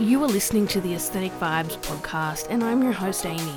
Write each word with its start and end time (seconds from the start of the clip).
You 0.00 0.24
are 0.24 0.28
listening 0.28 0.66
to 0.68 0.80
the 0.80 0.94
Aesthetic 0.94 1.30
Vibes 1.34 1.78
podcast, 1.78 2.48
and 2.50 2.64
I'm 2.64 2.82
your 2.82 2.90
host, 2.90 3.24
Amy. 3.24 3.56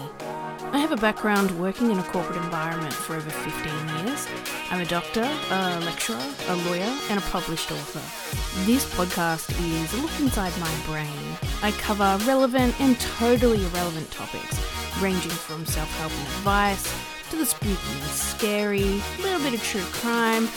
I 0.72 0.78
have 0.78 0.92
a 0.92 0.96
background 0.96 1.50
working 1.60 1.90
in 1.90 1.98
a 1.98 2.04
corporate 2.04 2.38
environment 2.38 2.94
for 2.94 3.16
over 3.16 3.28
15 3.28 4.06
years. 4.06 4.28
I'm 4.70 4.80
a 4.80 4.86
doctor, 4.86 5.24
a 5.24 5.80
lecturer, 5.80 6.22
a 6.50 6.56
lawyer, 6.70 6.96
and 7.10 7.18
a 7.18 7.24
published 7.24 7.72
author. 7.72 8.66
This 8.68 8.86
podcast 8.94 9.50
is 9.60 9.94
a 9.94 9.98
look 9.98 10.12
inside 10.20 10.54
my 10.60 10.72
brain. 10.86 11.38
I 11.64 11.72
cover 11.72 12.24
relevant 12.28 12.80
and 12.80 13.00
totally 13.00 13.66
irrelevant 13.66 14.12
topics, 14.12 14.60
ranging 15.02 15.32
from 15.32 15.66
self 15.66 15.90
help 15.98 16.12
and 16.12 16.28
advice 16.38 16.94
to 17.32 17.38
the 17.38 17.48
spooky 17.48 17.72
and 17.72 18.12
scary, 18.12 19.02
a 19.18 19.22
little 19.24 19.40
bit 19.40 19.56
of 19.56 19.64
true 19.64 19.82
crime, 19.92 20.48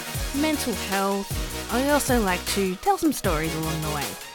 mental 0.43 0.75
health. 0.91 1.73
I 1.73 1.89
also 1.89 2.21
like 2.21 2.45
to 2.49 2.75
tell 2.77 2.99
some 2.99 3.15
stories 3.15 3.55
along 3.55 3.81
the 3.81 3.95
way. 3.95 4.30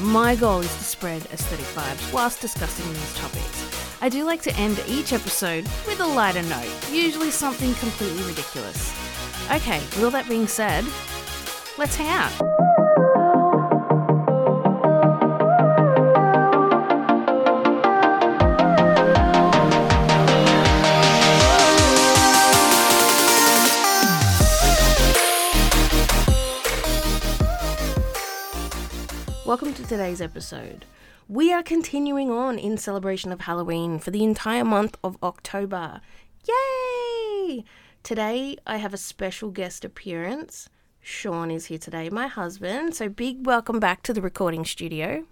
My 0.00 0.36
goal 0.36 0.60
is 0.60 0.76
to 0.76 0.84
spread 0.84 1.24
aesthetic 1.32 1.64
vibes 1.66 2.12
whilst 2.12 2.42
discussing 2.42 2.86
these 2.92 3.14
topics. 3.14 3.96
I 4.02 4.10
do 4.10 4.24
like 4.24 4.42
to 4.42 4.54
end 4.56 4.78
each 4.86 5.14
episode 5.14 5.64
with 5.86 6.00
a 6.00 6.06
lighter 6.06 6.42
note, 6.42 6.90
usually 6.92 7.30
something 7.30 7.72
completely 7.76 8.22
ridiculous. 8.24 8.92
Okay, 9.50 9.78
with 9.78 10.04
all 10.04 10.10
that 10.10 10.28
being 10.28 10.48
said, 10.48 10.84
let's 11.78 11.96
hang 11.96 12.08
out. 12.08 12.85
Today's 29.88 30.20
episode. 30.20 30.84
We 31.28 31.52
are 31.52 31.62
continuing 31.62 32.28
on 32.28 32.58
in 32.58 32.76
celebration 32.76 33.30
of 33.30 33.42
Halloween 33.42 34.00
for 34.00 34.10
the 34.10 34.24
entire 34.24 34.64
month 34.64 34.98
of 35.04 35.16
October. 35.22 36.00
Yay! 36.44 37.62
Today 38.02 38.56
I 38.66 38.78
have 38.78 38.92
a 38.92 38.96
special 38.96 39.50
guest 39.52 39.84
appearance. 39.84 40.68
Shaun 41.00 41.52
is 41.52 41.66
here 41.66 41.78
today, 41.78 42.10
my 42.10 42.26
husband. 42.26 42.96
So 42.96 43.08
big 43.08 43.46
welcome 43.46 43.78
back 43.78 44.02
to 44.02 44.12
the 44.12 44.20
recording 44.20 44.64
studio. 44.64 45.24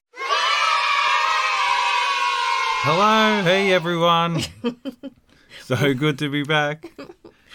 Hello, 2.83 3.43
hey 3.43 3.73
everyone. 3.73 4.41
so 5.63 5.95
good 5.95 6.17
to 6.21 6.31
be 6.31 6.45
back. 6.45 6.93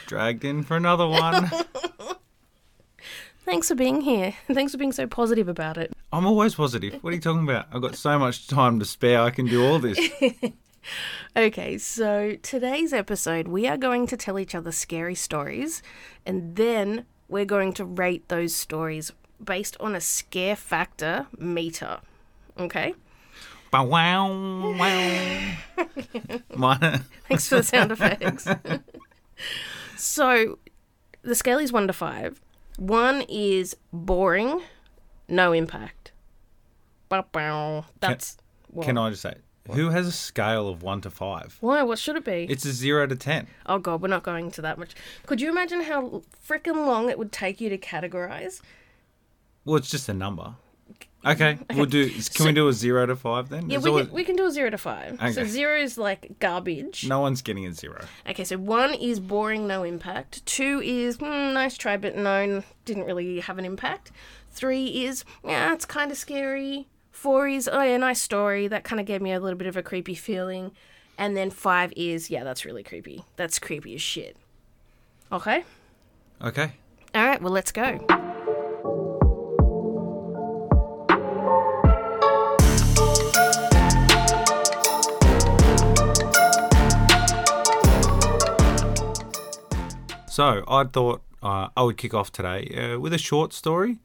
Dragged 0.06 0.44
in 0.44 0.64
for 0.64 0.76
another 0.76 1.08
one. 1.08 1.50
Thanks 3.50 3.68
for 3.68 3.74
being 3.76 4.02
here. 4.02 4.36
Thanks 4.54 4.74
for 4.74 4.78
being 4.78 4.92
so 4.92 5.08
positive 5.08 5.48
about 5.48 5.78
it. 5.78 5.92
I'm 6.14 6.28
always 6.28 6.54
positive. 6.54 7.02
What 7.04 7.12
are 7.14 7.16
you 7.16 7.22
talking 7.22 7.44
about? 7.44 7.66
I've 7.74 7.82
got 7.82 7.96
so 7.96 8.20
much 8.20 8.48
time 8.48 8.78
to 8.78 8.86
spare. 8.86 9.22
I 9.22 9.32
can 9.32 9.46
do 9.48 9.66
all 9.66 9.80
this. 9.80 10.00
Okay, 11.36 11.78
so 11.78 12.38
today's 12.42 12.94
episode, 12.94 13.48
we 13.50 13.68
are 13.68 13.78
going 13.78 14.08
to 14.08 14.18
tell 14.18 14.40
each 14.40 14.56
other 14.56 14.72
scary 14.72 15.14
stories, 15.14 15.84
and 16.26 16.56
then 16.56 17.06
we're 17.28 17.46
going 17.46 17.74
to 17.74 17.86
rate 17.86 18.28
those 18.30 18.56
stories 18.56 19.12
based 19.44 19.78
on 19.80 19.94
a 19.94 20.02
scare 20.02 20.56
factor 20.56 21.28
meter. 21.38 22.00
Okay? 22.58 22.96
Bow 23.72 23.86
wow 23.86 24.74
wow. 24.80 25.56
Mine- 26.56 27.04
Thanks 27.28 27.48
for 27.48 27.56
the 27.58 27.64
sound 27.64 27.92
effects. 27.92 28.48
so, 29.96 30.58
the 31.22 31.36
scale 31.36 31.60
is 31.60 31.72
1 31.72 31.88
to 31.88 31.94
5. 31.94 32.42
1 32.80 33.22
is 33.28 33.76
boring, 33.92 34.62
no 35.28 35.52
impact. 35.52 36.12
Bow, 37.10 37.26
bow. 37.32 37.86
That's. 38.00 38.38
what? 38.68 38.86
Can 38.86 38.98
I 38.98 39.10
just 39.10 39.22
say, 39.22 39.36
who 39.72 39.90
has 39.90 40.08
a 40.08 40.12
scale 40.12 40.70
of 40.70 40.82
one 40.82 41.02
to 41.02 41.10
five? 41.10 41.58
Why? 41.60 41.84
What 41.84 42.00
should 42.00 42.16
it 42.16 42.24
be? 42.24 42.48
It's 42.50 42.66
a 42.66 42.72
zero 42.72 43.06
to 43.08 43.16
ten. 43.16 43.48
Oh 43.66 43.80
god, 43.80 44.02
we're 44.02 44.08
not 44.08 44.24
going 44.24 44.52
to 44.52 44.62
that 44.62 44.78
much. 44.78 44.96
Could 45.26 45.42
you 45.42 45.50
imagine 45.50 45.82
how 45.82 46.22
freaking 46.48 46.86
long 46.88 47.10
it 47.10 47.18
would 47.20 47.32
take 47.32 47.60
you 47.60 47.70
to 47.70 47.78
categorize? 47.78 48.62
Well, 49.66 49.76
it's 49.76 49.90
just 49.90 50.08
a 50.08 50.14
number. 50.14 50.56
Okay, 51.26 51.60
we'll 51.76 51.86
do. 51.86 52.10
Can 52.34 52.46
we 52.46 52.54
do 52.54 52.68
a 52.68 52.74
zero 52.74 53.06
to 53.06 53.16
five 53.16 53.50
then? 53.50 53.64
Yeah, 53.64 53.78
There's 53.80 53.84
we 53.84 53.90
always- 53.90 54.06
can, 54.08 54.16
we 54.16 54.24
can 54.24 54.36
do 54.36 54.46
a 54.46 54.52
zero 54.52 54.70
to 54.70 54.78
five. 54.78 55.20
So 55.34 55.44
zero 55.44 55.78
is 55.78 55.98
like 55.98 56.40
garbage. 56.40 57.08
No 57.08 57.20
one's 57.20 57.42
getting 57.42 57.66
a 57.66 57.74
zero. 57.74 58.06
Okay, 58.30 58.44
so 58.44 58.58
one 58.58 58.94
is 58.94 59.20
boring, 59.20 59.68
no 59.68 59.84
impact. 59.84 60.46
Two 60.46 60.82
is 60.84 61.18
hmm, 61.18 61.54
nice 61.54 61.78
try, 61.78 61.98
but 61.98 62.16
no, 62.16 62.64
didn't 62.86 63.04
really 63.04 63.42
have 63.42 63.58
an 63.58 63.66
impact. 63.66 64.12
Three 64.50 65.06
is 65.06 65.26
yeah, 65.44 65.74
it's 65.74 65.86
kind 65.86 66.12
of 66.12 66.18
scary. 66.18 66.88
Four 67.12 67.50
is 67.50 67.70
oh 67.72 67.82
yeah, 67.82 67.98
nice 67.98 68.22
story. 68.22 68.68
That 68.70 68.86
kind 68.86 69.00
of 69.00 69.06
gave 69.06 69.22
me 69.22 69.34
a 69.34 69.40
little 69.40 69.58
bit 69.58 69.68
of 69.68 69.76
a 69.76 69.84
creepy 69.84 70.16
feeling. 70.16 70.72
And 71.18 71.36
then 71.36 71.50
five 71.50 71.92
is 71.98 72.30
yeah, 72.30 72.46
that's 72.46 72.64
really 72.64 72.84
creepy. 72.84 73.26
That's 73.36 73.60
creepy 73.60 73.96
as 73.96 74.02
shit. 74.02 74.38
Okay. 75.34 75.66
Okay. 76.42 76.72
All 77.14 77.26
right. 77.28 77.42
Well, 77.42 77.52
let's 77.52 77.74
go. 77.74 78.06
So 90.40 90.64
I 90.70 90.86
thought 90.86 91.22
uh, 91.44 91.68
I 91.76 91.84
would 91.84 91.98
kick 91.98 92.14
off 92.14 92.32
today 92.32 92.94
uh, 92.94 92.98
with 92.98 93.12
a 93.12 93.18
short 93.18 93.52
story, 93.52 93.98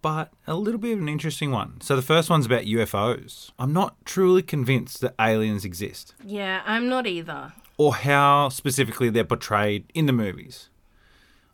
but 0.00 0.32
a 0.46 0.54
little 0.54 0.80
bit 0.80 0.94
of 0.94 0.98
an 1.00 1.10
interesting 1.10 1.50
one. 1.50 1.78
So 1.82 1.94
the 1.94 2.00
first 2.00 2.30
one's 2.30 2.46
about 2.46 2.62
UFOs. 2.62 3.50
I'm 3.58 3.74
not 3.74 3.94
truly 4.06 4.40
convinced 4.40 5.02
that 5.02 5.14
aliens 5.20 5.62
exist, 5.62 6.14
Yeah, 6.24 6.62
I'm 6.64 6.88
not 6.88 7.06
either. 7.06 7.52
or 7.76 7.96
how 7.96 8.48
specifically 8.48 9.10
they're 9.10 9.24
portrayed 9.26 9.84
in 9.92 10.06
the 10.06 10.14
movies. 10.14 10.70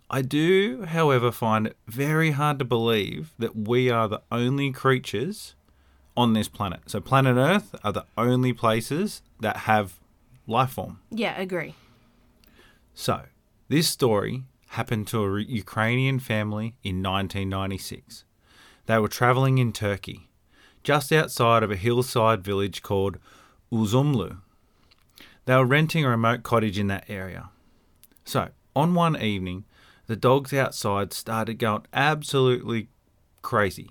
I 0.09 0.23
do, 0.23 0.85
however, 0.85 1.33
find 1.33 1.67
it 1.67 1.77
very 1.89 2.31
hard 2.31 2.61
to 2.61 2.65
believe 2.65 3.33
that 3.41 3.57
we 3.57 3.91
are 3.91 4.07
the 4.07 4.23
only 4.31 4.71
creatures 4.71 5.57
on 6.17 6.35
this 6.35 6.47
planet. 6.47 6.83
So 6.87 7.01
planet 7.01 7.37
Earth 7.37 7.75
are 7.83 7.93
the 7.93 8.07
only 8.17 8.53
places 8.53 9.23
that 9.41 9.57
have 9.67 9.99
life 10.47 10.71
form. 10.71 11.01
Yeah, 11.11 11.37
agree. 11.37 11.75
So, 12.95 13.23
this 13.71 13.89
story 13.89 14.43
happened 14.71 15.07
to 15.07 15.23
a 15.23 15.41
Ukrainian 15.43 16.19
family 16.19 16.75
in 16.83 17.05
1996. 17.05 18.25
They 18.87 18.99
were 18.99 19.07
traveling 19.07 19.59
in 19.59 19.73
Turkey, 19.73 20.29
just 20.83 21.13
outside 21.13 21.63
of 21.63 21.71
a 21.71 21.77
hillside 21.77 22.43
village 22.43 22.83
called 22.83 23.19
Uzumlu. 23.73 24.39
They 25.45 25.55
were 25.55 25.65
renting 25.65 26.05
a 26.05 26.09
remote 26.09 26.43
cottage 26.43 26.81
in 26.81 26.89
that 26.89 27.09
area. 27.09 27.51
So, 28.25 28.49
on 28.75 28.95
one 28.95 29.17
evening, 29.17 29.67
the 30.09 30.17
dogs 30.17 30.53
outside 30.53 31.13
started 31.13 31.61
going 31.61 31.87
absolutely 31.93 32.89
crazy. 33.41 33.91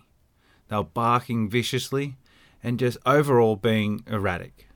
They 0.67 0.75
were 0.75 0.83
barking 0.83 1.49
viciously 1.49 2.17
and 2.61 2.79
just 2.79 2.97
overall 3.05 3.55
being 3.55 4.03
erratic. 4.07 4.67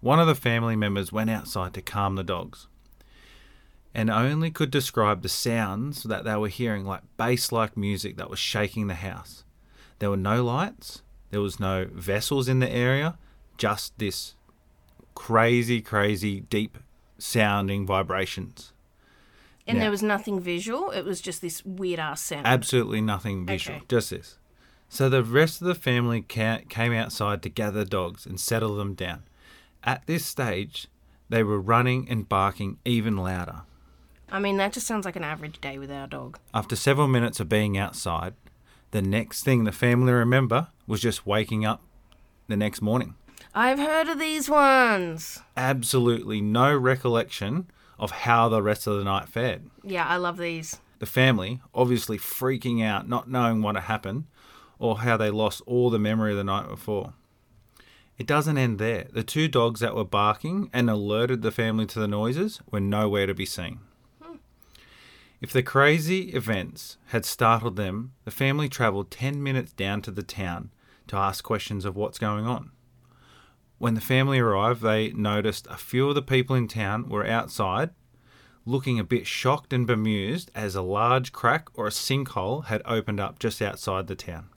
One 0.00 0.18
of 0.18 0.26
the 0.26 0.34
family 0.34 0.74
members 0.74 1.12
went 1.12 1.30
outside 1.30 1.74
to 1.74 1.80
calm 1.80 2.16
the 2.16 2.24
dogs 2.24 2.66
and 3.98 4.10
only 4.10 4.48
could 4.48 4.70
describe 4.70 5.22
the 5.22 5.28
sounds 5.28 6.04
that 6.04 6.22
they 6.22 6.36
were 6.36 6.46
hearing 6.46 6.84
like 6.84 7.00
bass 7.16 7.50
like 7.50 7.76
music 7.76 8.16
that 8.16 8.30
was 8.30 8.38
shaking 8.38 8.86
the 8.86 8.94
house. 8.94 9.42
There 9.98 10.08
were 10.08 10.16
no 10.16 10.44
lights, 10.44 11.02
there 11.30 11.40
was 11.40 11.58
no 11.58 11.88
vessels 11.92 12.46
in 12.46 12.60
the 12.60 12.70
area, 12.70 13.18
just 13.56 13.98
this 13.98 14.36
crazy, 15.16 15.80
crazy, 15.80 16.42
deep 16.42 16.78
sounding 17.18 17.84
vibrations. 17.86 18.72
And 19.66 19.78
Yeah. 19.78 19.82
there 19.84 19.90
was 19.90 20.02
nothing 20.04 20.38
visual. 20.40 20.90
It 20.92 21.04
was 21.04 21.20
just 21.20 21.42
this 21.42 21.64
weird 21.64 21.98
ass 21.98 22.20
sound. 22.20 22.46
Absolutely 22.46 23.00
nothing 23.00 23.44
visual, 23.46 23.78
Okay. 23.78 23.86
just 23.88 24.10
this. 24.10 24.38
So 24.88 25.08
the 25.08 25.24
rest 25.24 25.60
of 25.60 25.66
the 25.66 25.74
family 25.74 26.22
came 26.22 26.92
outside 26.92 27.42
to 27.42 27.48
gather 27.48 27.84
dogs 27.84 28.26
and 28.26 28.38
settle 28.38 28.76
them 28.76 28.94
down. 28.94 29.24
At 29.82 30.06
this 30.06 30.24
stage, 30.24 30.86
they 31.28 31.42
were 31.42 31.60
running 31.60 32.08
and 32.08 32.28
barking 32.28 32.78
even 32.84 33.16
louder. 33.16 33.62
I 34.30 34.38
mean, 34.38 34.56
that 34.58 34.72
just 34.72 34.86
sounds 34.86 35.04
like 35.04 35.16
an 35.16 35.24
average 35.24 35.60
day 35.60 35.78
with 35.78 35.90
our 35.90 36.06
dog. 36.06 36.38
After 36.52 36.76
several 36.76 37.08
minutes 37.08 37.40
of 37.40 37.48
being 37.48 37.78
outside, 37.78 38.34
the 38.90 39.02
next 39.02 39.42
thing 39.42 39.64
the 39.64 39.72
family 39.72 40.12
remember 40.12 40.68
was 40.86 41.00
just 41.00 41.26
waking 41.26 41.64
up 41.64 41.82
the 42.46 42.56
next 42.56 42.82
morning. 42.82 43.14
I've 43.54 43.78
heard 43.78 44.08
of 44.08 44.18
these 44.18 44.48
ones. 44.48 45.40
Absolutely 45.56 46.40
no 46.40 46.76
recollection 46.76 47.70
of 47.98 48.10
how 48.10 48.48
the 48.48 48.62
rest 48.62 48.86
of 48.86 48.98
the 48.98 49.04
night 49.04 49.28
fared. 49.28 49.70
Yeah, 49.82 50.06
I 50.06 50.16
love 50.16 50.36
these. 50.36 50.80
The 50.98 51.06
family, 51.06 51.60
obviously 51.74 52.18
freaking 52.18 52.82
out, 52.84 53.08
not 53.08 53.30
knowing 53.30 53.62
what 53.62 53.76
had 53.76 53.84
happened 53.84 54.24
or 54.78 54.98
how 54.98 55.16
they 55.16 55.30
lost 55.30 55.62
all 55.66 55.90
the 55.90 55.98
memory 55.98 56.32
of 56.32 56.36
the 56.36 56.44
night 56.44 56.68
before. 56.68 57.14
It 58.16 58.26
doesn't 58.26 58.58
end 58.58 58.78
there. 58.78 59.06
The 59.12 59.22
two 59.22 59.48
dogs 59.48 59.80
that 59.80 59.94
were 59.94 60.04
barking 60.04 60.70
and 60.72 60.90
alerted 60.90 61.42
the 61.42 61.52
family 61.52 61.86
to 61.86 62.00
the 62.00 62.08
noises 62.08 62.60
were 62.70 62.80
nowhere 62.80 63.26
to 63.26 63.34
be 63.34 63.46
seen. 63.46 63.78
If 65.40 65.52
the 65.52 65.62
crazy 65.62 66.30
events 66.30 66.96
had 67.06 67.24
startled 67.24 67.76
them, 67.76 68.12
the 68.24 68.30
family 68.32 68.68
travelled 68.68 69.12
10 69.12 69.40
minutes 69.40 69.72
down 69.72 70.02
to 70.02 70.10
the 70.10 70.24
town 70.24 70.70
to 71.06 71.16
ask 71.16 71.44
questions 71.44 71.84
of 71.84 71.94
what's 71.94 72.18
going 72.18 72.44
on. 72.44 72.72
When 73.78 73.94
the 73.94 74.00
family 74.00 74.40
arrived, 74.40 74.82
they 74.82 75.12
noticed 75.12 75.68
a 75.68 75.76
few 75.76 76.08
of 76.08 76.16
the 76.16 76.22
people 76.22 76.56
in 76.56 76.66
town 76.66 77.08
were 77.08 77.24
outside, 77.24 77.90
looking 78.66 78.98
a 78.98 79.04
bit 79.04 79.28
shocked 79.28 79.72
and 79.72 79.86
bemused 79.86 80.50
as 80.56 80.74
a 80.74 80.82
large 80.82 81.30
crack 81.30 81.68
or 81.74 81.86
a 81.86 81.90
sinkhole 81.90 82.64
had 82.64 82.82
opened 82.84 83.20
up 83.20 83.38
just 83.38 83.62
outside 83.62 84.08
the 84.08 84.16
town. 84.16 84.48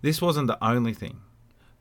This 0.00 0.22
wasn't 0.22 0.46
the 0.46 0.64
only 0.64 0.94
thing. 0.94 1.20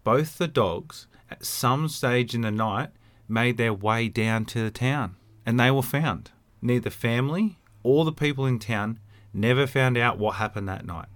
Both 0.04 0.38
the 0.38 0.50
dogs, 0.50 1.08
at 1.32 1.46
some 1.46 1.88
stage 1.88 2.36
in 2.36 2.42
the 2.42 2.52
night, 2.52 2.90
made 3.30 3.56
their 3.56 3.74
way 3.74 4.10
down 4.10 4.44
to 4.46 4.62
the 4.62 4.72
town, 4.72 5.16
and 5.46 5.58
they 5.58 5.72
were 5.72 5.82
found. 5.82 6.32
Neither 6.62 6.90
family 6.90 7.58
or 7.88 8.04
the 8.04 8.12
people 8.12 8.46
in 8.46 8.60
town 8.60 9.00
never 9.34 9.66
found 9.66 9.98
out 9.98 10.20
what 10.20 10.36
happened 10.36 10.68
that 10.68 10.86
night, 10.86 11.08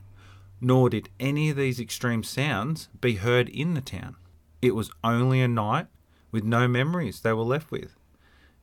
nor 0.61 0.89
did 0.89 1.09
any 1.19 1.49
of 1.49 1.57
these 1.57 1.81
extreme 1.81 2.23
sounds 2.23 2.87
be 3.01 3.15
heard 3.15 3.49
in 3.49 3.73
the 3.73 3.81
town. 3.81 4.15
It 4.61 4.73
was 4.73 4.89
only 5.03 5.41
a 5.41 5.49
night 5.49 5.87
with 6.31 6.45
no 6.45 6.69
memories 6.69 7.19
they 7.19 7.33
were 7.33 7.43
left 7.43 7.71
with, 7.71 7.97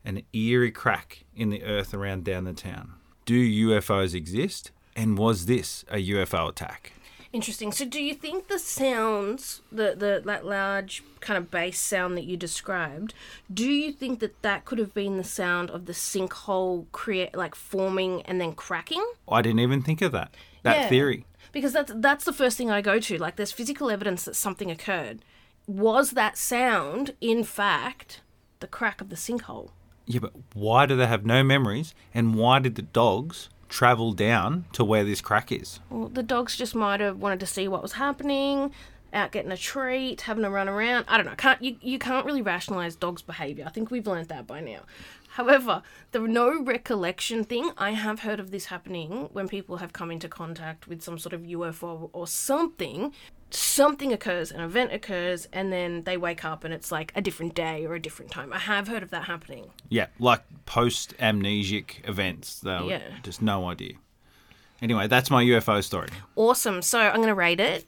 an 0.03 0.23
eerie 0.33 0.71
crack 0.71 1.25
in 1.35 1.51
the 1.51 1.63
earth 1.63 1.93
around 1.93 2.23
down 2.23 2.45
the 2.45 2.53
town. 2.53 2.93
Do 3.25 3.69
UFOs 3.69 4.15
exist? 4.15 4.71
And 4.95 5.15
was 5.15 5.45
this 5.45 5.85
a 5.87 5.97
UFO 5.97 6.49
attack? 6.49 6.93
Interesting. 7.31 7.71
So, 7.71 7.85
do 7.85 8.01
you 8.01 8.15
think 8.15 8.47
the 8.47 8.57
sounds, 8.57 9.61
the 9.71 9.93
the 9.95 10.21
that 10.25 10.45
large 10.45 11.03
kind 11.19 11.37
of 11.37 11.51
bass 11.51 11.79
sound 11.79 12.17
that 12.17 12.23
you 12.23 12.35
described, 12.37 13.13
do 13.53 13.69
you 13.69 13.91
think 13.91 14.19
that 14.19 14.41
that 14.41 14.65
could 14.65 14.79
have 14.79 14.95
been 14.95 15.17
the 15.17 15.23
sound 15.23 15.69
of 15.69 15.85
the 15.85 15.93
sinkhole 15.93 16.85
create 16.91 17.35
like 17.35 17.53
forming 17.53 18.23
and 18.23 18.41
then 18.41 18.53
cracking? 18.53 19.05
I 19.29 19.43
didn't 19.43 19.59
even 19.59 19.83
think 19.83 20.01
of 20.01 20.11
that. 20.11 20.33
That 20.63 20.77
Yeah. 20.77 20.89
theory. 20.89 21.25
Because 21.51 21.71
that's 21.73 21.91
that's 21.95 22.25
the 22.25 22.33
first 22.33 22.57
thing 22.57 22.71
I 22.71 22.81
go 22.81 22.99
to. 22.99 23.17
Like, 23.19 23.35
there's 23.35 23.51
physical 23.51 23.91
evidence 23.91 24.25
that 24.25 24.35
something 24.35 24.71
occurred. 24.71 25.19
Was 25.67 26.11
that 26.11 26.35
sound, 26.35 27.13
in 27.21 27.43
fact, 27.43 28.21
the 28.59 28.67
crack 28.67 29.01
of 29.01 29.09
the 29.09 29.15
sinkhole? 29.15 29.69
Yeah, 30.07 30.19
but 30.21 30.33
why 30.55 30.87
do 30.87 30.95
they 30.95 31.05
have 31.05 31.27
no 31.27 31.43
memories? 31.43 31.93
And 32.11 32.33
why 32.33 32.57
did 32.57 32.73
the 32.73 32.81
dogs 32.81 33.49
travel 33.69 34.13
down 34.13 34.65
to 34.73 34.83
where 34.83 35.03
this 35.03 35.21
crack 35.21 35.51
is? 35.51 35.79
Well, 35.89 36.09
the 36.09 36.23
dogs 36.23 36.57
just 36.57 36.75
might 36.75 36.99
have 36.99 37.17
wanted 37.17 37.39
to 37.39 37.45
see 37.45 37.67
what 37.67 37.81
was 37.81 37.93
happening, 37.93 38.73
out 39.13 39.31
getting 39.31 39.51
a 39.51 39.57
treat, 39.57 40.21
having 40.21 40.43
a 40.43 40.49
run 40.49 40.67
around. 40.67 41.05
I 41.07 41.17
don't 41.17 41.25
know. 41.25 41.35
Can't 41.35 41.63
you? 41.63 41.77
You 41.81 41.99
can't 41.99 42.25
really 42.25 42.41
rationalize 42.41 42.95
dogs' 42.95 43.21
behavior. 43.21 43.63
I 43.65 43.69
think 43.69 43.91
we've 43.91 44.05
learned 44.05 44.27
that 44.27 44.45
by 44.45 44.59
now. 44.59 44.81
However, 45.29 45.83
the 46.11 46.19
no 46.19 46.61
recollection 46.61 47.43
thing, 47.43 47.71
I 47.77 47.91
have 47.91 48.21
heard 48.21 48.39
of 48.39 48.51
this 48.51 48.65
happening 48.65 49.29
when 49.31 49.47
people 49.47 49.77
have 49.77 49.93
come 49.93 50.11
into 50.11 50.27
contact 50.27 50.87
with 50.87 51.01
some 51.01 51.17
sort 51.17 51.33
of 51.33 51.41
UFO 51.41 52.09
or 52.11 52.27
something. 52.27 53.13
Something 53.51 54.13
occurs, 54.13 54.51
an 54.51 54.61
event 54.61 54.93
occurs, 54.93 55.47
and 55.51 55.73
then 55.73 56.03
they 56.03 56.17
wake 56.17 56.45
up 56.45 56.63
and 56.63 56.73
it's 56.73 56.91
like 56.91 57.11
a 57.15 57.21
different 57.21 57.55
day 57.55 57.85
or 57.85 57.95
a 57.95 57.99
different 57.99 58.29
time. 58.31 58.53
I 58.53 58.59
have 58.59 58.87
heard 58.87 59.01
of 59.01 59.09
that 59.09 59.23
happening. 59.23 59.71
Yeah, 59.89 60.07
like 60.19 60.41
post 60.65 61.17
amnesic 61.17 62.07
events. 62.07 62.61
Were 62.63 62.83
Yeah. 62.83 63.01
just 63.23 63.41
no 63.41 63.67
idea. 63.69 63.93
Anyway, 64.81 65.07
that's 65.07 65.29
my 65.31 65.43
UFO 65.43 65.83
story. 65.83 66.09
awesome. 66.35 66.81
So 66.81 66.99
I'm 66.99 67.15
going 67.17 67.27
to 67.27 67.33
rate 67.33 67.59
it. 67.59 67.85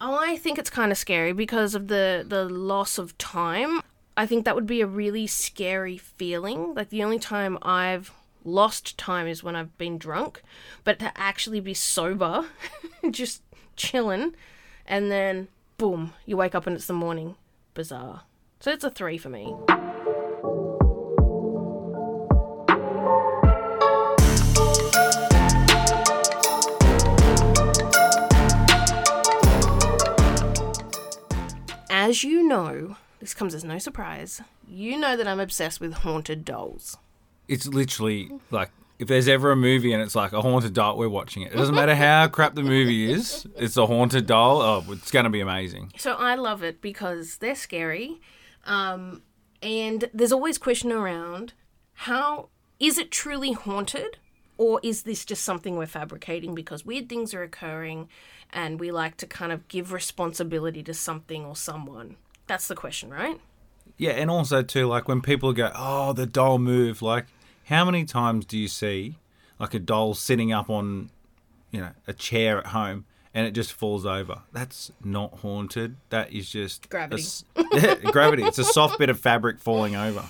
I 0.00 0.36
think 0.38 0.58
it's 0.58 0.70
kind 0.70 0.90
of 0.92 0.98
scary 0.98 1.32
because 1.32 1.74
of 1.74 1.88
the 1.88 2.24
the 2.26 2.44
loss 2.44 2.98
of 2.98 3.16
time. 3.18 3.80
I 4.16 4.26
think 4.26 4.44
that 4.44 4.54
would 4.54 4.66
be 4.66 4.80
a 4.80 4.86
really 4.86 5.26
scary 5.26 5.96
feeling. 5.98 6.74
Like 6.74 6.90
the 6.90 7.02
only 7.02 7.18
time 7.18 7.58
I've 7.62 8.12
lost 8.44 8.98
time 8.98 9.26
is 9.26 9.42
when 9.42 9.56
I've 9.56 9.76
been 9.78 9.96
drunk, 9.96 10.42
but 10.84 10.98
to 10.98 11.10
actually 11.16 11.60
be 11.60 11.72
sober, 11.74 12.44
just 13.10 13.43
chilling, 13.76 14.34
and 14.86 15.10
then 15.10 15.48
boom, 15.78 16.12
you 16.26 16.36
wake 16.36 16.54
up 16.54 16.66
and 16.66 16.76
it's 16.76 16.86
the 16.86 16.92
morning. 16.92 17.36
Bizarre. 17.74 18.22
So 18.60 18.70
it's 18.70 18.84
a 18.84 18.90
3 18.90 19.18
for 19.18 19.28
me. 19.28 19.54
As 31.90 32.22
you 32.22 32.46
know, 32.46 32.96
this 33.18 33.34
comes 33.34 33.54
as 33.54 33.64
no 33.64 33.78
surprise. 33.78 34.42
You 34.68 34.98
know 34.98 35.16
that 35.16 35.26
I'm 35.26 35.40
obsessed 35.40 35.80
with 35.80 35.94
haunted 35.94 36.44
dolls. 36.44 36.98
It's 37.48 37.66
literally 37.66 38.30
like 38.50 38.70
if 38.98 39.08
there's 39.08 39.28
ever 39.28 39.50
a 39.50 39.56
movie 39.56 39.92
and 39.92 40.02
it's 40.02 40.14
like 40.14 40.32
a 40.32 40.40
haunted 40.40 40.72
doll, 40.72 40.96
we're 40.96 41.08
watching 41.08 41.42
it. 41.42 41.52
It 41.52 41.56
doesn't 41.56 41.74
matter 41.74 41.94
how 41.94 42.28
crap 42.32 42.54
the 42.54 42.62
movie 42.62 43.10
is. 43.10 43.46
It's 43.56 43.76
a 43.76 43.86
haunted 43.86 44.26
doll. 44.26 44.62
Oh, 44.62 44.84
it's 44.90 45.10
going 45.10 45.24
to 45.24 45.30
be 45.30 45.40
amazing. 45.40 45.92
So 45.96 46.14
I 46.14 46.34
love 46.36 46.62
it 46.62 46.80
because 46.80 47.38
they're 47.38 47.54
scary. 47.54 48.20
Um, 48.64 49.22
and 49.62 50.08
there's 50.14 50.32
always 50.32 50.58
question 50.58 50.92
around 50.92 51.54
how 51.94 52.48
is 52.78 52.98
it 52.98 53.10
truly 53.10 53.52
haunted 53.52 54.18
or 54.56 54.80
is 54.82 55.02
this 55.02 55.24
just 55.24 55.42
something 55.42 55.76
we're 55.76 55.86
fabricating 55.86 56.54
because 56.54 56.84
weird 56.84 57.08
things 57.08 57.34
are 57.34 57.42
occurring 57.42 58.08
and 58.52 58.78
we 58.78 58.92
like 58.92 59.16
to 59.16 59.26
kind 59.26 59.50
of 59.52 59.66
give 59.68 59.92
responsibility 59.92 60.82
to 60.84 60.94
something 60.94 61.44
or 61.44 61.56
someone? 61.56 62.16
That's 62.46 62.68
the 62.68 62.74
question, 62.74 63.10
right? 63.10 63.40
Yeah, 63.96 64.12
and 64.12 64.30
also 64.30 64.62
too, 64.62 64.86
like 64.86 65.08
when 65.08 65.20
people 65.20 65.52
go, 65.52 65.70
"Oh, 65.74 66.12
the 66.12 66.26
doll 66.26 66.58
moved," 66.58 67.00
like 67.00 67.26
how 67.64 67.84
many 67.84 68.04
times 68.04 68.44
do 68.44 68.58
you 68.58 68.68
see 68.68 69.18
like 69.58 69.74
a 69.74 69.78
doll 69.78 70.14
sitting 70.14 70.52
up 70.52 70.68
on, 70.70 71.10
you 71.70 71.80
know, 71.80 71.90
a 72.06 72.12
chair 72.12 72.58
at 72.58 72.66
home 72.66 73.04
and 73.32 73.46
it 73.46 73.52
just 73.52 73.72
falls 73.72 74.04
over? 74.06 74.42
That's 74.52 74.90
not 75.02 75.38
haunted. 75.40 75.96
That 76.10 76.32
is 76.32 76.50
just 76.50 76.88
Gravity. 76.90 77.22
s- 77.22 77.44
yeah, 77.72 77.94
gravity. 78.12 78.42
It's 78.44 78.58
a 78.58 78.64
soft 78.64 78.98
bit 78.98 79.08
of 79.10 79.18
fabric 79.18 79.58
falling 79.60 79.96
over. 79.96 80.24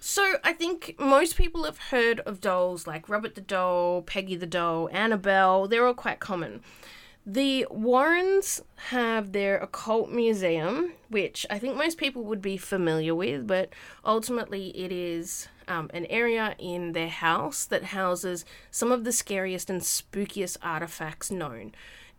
So 0.00 0.34
I 0.44 0.52
think 0.52 0.96
most 0.98 1.36
people 1.36 1.64
have 1.64 1.78
heard 1.78 2.20
of 2.20 2.40
dolls 2.42 2.86
like 2.86 3.08
Robert 3.08 3.34
the 3.36 3.40
Doll, 3.40 4.02
Peggy 4.02 4.36
the 4.36 4.46
Doll, 4.46 4.90
Annabelle. 4.92 5.66
They're 5.66 5.86
all 5.86 5.94
quite 5.94 6.20
common. 6.20 6.60
The 7.26 7.66
Warrens 7.70 8.60
have 8.90 9.32
their 9.32 9.56
occult 9.56 10.10
museum, 10.10 10.92
which 11.08 11.46
I 11.48 11.58
think 11.58 11.74
most 11.74 11.96
people 11.96 12.22
would 12.24 12.42
be 12.42 12.58
familiar 12.58 13.14
with, 13.14 13.46
but 13.46 13.70
ultimately 14.04 14.68
it 14.76 14.92
is 14.92 15.48
um, 15.66 15.90
an 15.94 16.04
area 16.06 16.54
in 16.58 16.92
their 16.92 17.08
house 17.08 17.64
that 17.64 17.84
houses 17.84 18.44
some 18.70 18.92
of 18.92 19.04
the 19.04 19.12
scariest 19.12 19.70
and 19.70 19.80
spookiest 19.80 20.58
artifacts 20.62 21.30
known. 21.30 21.72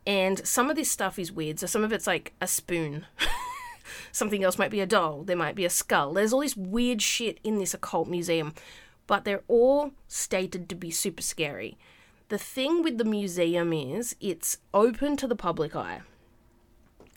And 0.07 0.45
some 0.45 0.71
of 0.71 0.75
this 0.75 0.89
stuff 0.89 1.19
is 1.19 1.31
weird. 1.31 1.59
So 1.59 1.67
some 1.67 1.83
of 1.83 1.93
it's 1.93 2.07
like 2.07 2.33
a 2.41 2.47
spoon. 2.47 3.05
Something 4.11 4.43
else 4.43 4.57
might 4.57 4.71
be 4.71 4.79
a 4.79 4.87
doll. 4.87 5.23
There 5.23 5.35
might 5.35 5.55
be 5.55 5.65
a 5.65 5.69
skull. 5.69 6.13
There's 6.13 6.33
all 6.33 6.41
this 6.41 6.57
weird 6.57 7.03
shit 7.03 7.39
in 7.43 7.59
this 7.59 7.75
occult 7.75 8.07
museum, 8.07 8.53
but 9.05 9.23
they're 9.23 9.43
all 9.47 9.91
stated 10.07 10.67
to 10.69 10.75
be 10.75 10.89
super 10.89 11.21
scary. 11.21 11.77
The 12.29 12.37
thing 12.39 12.81
with 12.81 12.97
the 12.97 13.05
museum 13.05 13.71
is 13.71 14.15
it's 14.19 14.57
open 14.73 15.15
to 15.17 15.27
the 15.27 15.35
public 15.35 15.75
eye. 15.75 16.01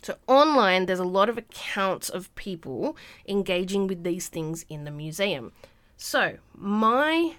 So 0.02 0.16
online, 0.26 0.86
there's 0.86 0.98
a 0.98 1.04
lot 1.04 1.28
of 1.28 1.38
accounts 1.38 2.08
of 2.08 2.34
people 2.34 2.96
engaging 3.26 3.86
with 3.86 4.04
these 4.04 4.28
things 4.28 4.64
in 4.68 4.84
the 4.84 4.90
museum. 4.90 5.52
So 5.96 6.36
my 6.54 7.36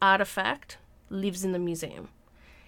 artifact 0.00 0.78
lives 1.10 1.44
in 1.44 1.52
the 1.52 1.58
museum, 1.58 2.08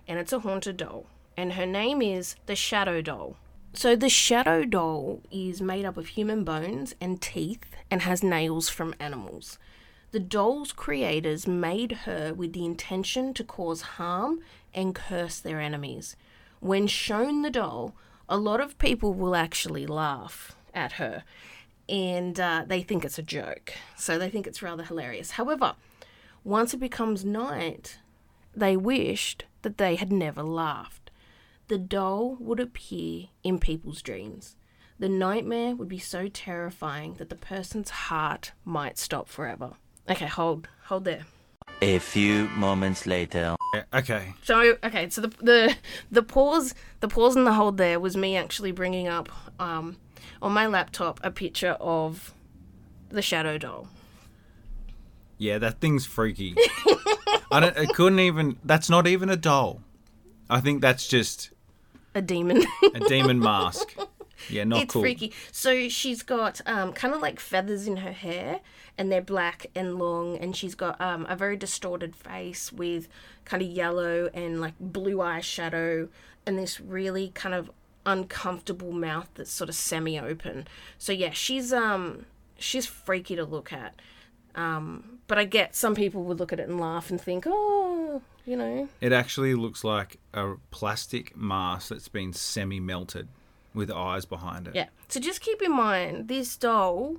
and 0.06 0.18
it's 0.18 0.32
a 0.32 0.40
haunted 0.40 0.76
doll, 0.76 1.06
and 1.36 1.52
her 1.52 1.66
name 1.66 2.02
is 2.02 2.34
the 2.46 2.56
Shadow 2.56 3.00
Doll. 3.00 3.36
So 3.72 3.94
the 3.94 4.08
Shadow 4.08 4.64
Doll 4.64 5.22
is 5.30 5.62
made 5.62 5.84
up 5.84 5.96
of 5.96 6.08
human 6.08 6.42
bones 6.42 6.94
and 7.00 7.22
teeth 7.22 7.64
and 7.88 8.02
has 8.02 8.22
nails 8.22 8.68
from 8.68 8.94
animals. 8.98 9.58
The 10.12 10.20
doll's 10.20 10.72
creators 10.72 11.46
made 11.46 11.92
her 11.92 12.34
with 12.34 12.52
the 12.52 12.64
intention 12.64 13.32
to 13.34 13.44
cause 13.44 13.82
harm 13.82 14.40
and 14.74 14.94
curse 14.94 15.38
their 15.38 15.60
enemies. 15.60 16.16
When 16.58 16.88
shown 16.88 17.42
the 17.42 17.50
doll, 17.50 17.94
a 18.28 18.36
lot 18.36 18.60
of 18.60 18.78
people 18.78 19.14
will 19.14 19.36
actually 19.36 19.86
laugh 19.86 20.56
at 20.74 20.92
her 20.92 21.24
and 21.88 22.38
uh, 22.38 22.64
they 22.66 22.82
think 22.82 23.04
it's 23.04 23.18
a 23.18 23.22
joke. 23.22 23.72
So 23.96 24.18
they 24.18 24.30
think 24.30 24.46
it's 24.46 24.62
rather 24.62 24.84
hilarious. 24.84 25.32
However, 25.32 25.74
once 26.44 26.72
it 26.72 26.78
becomes 26.78 27.24
night, 27.24 27.98
they 28.54 28.76
wished 28.76 29.44
that 29.62 29.78
they 29.78 29.96
had 29.96 30.12
never 30.12 30.42
laughed. 30.42 31.10
The 31.68 31.78
doll 31.78 32.36
would 32.40 32.60
appear 32.60 33.26
in 33.42 33.58
people's 33.58 34.02
dreams. 34.02 34.56
The 34.98 35.08
nightmare 35.08 35.74
would 35.74 35.88
be 35.88 35.98
so 35.98 36.28
terrifying 36.28 37.14
that 37.14 37.28
the 37.28 37.36
person's 37.36 37.90
heart 37.90 38.52
might 38.64 38.98
stop 38.98 39.28
forever. 39.28 39.72
Okay, 40.10 40.26
hold, 40.26 40.68
hold 40.86 41.04
there. 41.04 41.24
A 41.82 41.98
few 41.98 42.48
moments 42.48 43.06
later. 43.06 43.54
Yeah, 43.74 43.84
okay. 43.94 44.34
So 44.42 44.76
okay, 44.82 45.08
so 45.08 45.22
the 45.22 45.28
the 45.40 45.76
the 46.10 46.22
pause 46.22 46.74
the 46.98 47.08
pause 47.08 47.36
and 47.36 47.46
the 47.46 47.52
hold 47.52 47.76
there 47.78 48.00
was 48.00 48.16
me 48.16 48.36
actually 48.36 48.72
bringing 48.72 49.08
up 49.08 49.28
um 49.60 49.96
on 50.42 50.52
my 50.52 50.66
laptop 50.66 51.20
a 51.22 51.30
picture 51.30 51.76
of 51.80 52.34
the 53.08 53.22
shadow 53.22 53.56
doll. 53.56 53.88
Yeah, 55.38 55.58
that 55.58 55.80
thing's 55.80 56.04
freaky. 56.04 56.54
I 57.50 57.60
don't. 57.60 57.76
It 57.76 57.90
couldn't 57.94 58.20
even. 58.20 58.58
That's 58.64 58.90
not 58.90 59.06
even 59.06 59.30
a 59.30 59.36
doll. 59.36 59.80
I 60.50 60.60
think 60.60 60.82
that's 60.82 61.06
just 61.08 61.50
a 62.14 62.20
demon. 62.20 62.64
A 62.94 63.00
demon 63.00 63.38
mask. 63.38 63.96
Yeah, 64.50 64.64
not 64.64 64.82
it's 64.82 64.92
cool. 64.92 65.02
freaky. 65.02 65.32
So 65.52 65.88
she's 65.88 66.22
got 66.22 66.60
um, 66.66 66.92
kind 66.92 67.14
of 67.14 67.20
like 67.20 67.40
feathers 67.40 67.86
in 67.86 67.98
her 67.98 68.12
hair, 68.12 68.60
and 68.98 69.10
they're 69.10 69.22
black 69.22 69.66
and 69.74 69.96
long, 69.96 70.36
and 70.38 70.54
she's 70.56 70.74
got 70.74 71.00
um, 71.00 71.26
a 71.28 71.36
very 71.36 71.56
distorted 71.56 72.14
face 72.16 72.72
with 72.72 73.08
kind 73.44 73.62
of 73.62 73.68
yellow 73.68 74.30
and 74.34 74.60
like 74.60 74.74
blue 74.78 75.20
eye 75.20 75.40
shadow, 75.40 76.08
and 76.46 76.58
this 76.58 76.80
really 76.80 77.28
kind 77.34 77.54
of 77.54 77.70
uncomfortable 78.06 78.92
mouth 78.92 79.28
that's 79.34 79.50
sort 79.50 79.68
of 79.68 79.74
semi-open. 79.74 80.66
So 80.98 81.12
yeah, 81.12 81.30
she's 81.30 81.72
um 81.72 82.26
she's 82.58 82.86
freaky 82.86 83.36
to 83.36 83.44
look 83.44 83.72
at. 83.72 83.94
Um, 84.54 85.18
but 85.28 85.38
I 85.38 85.44
get 85.44 85.76
some 85.76 85.94
people 85.94 86.24
would 86.24 86.40
look 86.40 86.52
at 86.52 86.58
it 86.58 86.68
and 86.68 86.80
laugh 86.80 87.10
and 87.10 87.20
think, 87.20 87.44
oh, 87.46 88.20
you 88.44 88.56
know, 88.56 88.88
It 89.00 89.12
actually 89.12 89.54
looks 89.54 89.84
like 89.84 90.18
a 90.34 90.54
plastic 90.70 91.36
mask 91.36 91.90
that's 91.90 92.08
been 92.08 92.32
semi 92.32 92.80
melted 92.80 93.28
with 93.74 93.90
eyes 93.90 94.24
behind 94.24 94.66
it. 94.68 94.74
Yeah. 94.74 94.88
So 95.08 95.20
just 95.20 95.40
keep 95.40 95.62
in 95.62 95.72
mind 95.72 96.28
this 96.28 96.56
doll 96.56 97.16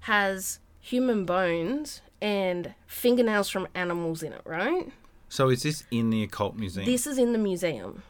has 0.00 0.60
human 0.80 1.24
bones 1.24 2.02
and 2.20 2.74
fingernails 2.86 3.48
from 3.48 3.68
animals 3.74 4.22
in 4.22 4.32
it, 4.32 4.42
right? 4.44 4.92
So 5.28 5.48
is 5.48 5.62
this 5.62 5.84
in 5.90 6.10
the 6.10 6.22
occult 6.22 6.56
museum? 6.56 6.86
This 6.86 7.06
is 7.06 7.18
in 7.18 7.32
the 7.32 7.38
museum. 7.38 8.02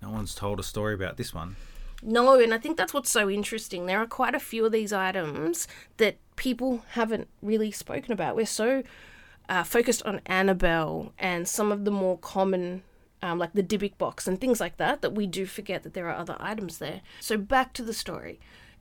No 0.00 0.10
one's 0.10 0.34
told 0.34 0.60
a 0.60 0.62
story 0.62 0.94
about 0.94 1.16
this 1.16 1.34
one. 1.34 1.56
No, 2.02 2.38
and 2.40 2.52
I 2.52 2.58
think 2.58 2.76
that's 2.76 2.92
what's 2.92 3.10
so 3.10 3.30
interesting. 3.30 3.86
There 3.86 4.00
are 4.00 4.06
quite 4.06 4.34
a 4.34 4.40
few 4.40 4.66
of 4.66 4.72
these 4.72 4.92
items 4.92 5.68
that 5.98 6.16
people 6.34 6.84
haven't 6.90 7.28
really 7.40 7.70
spoken 7.70 8.12
about. 8.12 8.34
We're 8.34 8.46
so 8.46 8.82
uh, 9.48 9.62
focused 9.62 10.02
on 10.04 10.20
Annabelle 10.26 11.12
and 11.18 11.46
some 11.46 11.70
of 11.70 11.84
the 11.84 11.92
more 11.92 12.18
common, 12.18 12.82
um, 13.22 13.38
like 13.38 13.52
the 13.52 13.62
Dybbuk 13.62 13.96
box 13.98 14.26
and 14.26 14.40
things 14.40 14.60
like 14.60 14.76
that, 14.78 15.00
that 15.02 15.14
we 15.14 15.26
do 15.26 15.46
forget 15.46 15.82
that 15.82 15.94
there 15.94 16.08
are 16.08 16.16
other 16.16 16.36
items 16.40 16.78
there. 16.78 17.00
So 17.20 17.36
back 17.36 17.72
to 17.74 17.82
the 17.82 17.94
story. 17.94 18.40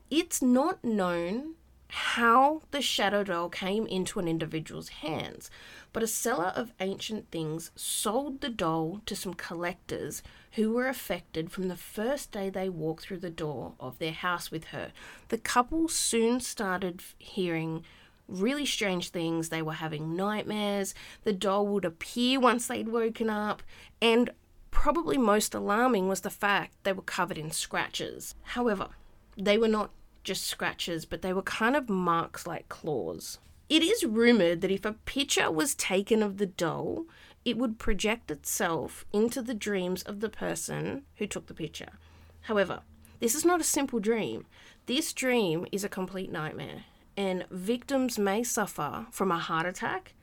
It's 0.09 0.41
not 0.41 0.83
known 0.83 1.55
how 1.93 2.61
the 2.71 2.81
shadow 2.81 3.21
doll 3.23 3.49
came 3.49 3.85
into 3.85 4.17
an 4.19 4.27
individual's 4.27 4.89
hands, 4.89 5.51
but 5.91 6.01
a 6.01 6.07
seller 6.07 6.53
of 6.55 6.71
ancient 6.79 7.29
things 7.31 7.69
sold 7.75 8.39
the 8.39 8.49
doll 8.49 9.01
to 9.05 9.15
some 9.15 9.33
collectors 9.33 10.23
who 10.53 10.71
were 10.71 10.87
affected 10.87 11.51
from 11.51 11.67
the 11.67 11.75
first 11.75 12.31
day 12.31 12.49
they 12.49 12.69
walked 12.69 13.03
through 13.03 13.17
the 13.17 13.29
door 13.29 13.73
of 13.79 13.99
their 13.99 14.13
house 14.13 14.49
with 14.49 14.65
her. 14.65 14.93
The 15.27 15.37
couple 15.37 15.89
soon 15.89 16.39
started 16.39 17.01
hearing 17.17 17.83
really 18.31 18.65
strange 18.65 19.09
things. 19.09 19.49
They 19.49 19.61
were 19.61 19.73
having 19.73 20.15
nightmares. 20.15 20.93
The 21.23 21.33
doll 21.33 21.67
would 21.67 21.85
appear 21.85 22.39
once 22.39 22.67
they'd 22.67 22.89
woken 22.89 23.29
up, 23.29 23.61
and 24.01 24.29
probably 24.71 25.17
most 25.17 25.53
alarming 25.53 26.07
was 26.07 26.21
the 26.21 26.29
fact 26.29 26.75
they 26.83 26.93
were 26.93 27.01
covered 27.01 27.37
in 27.37 27.51
scratches. 27.51 28.35
However, 28.43 28.89
they 29.37 29.57
were 29.57 29.67
not 29.67 29.91
just 30.23 30.45
scratches, 30.45 31.05
but 31.05 31.21
they 31.21 31.33
were 31.33 31.41
kind 31.41 31.75
of 31.75 31.89
marks 31.89 32.47
like 32.47 32.69
claws. 32.69 33.39
It 33.69 33.83
is 33.83 34.03
rumoured 34.03 34.61
that 34.61 34.71
if 34.71 34.85
a 34.85 34.93
picture 35.05 35.49
was 35.51 35.75
taken 35.75 36.21
of 36.21 36.37
the 36.37 36.45
doll, 36.45 37.05
it 37.45 37.57
would 37.57 37.79
project 37.79 38.29
itself 38.29 39.05
into 39.13 39.41
the 39.41 39.53
dreams 39.53 40.03
of 40.03 40.19
the 40.19 40.29
person 40.29 41.03
who 41.15 41.25
took 41.25 41.47
the 41.47 41.53
picture. 41.53 41.93
However, 42.41 42.81
this 43.19 43.35
is 43.35 43.45
not 43.45 43.61
a 43.61 43.63
simple 43.63 43.99
dream. 43.99 44.45
This 44.87 45.13
dream 45.13 45.65
is 45.71 45.83
a 45.83 45.89
complete 45.89 46.31
nightmare, 46.31 46.85
and 47.17 47.45
victims 47.49 48.17
may 48.17 48.43
suffer 48.43 49.07
from 49.11 49.31
a 49.31 49.39
heart 49.39 49.65
attack 49.65 50.13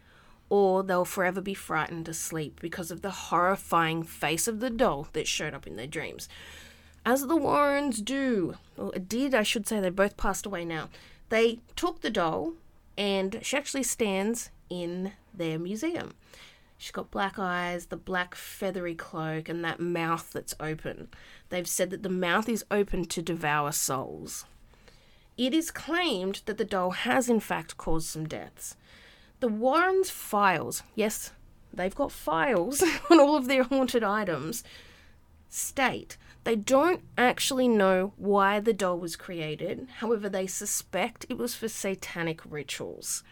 or 0.51 0.83
they'll 0.83 1.05
forever 1.05 1.43
be 1.43 1.53
frightened 1.53 2.07
to 2.07 2.15
sleep 2.15 2.59
because 2.61 2.91
of 2.91 3.03
the 3.03 3.11
horrifying 3.11 4.03
face 4.03 4.49
of 4.49 4.61
the 4.61 4.71
doll 4.71 5.07
that 5.13 5.27
showed 5.27 5.53
up 5.53 5.67
in 5.67 5.77
their 5.77 5.87
dreams 5.87 6.29
as 7.09 7.27
the 7.27 7.37
Warrens 7.37 8.03
do, 8.03 8.57
or 8.77 8.93
did, 8.93 9.35
I 9.35 9.43
should 9.43 9.67
say, 9.67 9.81
they 9.81 9.89
both 9.89 10.19
passed 10.19 10.45
away 10.45 10.67
now. 10.67 10.91
They 11.31 11.61
took 11.75 12.03
the 12.03 12.11
doll, 12.11 12.53
and 12.99 13.39
she 13.43 13.57
actually 13.57 13.85
stands 13.85 14.51
in 14.69 15.13
their 15.33 15.59
museum. 15.59 16.13
She's 16.77 16.93
got 16.93 17.11
black 17.11 17.39
eyes, 17.39 17.87
the 17.87 17.97
black 17.97 18.35
feathery 18.35 18.95
cloak, 18.95 19.49
and 19.49 19.65
that 19.65 19.81
mouth 19.81 20.31
that's 20.35 20.55
open. 20.61 21.09
They've 21.49 21.67
said 21.67 21.89
that 21.91 22.03
the 22.03 22.11
mouth 22.11 22.47
is 22.47 22.65
open 22.71 23.07
to 23.07 23.23
devour 23.23 23.73
souls. 23.73 24.45
It 25.39 25.55
is 25.55 25.71
claimed 25.71 26.43
that 26.45 26.59
the 26.59 26.65
doll 26.65 26.91
has, 26.91 27.31
in 27.31 27.41
fact, 27.41 27.79
caused 27.79 28.09
some 28.09 28.29
deaths. 28.29 28.77
The 29.41 29.49
Warrens' 29.49 30.11
files, 30.11 30.83
yes, 30.95 31.33
they've 31.73 31.95
got 31.95 32.13
files 32.13 32.83
on 33.11 33.21
all 33.21 33.37
of 33.37 33.47
their 33.47 33.63
haunted 33.63 34.05
items, 34.05 34.65
state 35.49 36.19
they 36.49 36.57
don't 36.57 37.03
actually 37.19 37.69
know 37.69 38.15
why 38.17 38.59
the 38.59 38.73
doll 38.73 38.99
was 38.99 39.17
created. 39.17 39.87
However, 39.99 40.31
they 40.31 40.47
suspect 40.47 41.27
it 41.29 41.37
was 41.37 41.55
for 41.55 41.69
satanic 41.69 42.41
rituals. 42.49 43.23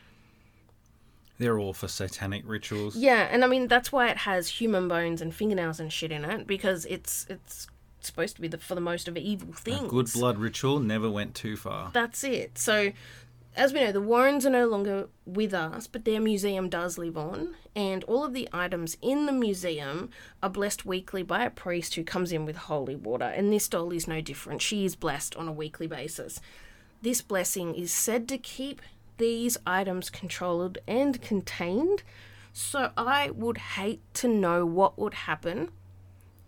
They're 1.39 1.59
all 1.59 1.73
for 1.73 1.89
satanic 1.89 2.43
rituals. 2.47 2.95
Yeah, 2.95 3.27
and 3.31 3.43
I 3.43 3.47
mean 3.47 3.69
that's 3.69 3.91
why 3.91 4.09
it 4.09 4.19
has 4.19 4.49
human 4.61 4.87
bones 4.87 5.23
and 5.23 5.35
fingernails 5.35 5.81
and 5.81 5.91
shit 5.91 6.13
in 6.13 6.27
it 6.27 6.47
because 6.47 6.85
it's 6.85 7.27
it's 7.31 7.69
supposed 8.07 8.37
to 8.37 8.43
be 8.43 8.49
the 8.49 8.59
for 8.59 8.75
the 8.75 8.81
most 8.81 9.09
of 9.09 9.17
evil 9.17 9.53
things. 9.53 9.85
A 9.85 9.89
good 9.89 10.13
blood 10.13 10.39
ritual 10.39 10.81
never 10.81 11.11
went 11.11 11.35
too 11.35 11.57
far. 11.57 11.91
That's 11.93 12.25
it. 12.25 12.59
So, 12.59 12.93
as 13.57 13.73
we 13.73 13.81
know, 13.81 13.93
the 13.93 14.01
Warrens 14.01 14.45
are 14.45 14.51
no 14.51 14.67
longer 14.67 15.09
with 15.25 15.55
us, 15.55 15.87
but 15.87 16.05
their 16.05 16.21
museum 16.21 16.69
does 16.69 16.99
live 16.99 17.17
on, 17.17 17.57
and 17.75 18.05
all 18.05 18.25
of 18.25 18.35
the 18.35 18.49
items 18.53 18.97
in 19.01 19.27
the 19.27 19.33
museum 19.33 20.11
are 20.43 20.51
blessed 20.51 20.85
weekly 20.85 21.23
by 21.23 21.45
a 21.45 21.51
priest 21.51 21.95
who 21.95 22.05
comes 22.05 22.33
in 22.33 22.45
with 22.45 22.57
holy 22.57 22.97
water, 22.97 23.25
and 23.25 23.53
this 23.53 23.69
doll 23.69 23.93
is 23.93 24.07
no 24.07 24.21
different. 24.21 24.61
She 24.63 24.85
is 24.85 24.95
blessed 24.95 25.35
on 25.37 25.49
a 25.49 25.53
weekly 25.53 25.87
basis. 25.87 26.41
This 27.01 27.23
blessing 27.23 27.75
is 27.75 27.93
said 27.93 28.29
to 28.29 28.39
keep 28.39 28.83
these 29.19 29.57
items 29.67 30.11
controlled 30.11 30.79
and 30.87 31.21
contained, 31.23 32.03
so 32.53 32.91
I 32.97 33.31
would 33.31 33.59
hate 33.59 34.03
to 34.15 34.29
know 34.29 34.67
what 34.67 34.99
would 34.99 35.15
happen 35.15 35.71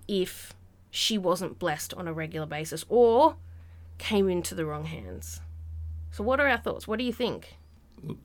if 0.06 0.54
she 0.90 1.18
wasn't 1.18 1.58
blessed 1.58 1.94
on 1.94 2.08
a 2.08 2.12
regular 2.12 2.46
basis 2.46 2.84
or 2.88 3.36
came 3.98 4.28
into 4.28 4.54
the 4.54 4.64
wrong 4.64 4.84
hands. 4.84 5.40
So, 6.10 6.24
what 6.24 6.40
are 6.40 6.48
our 6.48 6.58
thoughts? 6.58 6.86
What 6.88 6.98
do 6.98 7.04
you 7.04 7.12
think? 7.12 7.56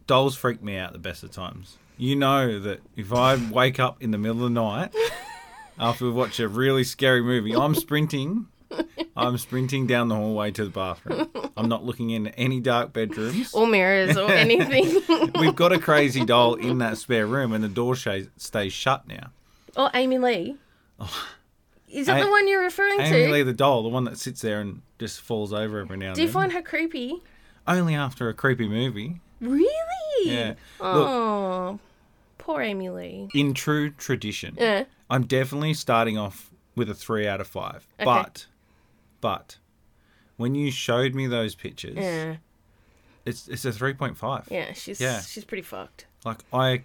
Dolls 0.07 0.35
freak 0.37 0.61
me 0.63 0.77
out 0.77 0.93
the 0.93 0.99
best 0.99 1.23
of 1.23 1.31
times. 1.31 1.77
You 1.97 2.15
know 2.15 2.59
that 2.59 2.81
if 2.95 3.13
I 3.13 3.35
wake 3.51 3.79
up 3.79 4.01
in 4.01 4.11
the 4.11 4.17
middle 4.17 4.45
of 4.45 4.53
the 4.53 4.61
night 4.61 4.93
after 5.79 6.05
we 6.05 6.11
watch 6.11 6.39
a 6.39 6.47
really 6.47 6.83
scary 6.83 7.21
movie, 7.21 7.55
I'm 7.55 7.75
sprinting. 7.75 8.47
I'm 9.15 9.37
sprinting 9.37 9.85
down 9.85 10.07
the 10.07 10.15
hallway 10.15 10.49
to 10.51 10.63
the 10.63 10.71
bathroom. 10.71 11.29
I'm 11.55 11.69
not 11.69 11.83
looking 11.83 12.09
in 12.09 12.27
any 12.29 12.59
dark 12.59 12.91
bedrooms. 12.93 13.53
Or 13.53 13.67
mirrors 13.67 14.17
or 14.17 14.31
anything. 14.31 15.03
We've 15.39 15.55
got 15.55 15.71
a 15.71 15.77
crazy 15.77 16.25
doll 16.25 16.55
in 16.55 16.79
that 16.79 16.97
spare 16.97 17.27
room, 17.27 17.53
and 17.53 17.63
the 17.63 17.67
door 17.69 17.95
sh- 17.95 18.25
stays 18.37 18.73
shut 18.73 19.07
now. 19.07 19.29
or 19.77 19.91
Amy 19.93 20.17
Lee. 20.17 20.57
Is 21.93 22.07
that 22.07 22.21
A- 22.21 22.23
the 22.25 22.29
one 22.31 22.47
you're 22.47 22.63
referring 22.63 22.99
Amy 22.99 23.25
to? 23.27 23.31
Lee, 23.31 23.43
the 23.43 23.53
doll, 23.53 23.83
the 23.83 23.89
one 23.89 24.03
that 24.05 24.17
sits 24.17 24.41
there 24.41 24.59
and 24.61 24.81
just 24.99 25.21
falls 25.21 25.53
over 25.53 25.79
every 25.79 25.97
now 25.97 26.07
and 26.07 26.15
do 26.15 26.21
you 26.21 26.27
then. 26.27 26.33
find 26.33 26.51
her 26.53 26.61
creepy? 26.61 27.21
Only 27.67 27.95
after 27.95 28.27
a 28.29 28.33
creepy 28.33 28.67
movie. 28.67 29.21
Really? 29.39 29.69
Yeah. 30.25 30.53
Oh, 30.79 30.93
Look, 30.99 31.07
Oh, 31.09 31.79
poor 32.37 32.61
Amy 32.61 32.89
Lee. 32.89 33.29
in 33.33 33.53
true 33.53 33.91
tradition, 33.91 34.55
Yeah. 34.59 34.85
I'm 35.09 35.25
definitely 35.25 35.73
starting 35.75 36.17
off 36.17 36.49
with 36.75 36.89
a 36.89 36.93
three 36.95 37.27
out 37.27 37.39
of 37.39 37.47
five. 37.47 37.85
Okay. 37.99 38.05
But, 38.05 38.47
but, 39.21 39.57
when 40.37 40.55
you 40.55 40.71
showed 40.71 41.13
me 41.13 41.27
those 41.27 41.53
pictures, 41.55 41.95
Yeah. 41.95 42.37
it's 43.25 43.47
it's 43.47 43.63
a 43.65 43.71
three 43.71 43.93
point 43.93 44.17
five. 44.17 44.47
Yeah. 44.49 44.73
She's 44.73 44.99
Yeah. 44.99 45.21
she's 45.21 45.45
pretty 45.45 45.61
fucked. 45.63 46.07
Like 46.25 46.39
I, 46.51 46.83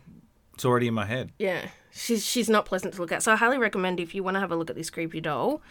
it's 0.58 0.64
already 0.64 0.88
in 0.88 0.94
my 0.94 1.04
head. 1.04 1.30
Yeah. 1.38 1.68
She's 1.92 2.26
she's 2.26 2.50
not 2.50 2.66
pleasant 2.66 2.94
to 2.94 3.00
look 3.00 3.12
at. 3.12 3.22
So 3.22 3.32
I 3.32 3.36
highly 3.36 3.58
recommend 3.58 4.00
if 4.00 4.12
you 4.12 4.24
want 4.24 4.34
to 4.34 4.40
have 4.40 4.50
a 4.50 4.56
look 4.56 4.70
at 4.70 4.74
this 4.74 4.90
creepy 4.90 5.20
doll. 5.20 5.62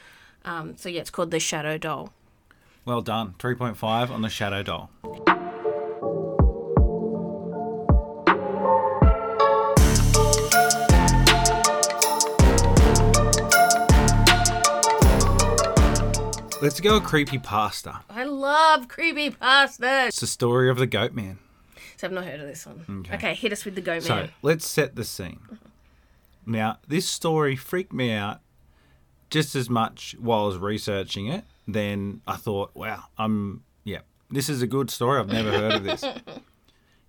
Um, 0.46 0.78
so 0.78 0.88
yeah, 0.88 1.02
it's 1.02 1.10
called 1.10 1.30
the 1.30 1.42
Shadow 1.42 1.78
Doll. 1.78 2.14
Well 2.86 3.02
done. 3.02 3.36
Three 3.38 3.54
point 3.54 3.76
five 3.76 4.10
on 4.10 4.22
the 4.22 4.30
shadow 4.30 4.64
doll. 4.64 4.90
Let's 16.62 16.80
go 16.80 16.96
a 16.96 17.02
creepy 17.02 17.40
pasta. 17.40 18.04
I 18.10 18.24
love 18.24 18.88
creepy 18.88 19.32
pastas. 19.32 20.08
It's 20.08 20.22
the 20.22 20.28
story 20.28 20.70
of 20.70 20.78
the 20.78 20.88
goat 20.88 21.12
man. 21.12 21.40
So 21.98 22.08
I've 22.08 22.14
not 22.14 22.26
heard 22.26 22.40
of 22.40 22.48
this 22.48 22.66
one. 22.66 23.04
Okay. 23.06 23.16
Okay, 23.16 23.34
hit 23.34 23.52
us 23.54 23.66
with 23.66 23.76
the 23.76 23.82
goat 23.82 24.04
So 24.04 24.16
man. 24.16 24.30
let's 24.42 24.68
set 24.68 24.96
the 24.96 25.04
scene. 25.04 25.40
Now, 26.46 26.78
this 26.88 27.08
story 27.08 27.56
freaked 27.56 27.94
me 27.94 28.12
out 28.14 28.40
just 29.30 29.56
as 29.56 29.70
much 29.70 30.16
while 30.20 30.44
I 30.44 30.48
was 30.48 30.58
researching 30.58 31.28
it. 31.28 31.44
Then 31.68 32.22
I 32.26 32.38
thought, 32.38 32.72
wow, 32.76 33.04
I'm, 33.18 33.64
yeah, 33.84 34.00
this 34.30 34.48
is 34.48 34.62
a 34.62 34.68
good 34.68 34.90
story. 34.90 35.20
I've 35.20 35.28
never 35.28 35.52
heard 35.52 35.74
of 35.74 35.84
this. 35.84 36.04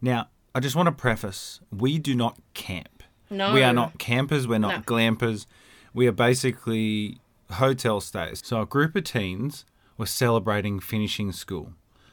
Now, 0.01 0.29
I 0.55 0.61
just 0.61 0.77
want 0.77 0.87
to 0.87 0.93
preface 0.93 1.61
we 1.73 1.99
do 1.99 2.15
not 2.15 2.39
camp. 2.55 3.03
No. 3.31 3.53
We 3.53 3.63
are 3.65 3.73
not 3.73 3.99
campers. 3.99 4.47
We're 4.47 4.59
not 4.61 4.77
No. 4.77 4.83
glampers. 4.83 5.47
We 5.93 6.07
are 6.07 6.13
basically 6.13 7.19
hotel 7.51 8.01
stays. 8.01 8.41
So 8.45 8.61
a 8.61 8.67
group 8.67 8.95
of 8.95 9.05
teens 9.05 9.65
were 9.97 10.07
celebrating 10.07 10.79
finishing 10.81 11.33
school. 11.33 11.73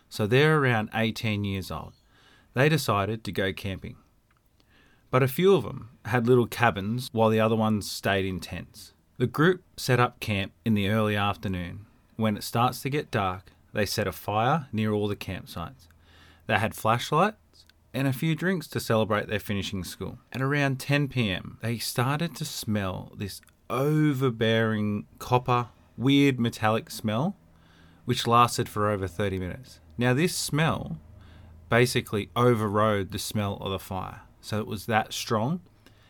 So 0.09 0.25
they're 0.25 0.57
around 0.59 0.89
18 0.95 1.43
years 1.43 1.69
old. 1.69 1.93
They 2.55 2.69
decided 2.69 3.23
to 3.23 3.31
go 3.31 3.53
camping. 3.53 3.97
But 5.11 5.21
a 5.21 5.27
few 5.27 5.53
of 5.53 5.63
them 5.63 5.89
had 6.05 6.25
little 6.25 6.47
cabins 6.47 7.09
while 7.11 7.29
the 7.29 7.39
other 7.39 7.55
ones 7.55 7.89
stayed 7.89 8.25
in 8.25 8.39
tents. 8.39 8.93
The 9.17 9.27
group 9.27 9.61
set 9.77 9.99
up 9.99 10.19
camp 10.19 10.53
in 10.65 10.73
the 10.73 10.89
early 10.89 11.15
afternoon. 11.15 11.85
When 12.15 12.35
it 12.37 12.43
starts 12.43 12.81
to 12.81 12.89
get 12.89 13.11
dark, 13.11 13.51
they 13.73 13.85
set 13.85 14.07
a 14.07 14.11
fire 14.11 14.67
near 14.71 14.91
all 14.91 15.07
the 15.07 15.15
campsites. 15.15 15.87
They 16.47 16.57
had 16.57 16.75
flashlights 16.75 17.65
and 17.93 18.07
a 18.07 18.13
few 18.13 18.35
drinks 18.35 18.67
to 18.67 18.79
celebrate 18.79 19.27
their 19.27 19.39
finishing 19.39 19.83
school. 19.83 20.19
At 20.31 20.41
around 20.41 20.79
10 20.79 21.07
pm, 21.09 21.57
they 21.61 21.77
started 21.77 22.35
to 22.35 22.45
smell 22.45 23.13
this 23.17 23.41
overbearing 23.69 25.07
copper, 25.19 25.69
weird 25.97 26.39
metallic 26.39 26.89
smell, 26.89 27.35
which 28.05 28.27
lasted 28.27 28.69
for 28.69 28.89
over 28.89 29.07
30 29.07 29.39
minutes. 29.39 29.79
Now, 29.97 30.13
this 30.13 30.35
smell 30.35 30.99
basically 31.69 32.29
overrode 32.35 33.11
the 33.11 33.19
smell 33.19 33.57
of 33.57 33.71
the 33.71 33.79
fire. 33.79 34.21
So 34.41 34.59
it 34.59 34.67
was 34.67 34.85
that 34.85 35.13
strong. 35.13 35.61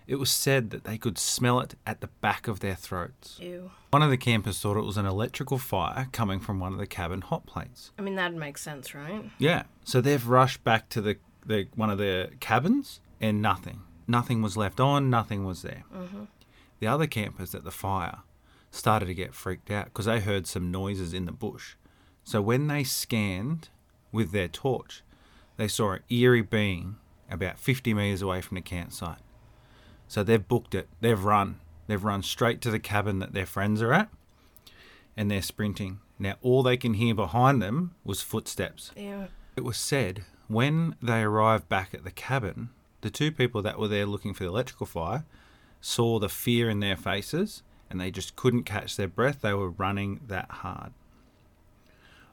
It 0.08 0.16
was 0.16 0.30
said 0.30 0.70
that 0.70 0.84
they 0.84 0.98
could 0.98 1.18
smell 1.18 1.60
it 1.62 1.76
at 1.88 2.02
the 2.02 2.10
back 2.22 2.48
of 2.48 2.60
their 2.60 2.76
throats. 2.76 3.40
Ew. 3.40 3.72
One 3.90 4.04
of 4.04 4.12
the 4.12 4.18
campers 4.18 4.60
thought 4.60 4.78
it 4.78 4.86
was 4.86 4.98
an 4.98 5.06
electrical 5.06 5.58
fire 5.58 6.10
coming 6.12 6.40
from 6.40 6.60
one 6.60 6.74
of 6.74 6.80
the 6.80 6.86
cabin 6.86 7.22
hot 7.22 7.46
plates. 7.48 7.92
I 7.98 8.04
mean, 8.04 8.16
that'd 8.16 8.38
make 8.38 8.58
sense, 8.58 8.94
right? 8.94 9.32
Yeah. 9.40 9.64
So 9.84 10.02
they've 10.02 10.28
rushed 10.28 10.64
back 10.64 10.90
to 10.90 11.02
the, 11.02 11.18
the 11.46 11.68
one 11.76 11.90
of 11.90 11.98
the 11.98 12.32
cabins 12.40 13.00
and 13.20 13.42
nothing. 13.42 13.82
Nothing 14.08 14.44
was 14.44 14.56
left 14.56 14.80
on, 14.80 15.10
nothing 15.10 15.44
was 15.46 15.64
there. 15.64 15.84
Mm-hmm. 15.96 16.26
The 16.80 16.88
other 16.88 17.08
campers 17.08 17.56
at 17.56 17.64
the 17.64 17.72
fire 17.72 18.20
started 18.70 19.08
to 19.08 19.14
get 19.16 19.34
freaked 19.34 19.72
out 19.72 19.86
because 19.86 20.06
they 20.06 20.20
heard 20.20 20.46
some 20.46 20.70
noises 20.70 21.14
in 21.14 21.26
the 21.26 21.32
bush. 21.32 21.76
So 22.24 22.42
when 22.42 22.68
they 22.68 22.84
scanned 22.84 23.70
with 24.12 24.32
their 24.32 24.48
torch, 24.48 25.02
they 25.58 25.68
saw 25.68 25.94
an 25.94 26.02
eerie 26.10 26.42
being 26.42 26.98
about 27.30 27.58
50 27.58 27.94
metres 27.94 28.22
away 28.22 28.42
from 28.42 28.56
the 28.56 28.62
campsite. 28.62 29.20
So 30.08 30.24
they've 30.24 30.48
booked 30.48 30.76
it. 30.76 30.88
They've 31.02 31.24
run. 31.24 31.60
They've 31.88 32.04
run 32.04 32.24
straight 32.24 32.62
to 32.62 32.72
the 32.72 32.80
cabin 32.80 33.20
that 33.20 33.34
their 33.34 33.46
friends 33.46 33.82
are 33.82 33.94
at 33.94 34.10
and 35.18 35.30
they're 35.30 35.42
sprinting. 35.42 36.00
Now, 36.20 36.36
all 36.42 36.64
they 36.64 36.78
can 36.78 36.96
hear 36.96 37.16
behind 37.16 37.62
them 37.62 37.96
was 38.04 38.22
footsteps. 38.22 38.92
Ew. 38.96 39.28
It 39.56 39.64
was 39.64 39.78
said 39.78 40.26
when 40.48 40.96
they 41.02 41.22
arrived 41.22 41.70
back 41.70 41.94
at 41.94 42.04
the 42.04 42.12
cabin, 42.12 42.70
the 43.02 43.10
two 43.10 43.32
people 43.32 43.62
that 43.62 43.80
were 43.80 43.88
there 43.88 44.06
looking 44.06 44.34
for 44.34 44.44
the 44.44 44.50
electrical 44.50 44.86
fire 44.86 45.26
saw 45.82 46.20
the 46.20 46.30
fear 46.30 46.70
in 46.70 46.80
their 46.80 46.96
faces 46.96 47.64
and 47.90 48.00
they 48.02 48.12
just 48.12 48.36
couldn't 48.36 48.64
catch 48.64 48.96
their 48.96 49.08
breath. 49.08 49.42
They 49.42 49.54
were 49.54 49.70
running 49.70 50.22
that 50.28 50.50
hard. 50.50 50.92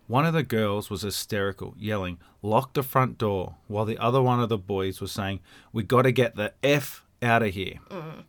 One 0.07 0.27
of 0.27 0.35
the 0.35 0.43
girls 0.43 0.91
was 0.91 1.03
hysterical, 1.03 1.75
yelling, 1.79 2.19
Lock 2.43 2.75
the 2.75 2.83
front 2.83 3.19
door, 3.19 3.57
while 3.69 3.85
the 3.85 3.99
other 3.99 4.21
one 4.21 4.41
of 4.41 4.49
the 4.49 4.59
boys 4.59 5.01
was 5.01 5.13
saying, 5.13 5.41
We 5.73 5.85
got 5.85 6.03
to 6.03 6.13
get 6.13 6.35
the 6.35 6.53
F 6.63 7.05
out 7.23 7.43
of 7.43 7.55
here. 7.55 7.79
Mm. 7.89 8.25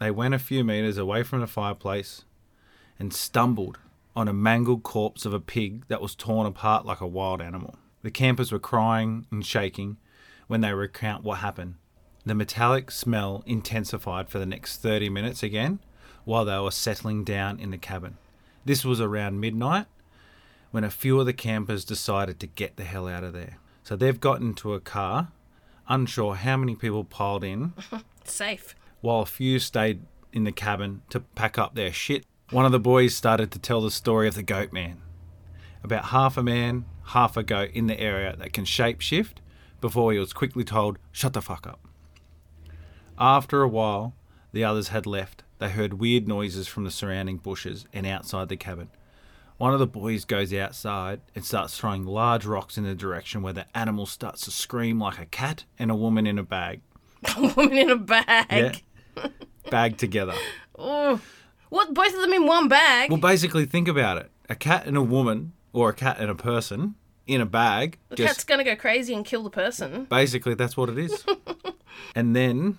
They 0.00 0.10
went 0.10 0.34
a 0.34 0.38
few 0.38 0.64
meters 0.64 0.98
away 0.98 1.22
from 1.22 1.40
the 1.40 1.46
fireplace 1.46 2.24
and 2.98 3.14
stumbled 3.14 3.78
on 4.16 4.28
a 4.28 4.32
mangled 4.32 4.82
corpse 4.82 5.24
of 5.24 5.32
a 5.32 5.40
pig 5.40 5.86
that 5.88 6.02
was 6.02 6.14
torn 6.14 6.46
apart 6.46 6.84
like 6.84 7.00
a 7.00 7.06
wild 7.06 7.40
animal. 7.40 7.76
The 8.02 8.10
campers 8.10 8.50
were 8.50 8.58
crying 8.58 9.26
and 9.30 9.46
shaking 9.46 9.98
when 10.48 10.60
they 10.60 10.74
recount 10.74 11.22
what 11.22 11.38
happened. 11.38 11.76
The 12.26 12.34
metallic 12.34 12.90
smell 12.90 13.42
intensified 13.46 14.28
for 14.28 14.38
the 14.38 14.46
next 14.46 14.78
30 14.78 15.08
minutes 15.08 15.42
again 15.42 15.78
while 16.24 16.44
they 16.44 16.58
were 16.58 16.70
settling 16.70 17.24
down 17.24 17.58
in 17.58 17.70
the 17.70 17.78
cabin. 17.78 18.18
This 18.64 18.84
was 18.84 19.00
around 19.00 19.40
midnight 19.40 19.86
when 20.72 20.82
a 20.84 20.90
few 20.90 21.20
of 21.20 21.26
the 21.26 21.32
campers 21.32 21.84
decided 21.84 22.40
to 22.40 22.46
get 22.48 22.76
the 22.76 22.84
hell 22.84 23.06
out 23.06 23.22
of 23.22 23.32
there. 23.32 23.58
So 23.84 23.94
they've 23.94 24.18
gotten 24.18 24.48
into 24.48 24.74
a 24.74 24.80
car, 24.80 25.28
unsure 25.88 26.34
how 26.34 26.56
many 26.56 26.74
people 26.74 27.04
piled 27.04 27.44
in, 27.44 27.72
Safe. 28.24 28.74
while 29.00 29.20
a 29.20 29.26
few 29.26 29.58
stayed 29.58 30.02
in 30.32 30.44
the 30.44 30.52
cabin 30.52 31.02
to 31.10 31.20
pack 31.20 31.58
up 31.58 31.74
their 31.74 31.92
shit. 31.92 32.24
One 32.50 32.64
of 32.66 32.72
the 32.72 32.80
boys 32.80 33.14
started 33.14 33.50
to 33.52 33.58
tell 33.58 33.80
the 33.80 33.90
story 33.90 34.26
of 34.28 34.34
the 34.34 34.42
goat 34.42 34.72
man. 34.72 35.00
About 35.84 36.06
half 36.06 36.36
a 36.36 36.42
man, 36.42 36.84
half 37.06 37.36
a 37.36 37.42
goat 37.42 37.70
in 37.72 37.86
the 37.86 37.98
area 38.00 38.34
that 38.36 38.52
can 38.52 38.64
shapeshift 38.64 39.38
before 39.80 40.12
he 40.12 40.18
was 40.18 40.32
quickly 40.32 40.64
told, 40.64 40.98
shut 41.10 41.32
the 41.32 41.42
fuck 41.42 41.66
up. 41.66 41.80
After 43.18 43.62
a 43.62 43.68
while, 43.68 44.14
the 44.52 44.64
others 44.64 44.88
had 44.88 45.06
left. 45.06 45.42
They 45.58 45.70
heard 45.70 45.94
weird 45.94 46.26
noises 46.28 46.66
from 46.68 46.84
the 46.84 46.90
surrounding 46.90 47.38
bushes 47.38 47.86
and 47.92 48.06
outside 48.06 48.48
the 48.48 48.56
cabin. 48.56 48.88
One 49.58 49.72
of 49.72 49.78
the 49.78 49.86
boys 49.86 50.24
goes 50.24 50.52
outside 50.52 51.20
and 51.34 51.44
starts 51.44 51.78
throwing 51.78 52.04
large 52.04 52.44
rocks 52.44 52.76
in 52.76 52.84
the 52.84 52.94
direction 52.94 53.42
where 53.42 53.52
the 53.52 53.66
animal 53.76 54.06
starts 54.06 54.42
to 54.42 54.50
scream 54.50 54.98
like 55.00 55.18
a 55.20 55.26
cat 55.26 55.64
and 55.78 55.90
a 55.90 55.94
woman 55.94 56.26
in 56.26 56.38
a 56.38 56.42
bag. 56.42 56.80
A 57.36 57.40
woman 57.54 57.78
in 57.78 57.90
a 57.90 57.96
bag. 57.96 58.82
Yeah. 59.16 59.26
Bagged 59.70 59.98
together. 60.00 60.34
Oh. 60.78 61.20
What? 61.68 61.94
Both 61.94 62.12
of 62.14 62.20
them 62.22 62.32
in 62.32 62.46
one 62.46 62.66
bag? 62.66 63.08
Well, 63.10 63.20
basically, 63.20 63.66
think 63.66 63.86
about 63.86 64.16
it. 64.18 64.30
A 64.48 64.54
cat 64.56 64.86
and 64.86 64.96
a 64.96 65.02
woman, 65.02 65.52
or 65.72 65.90
a 65.90 65.94
cat 65.94 66.16
and 66.18 66.28
a 66.30 66.34
person, 66.34 66.96
in 67.26 67.40
a 67.40 67.46
bag. 67.46 67.98
the 68.08 68.16
Just 68.16 68.26
cat's 68.28 68.44
gonna 68.44 68.64
go 68.64 68.74
crazy 68.74 69.14
and 69.14 69.24
kill 69.24 69.44
the 69.44 69.50
person. 69.50 70.04
basically, 70.06 70.54
that's 70.54 70.76
what 70.76 70.88
it 70.88 70.98
is. 70.98 71.24
and 72.16 72.34
then 72.34 72.78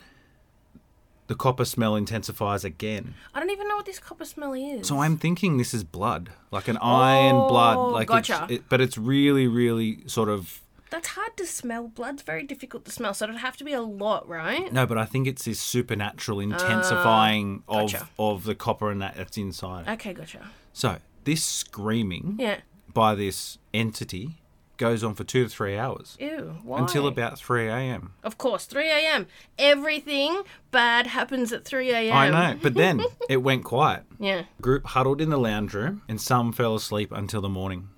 the 1.27 1.35
copper 1.35 1.65
smell 1.65 1.95
intensifies 1.95 2.63
again. 2.65 3.13
I 3.33 3.39
don't 3.39 3.49
even 3.49 3.67
know 3.67 3.77
what 3.77 3.85
this 3.85 3.99
copper 3.99 4.25
smell 4.25 4.53
is. 4.53 4.87
So 4.87 4.99
I'm 4.99 5.17
thinking 5.17 5.57
this 5.57 5.73
is 5.73 5.83
blood, 5.83 6.29
like 6.51 6.67
an 6.67 6.77
iron 6.77 7.35
Oh, 7.35 7.47
blood. 7.47 7.77
Like 7.91 8.07
gotcha. 8.09 8.43
it's, 8.43 8.51
it, 8.53 8.63
but 8.69 8.81
it's 8.81 8.97
really, 8.97 9.47
really 9.47 10.03
sort 10.07 10.27
of 10.29 10.61
That's 10.89 11.07
hard 11.09 11.35
to 11.37 11.45
smell. 11.45 11.87
Blood's 11.87 12.21
very 12.23 12.43
difficult 12.43 12.85
to 12.85 12.91
smell, 12.91 13.13
so 13.13 13.25
it'd 13.25 13.37
have 13.37 13.57
to 13.57 13.63
be 13.63 13.73
a 13.73 13.81
lot, 13.81 14.27
right? 14.27 14.71
no. 14.71 14.85
But 14.85 14.97
I 14.97 15.05
think 15.05 15.27
it's 15.27 15.45
this 15.45 15.59
supernatural 15.59 16.39
intensifying 16.39 17.63
Ah, 17.67 17.81
gotcha. 17.81 18.09
of 18.19 18.37
of 18.37 18.43
the 18.43 18.55
copper 18.55 18.91
and 18.91 19.01
that 19.01 19.15
that's 19.15 19.37
inside. 19.37 19.87
Okay, 19.87 20.13
gotcha. 20.13 20.49
So 20.73 20.97
this 21.23 21.43
screaming 21.43 22.35
Yeah. 22.39 22.57
by 22.93 23.15
this 23.15 23.57
entity 23.73 24.41
goes 24.77 25.03
on 25.03 25.15
for 25.15 25.23
two 25.23 25.43
to 25.43 25.49
three 25.49 25.77
hours. 25.77 26.17
Ew. 26.19 26.57
Why? 26.63 26.79
until 26.79 27.07
about 27.07 27.37
3 27.37 27.67
a.m. 27.67 28.13
Of 28.23 28.37
course, 28.37 28.65
3 28.65 28.89
a.m. 28.89 29.27
Everything 29.57 30.43
bad 30.71 31.07
happens 31.07 31.53
at 31.53 31.65
3 31.65 31.91
a.m. 31.91 32.15
I 32.15 32.29
know, 32.29 32.59
but 32.61 32.73
then 32.73 33.01
it 33.29 33.37
went 33.37 33.63
quiet. 33.63 34.03
Yeah. 34.19 34.43
Group 34.61 34.85
huddled 34.87 35.21
in 35.21 35.29
the 35.29 35.37
lounge 35.37 35.73
room 35.73 36.01
and 36.07 36.19
some 36.19 36.51
fell 36.51 36.75
asleep 36.75 37.11
until 37.11 37.41
the 37.41 37.49
morning. 37.49 37.89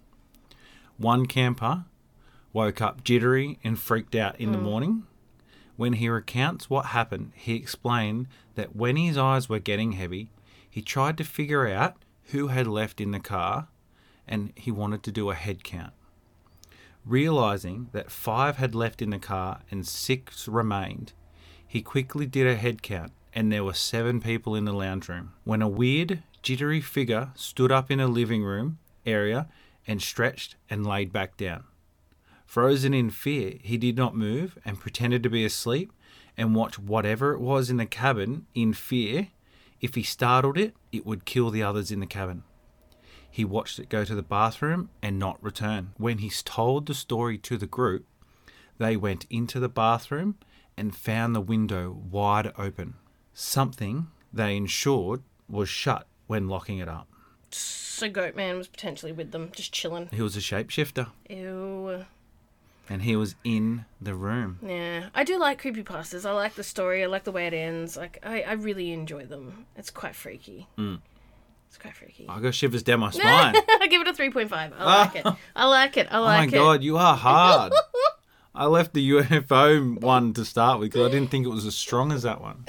One 0.97 1.25
camper 1.25 1.85
woke 2.53 2.81
up 2.81 3.03
jittery 3.03 3.59
and 3.63 3.77
freaked 3.77 4.15
out 4.15 4.39
in 4.39 4.51
the 4.51 4.57
mm. 4.57 4.63
morning. 4.63 5.03
When 5.75 5.93
he 5.93 6.07
recounts 6.07 6.69
what 6.69 6.87
happened, 6.87 7.33
he 7.35 7.55
explained 7.55 8.27
that 8.55 8.75
when 8.75 8.95
his 8.95 9.17
eyes 9.17 9.49
were 9.49 9.59
getting 9.59 9.93
heavy, 9.93 10.31
he 10.69 10.81
tried 10.81 11.17
to 11.17 11.25
figure 11.25 11.67
out 11.67 11.95
who 12.31 12.47
had 12.47 12.65
left 12.65 13.01
in 13.01 13.11
the 13.11 13.19
car 13.19 13.67
and 14.27 14.53
he 14.55 14.71
wanted 14.71 15.03
to 15.03 15.11
do 15.11 15.29
a 15.29 15.35
head 15.35 15.63
count. 15.63 15.93
Realizing 17.05 17.89
that 17.91 18.09
five 18.09 18.57
had 18.57 18.73
left 18.73 19.01
in 19.01 19.11
the 19.11 19.19
car 19.19 19.59
and 19.69 19.85
six 19.85 20.47
remained, 20.47 21.13
he 21.67 21.81
quickly 21.81 22.25
did 22.25 22.47
a 22.47 22.55
head 22.55 22.81
count 22.81 23.11
and 23.35 23.51
there 23.51 23.63
were 23.63 23.73
seven 23.73 24.21
people 24.21 24.55
in 24.55 24.65
the 24.65 24.73
lounge 24.73 25.09
room. 25.09 25.33
When 25.43 25.61
a 25.61 25.67
weird, 25.67 26.23
jittery 26.41 26.81
figure 26.81 27.31
stood 27.35 27.71
up 27.71 27.91
in 27.91 27.99
a 27.99 28.07
living 28.07 28.43
room 28.43 28.79
area 29.05 29.47
and 29.85 30.01
stretched 30.01 30.55
and 30.69 30.85
laid 30.85 31.11
back 31.11 31.37
down. 31.37 31.65
Frozen 32.45 32.93
in 32.93 33.09
fear, 33.09 33.55
he 33.61 33.77
did 33.77 33.97
not 33.97 34.15
move 34.15 34.57
and 34.63 34.79
pretended 34.79 35.21
to 35.23 35.29
be 35.29 35.43
asleep 35.43 35.91
and 36.37 36.55
watched 36.55 36.79
whatever 36.79 37.33
it 37.33 37.39
was 37.39 37.69
in 37.69 37.77
the 37.77 37.85
cabin 37.85 38.45
in 38.55 38.73
fear. 38.73 39.27
If 39.81 39.95
he 39.95 40.03
startled 40.03 40.57
it, 40.57 40.73
it 40.91 41.05
would 41.05 41.25
kill 41.25 41.51
the 41.51 41.61
others 41.61 41.91
in 41.91 41.99
the 41.99 42.05
cabin. 42.05 42.43
He 43.35 43.43
watched 43.43 43.79
it 43.79 43.89
go 43.89 44.05
to 44.05 44.15
the 44.15 44.23
bathroom 44.23 44.87
and 45.01 45.19
not 45.19 45.43
return. 45.43 45.91
When 45.97 46.19
he's 46.19 46.41
told 46.41 46.85
the 46.85 46.93
story 46.93 47.37
to 47.39 47.57
the 47.57 47.65
group, 47.67 48.05
they 48.77 48.95
went 48.95 49.25
into 49.29 49.59
the 49.59 49.67
bathroom 49.67 50.37
and 50.77 50.95
found 50.95 51.35
the 51.35 51.41
window 51.41 51.91
wide 52.09 52.53
open. 52.57 52.93
Something 53.33 54.07
they 54.31 54.55
ensured 54.55 55.21
was 55.49 55.67
shut 55.67 56.07
when 56.27 56.47
locking 56.47 56.77
it 56.77 56.87
up. 56.87 57.09
So 57.51 58.09
Goatman 58.09 58.57
was 58.57 58.69
potentially 58.69 59.11
with 59.11 59.33
them, 59.33 59.51
just 59.53 59.73
chilling. 59.73 60.07
He 60.13 60.21
was 60.21 60.37
a 60.37 60.39
shapeshifter 60.39 61.09
Ew. 61.29 62.05
and 62.89 63.01
he 63.01 63.17
was 63.17 63.35
in 63.43 63.83
the 63.99 64.15
room. 64.15 64.59
Yeah. 64.65 65.09
I 65.13 65.25
do 65.25 65.37
like 65.37 65.61
creepypastas. 65.61 66.25
I 66.25 66.31
like 66.31 66.55
the 66.55 66.63
story. 66.63 67.03
I 67.03 67.07
like 67.07 67.25
the 67.25 67.33
way 67.33 67.47
it 67.47 67.53
ends. 67.53 67.97
Like, 67.97 68.17
I, 68.23 68.43
I 68.43 68.53
really 68.53 68.93
enjoy 68.93 69.25
them. 69.25 69.65
It's 69.75 69.89
quite 69.89 70.15
freaky. 70.15 70.67
Mm. 70.77 71.01
It's 71.67 71.77
quite 71.77 71.95
freaky. 71.95 72.25
I 72.29 72.39
got 72.39 72.53
shivers 72.55 72.83
down 72.83 72.99
my 73.01 73.09
spine. 73.11 73.55
I 73.81 73.87
give 73.89 74.01
it 74.01 74.07
a 74.07 74.13
3.5. 74.13 74.51
I 74.77 74.85
like 74.85 75.15
it. 75.15 75.25
I 75.55 75.65
like 75.67 75.97
it. 75.97 76.07
I 76.11 76.17
oh 76.19 76.21
like 76.23 76.53
it. 76.53 76.57
oh 76.57 76.59
my 76.65 76.73
god, 76.73 76.83
you 76.83 76.97
are 76.97 77.15
hard. 77.15 77.73
I 78.55 78.65
left 78.67 78.93
the 78.93 79.09
UFO 79.11 79.99
one 79.99 80.33
to 80.33 80.45
start 80.45 80.79
with 80.79 80.91
because 80.93 81.07
I 81.07 81.11
didn't 81.11 81.29
think 81.29 81.45
it 81.45 81.49
was 81.49 81.65
as 81.65 81.75
strong 81.75 82.11
as 82.13 82.23
that 82.23 82.39
one. 82.41 82.63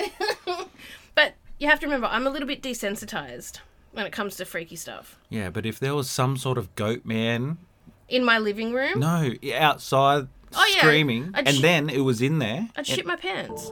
But 1.15 1.35
you 1.59 1.69
have 1.69 1.79
to 1.81 1.87
remember, 1.87 2.09
I'm 2.09 2.27
a 2.27 2.31
little 2.31 2.49
bit 2.49 2.61
desensitized 2.63 3.61
when 3.93 4.05
it 4.05 4.13
comes 4.13 4.35
to 4.37 4.45
freaky 4.45 4.75
stuff. 4.77 5.17
Yeah, 5.31 5.49
but 5.51 5.65
if 5.65 5.79
there 5.79 5.95
was 5.95 6.11
some 6.11 6.37
sort 6.37 6.59
of 6.59 6.75
goat 6.75 7.05
man, 7.05 7.59
In 8.09 8.25
my 8.25 8.39
living 8.39 8.73
room, 8.73 8.99
no, 8.99 9.33
outside 9.55 10.27
Oh, 10.55 10.73
yeah. 10.75 10.79
screaming, 10.81 11.31
I'd 11.35 11.47
and 11.49 11.57
sh- 11.57 11.61
then 11.63 11.89
it 11.89 12.01
was 12.01 12.21
in 12.21 12.39
there. 12.41 12.69
I'd 12.77 12.87
shit 12.87 13.07
my 13.07 13.17
pants. 13.17 13.69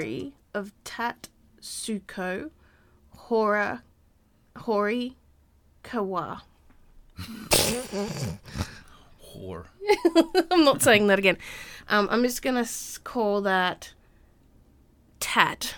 Story 0.00 0.32
of 0.54 0.72
Tat 0.84 1.28
Suko 1.60 2.50
Hora 3.16 3.82
Hori 4.58 5.16
Kawa. 5.82 6.42
Whore. 9.34 9.64
I'm 10.50 10.64
not 10.64 10.82
saying 10.82 11.06
that 11.08 11.18
again. 11.18 11.38
Um, 11.88 12.08
I'm 12.10 12.22
just 12.22 12.42
gonna 12.42 12.66
call 13.04 13.40
that 13.42 13.92
Tat 15.20 15.74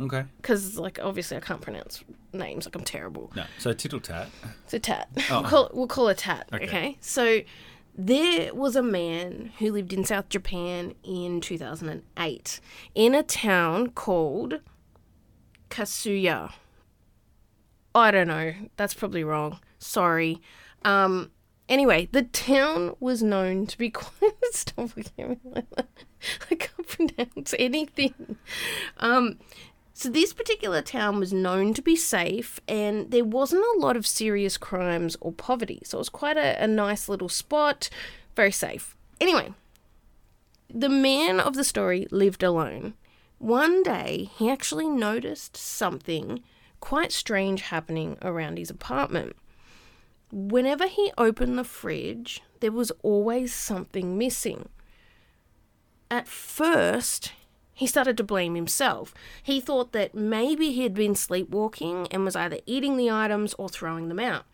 Okay. 0.00 0.24
because, 0.38 0.78
like, 0.78 0.98
obviously 1.02 1.36
I 1.36 1.40
can't 1.40 1.60
pronounce 1.60 2.02
names. 2.32 2.64
Like, 2.64 2.74
I'm 2.74 2.84
terrible. 2.84 3.30
No. 3.36 3.44
So 3.58 3.72
tittle 3.72 4.00
tat. 4.00 4.28
So 4.66 4.78
Tat. 4.78 5.08
We'll, 5.30 5.42
call, 5.44 5.70
we'll 5.74 5.86
call 5.86 6.08
her 6.08 6.14
Tat. 6.14 6.48
Okay. 6.52 6.64
Okay. 6.64 6.96
So 7.00 7.40
there 7.96 8.54
was 8.54 8.76
a 8.76 8.82
man 8.82 9.52
who 9.58 9.72
lived 9.72 9.92
in 9.92 10.04
South 10.04 10.28
Japan 10.28 10.94
in 11.02 11.40
2008 11.40 12.60
in 12.94 13.14
a 13.14 13.22
town 13.22 13.90
called 13.90 14.60
Kasuya. 15.68 16.52
I 17.94 18.10
don't 18.10 18.28
know. 18.28 18.54
That's 18.76 18.94
probably 18.94 19.24
wrong. 19.24 19.58
Sorry. 19.78 20.40
Um. 20.84 21.30
Anyway, 21.68 22.08
the 22.10 22.22
town 22.22 22.96
was 22.98 23.22
known 23.22 23.66
to 23.66 23.78
be 23.78 23.90
quite. 23.90 24.34
Stop. 24.52 24.90
I 26.50 26.54
can't 26.54 26.86
pronounce 26.86 27.54
anything. 27.58 28.36
Um. 28.98 29.38
So 30.00 30.08
this 30.08 30.32
particular 30.32 30.80
town 30.80 31.18
was 31.18 31.30
known 31.30 31.74
to 31.74 31.82
be 31.82 31.94
safe, 31.94 32.58
and 32.66 33.10
there 33.10 33.22
wasn't 33.22 33.66
a 33.76 33.80
lot 33.80 33.98
of 33.98 34.06
serious 34.06 34.56
crimes 34.56 35.14
or 35.20 35.30
poverty. 35.30 35.82
So 35.84 35.98
it 35.98 36.00
was 36.00 36.08
quite 36.08 36.38
a, 36.38 36.64
a 36.64 36.66
nice 36.66 37.06
little 37.06 37.28
spot, 37.28 37.90
very 38.34 38.50
safe. 38.50 38.96
Anyway, 39.20 39.52
the 40.70 40.88
man 40.88 41.38
of 41.38 41.52
the 41.52 41.64
story 41.64 42.06
lived 42.10 42.42
alone. 42.42 42.94
One 43.36 43.82
day, 43.82 44.30
he 44.38 44.48
actually 44.48 44.88
noticed 44.88 45.54
something 45.54 46.42
quite 46.80 47.12
strange 47.12 47.60
happening 47.60 48.16
around 48.22 48.56
his 48.56 48.70
apartment. 48.70 49.36
Whenever 50.32 50.86
he 50.86 51.12
opened 51.18 51.58
the 51.58 51.62
fridge, 51.62 52.40
there 52.60 52.72
was 52.72 52.90
always 53.02 53.52
something 53.52 54.16
missing. 54.16 54.70
At 56.10 56.26
first, 56.26 57.32
he 57.80 57.86
started 57.86 58.18
to 58.18 58.22
blame 58.22 58.56
himself. 58.56 59.14
He 59.42 59.58
thought 59.58 59.92
that 59.92 60.14
maybe 60.14 60.70
he 60.70 60.82
had 60.82 60.92
been 60.92 61.14
sleepwalking 61.14 62.08
and 62.10 62.26
was 62.26 62.36
either 62.36 62.58
eating 62.66 62.98
the 62.98 63.10
items 63.10 63.54
or 63.54 63.70
throwing 63.70 64.10
them 64.10 64.20
out. 64.20 64.44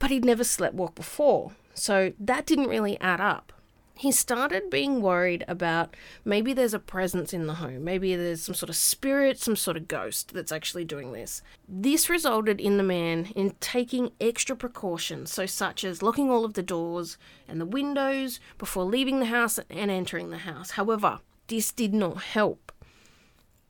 But 0.00 0.10
he'd 0.10 0.24
never 0.24 0.42
sleptwalked 0.42 0.96
before, 0.96 1.52
so 1.74 2.12
that 2.18 2.44
didn't 2.44 2.70
really 2.70 2.98
add 3.00 3.20
up. 3.20 3.52
He 3.94 4.10
started 4.10 4.68
being 4.68 5.00
worried 5.00 5.44
about 5.46 5.94
maybe 6.24 6.52
there's 6.52 6.74
a 6.74 6.80
presence 6.80 7.32
in 7.32 7.46
the 7.46 7.54
home, 7.54 7.84
maybe 7.84 8.16
there's 8.16 8.42
some 8.42 8.54
sort 8.56 8.70
of 8.70 8.74
spirit, 8.74 9.38
some 9.38 9.54
sort 9.54 9.76
of 9.76 9.86
ghost 9.86 10.34
that's 10.34 10.50
actually 10.50 10.84
doing 10.84 11.12
this. 11.12 11.40
This 11.68 12.10
resulted 12.10 12.60
in 12.60 12.78
the 12.78 12.82
man 12.82 13.26
in 13.36 13.54
taking 13.60 14.10
extra 14.20 14.56
precautions, 14.56 15.30
so 15.32 15.46
such 15.46 15.84
as 15.84 16.02
locking 16.02 16.32
all 16.32 16.44
of 16.44 16.54
the 16.54 16.64
doors 16.64 17.16
and 17.46 17.60
the 17.60 17.64
windows 17.64 18.40
before 18.58 18.84
leaving 18.84 19.20
the 19.20 19.26
house 19.26 19.60
and 19.70 19.88
entering 19.88 20.30
the 20.30 20.38
house. 20.38 20.72
However, 20.72 21.20
this 21.48 21.72
did 21.72 21.92
not 21.92 22.22
help. 22.22 22.72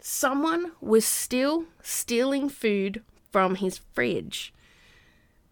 Someone 0.00 0.72
was 0.80 1.04
still 1.04 1.64
stealing 1.82 2.48
food 2.48 3.02
from 3.32 3.56
his 3.56 3.78
fridge. 3.94 4.52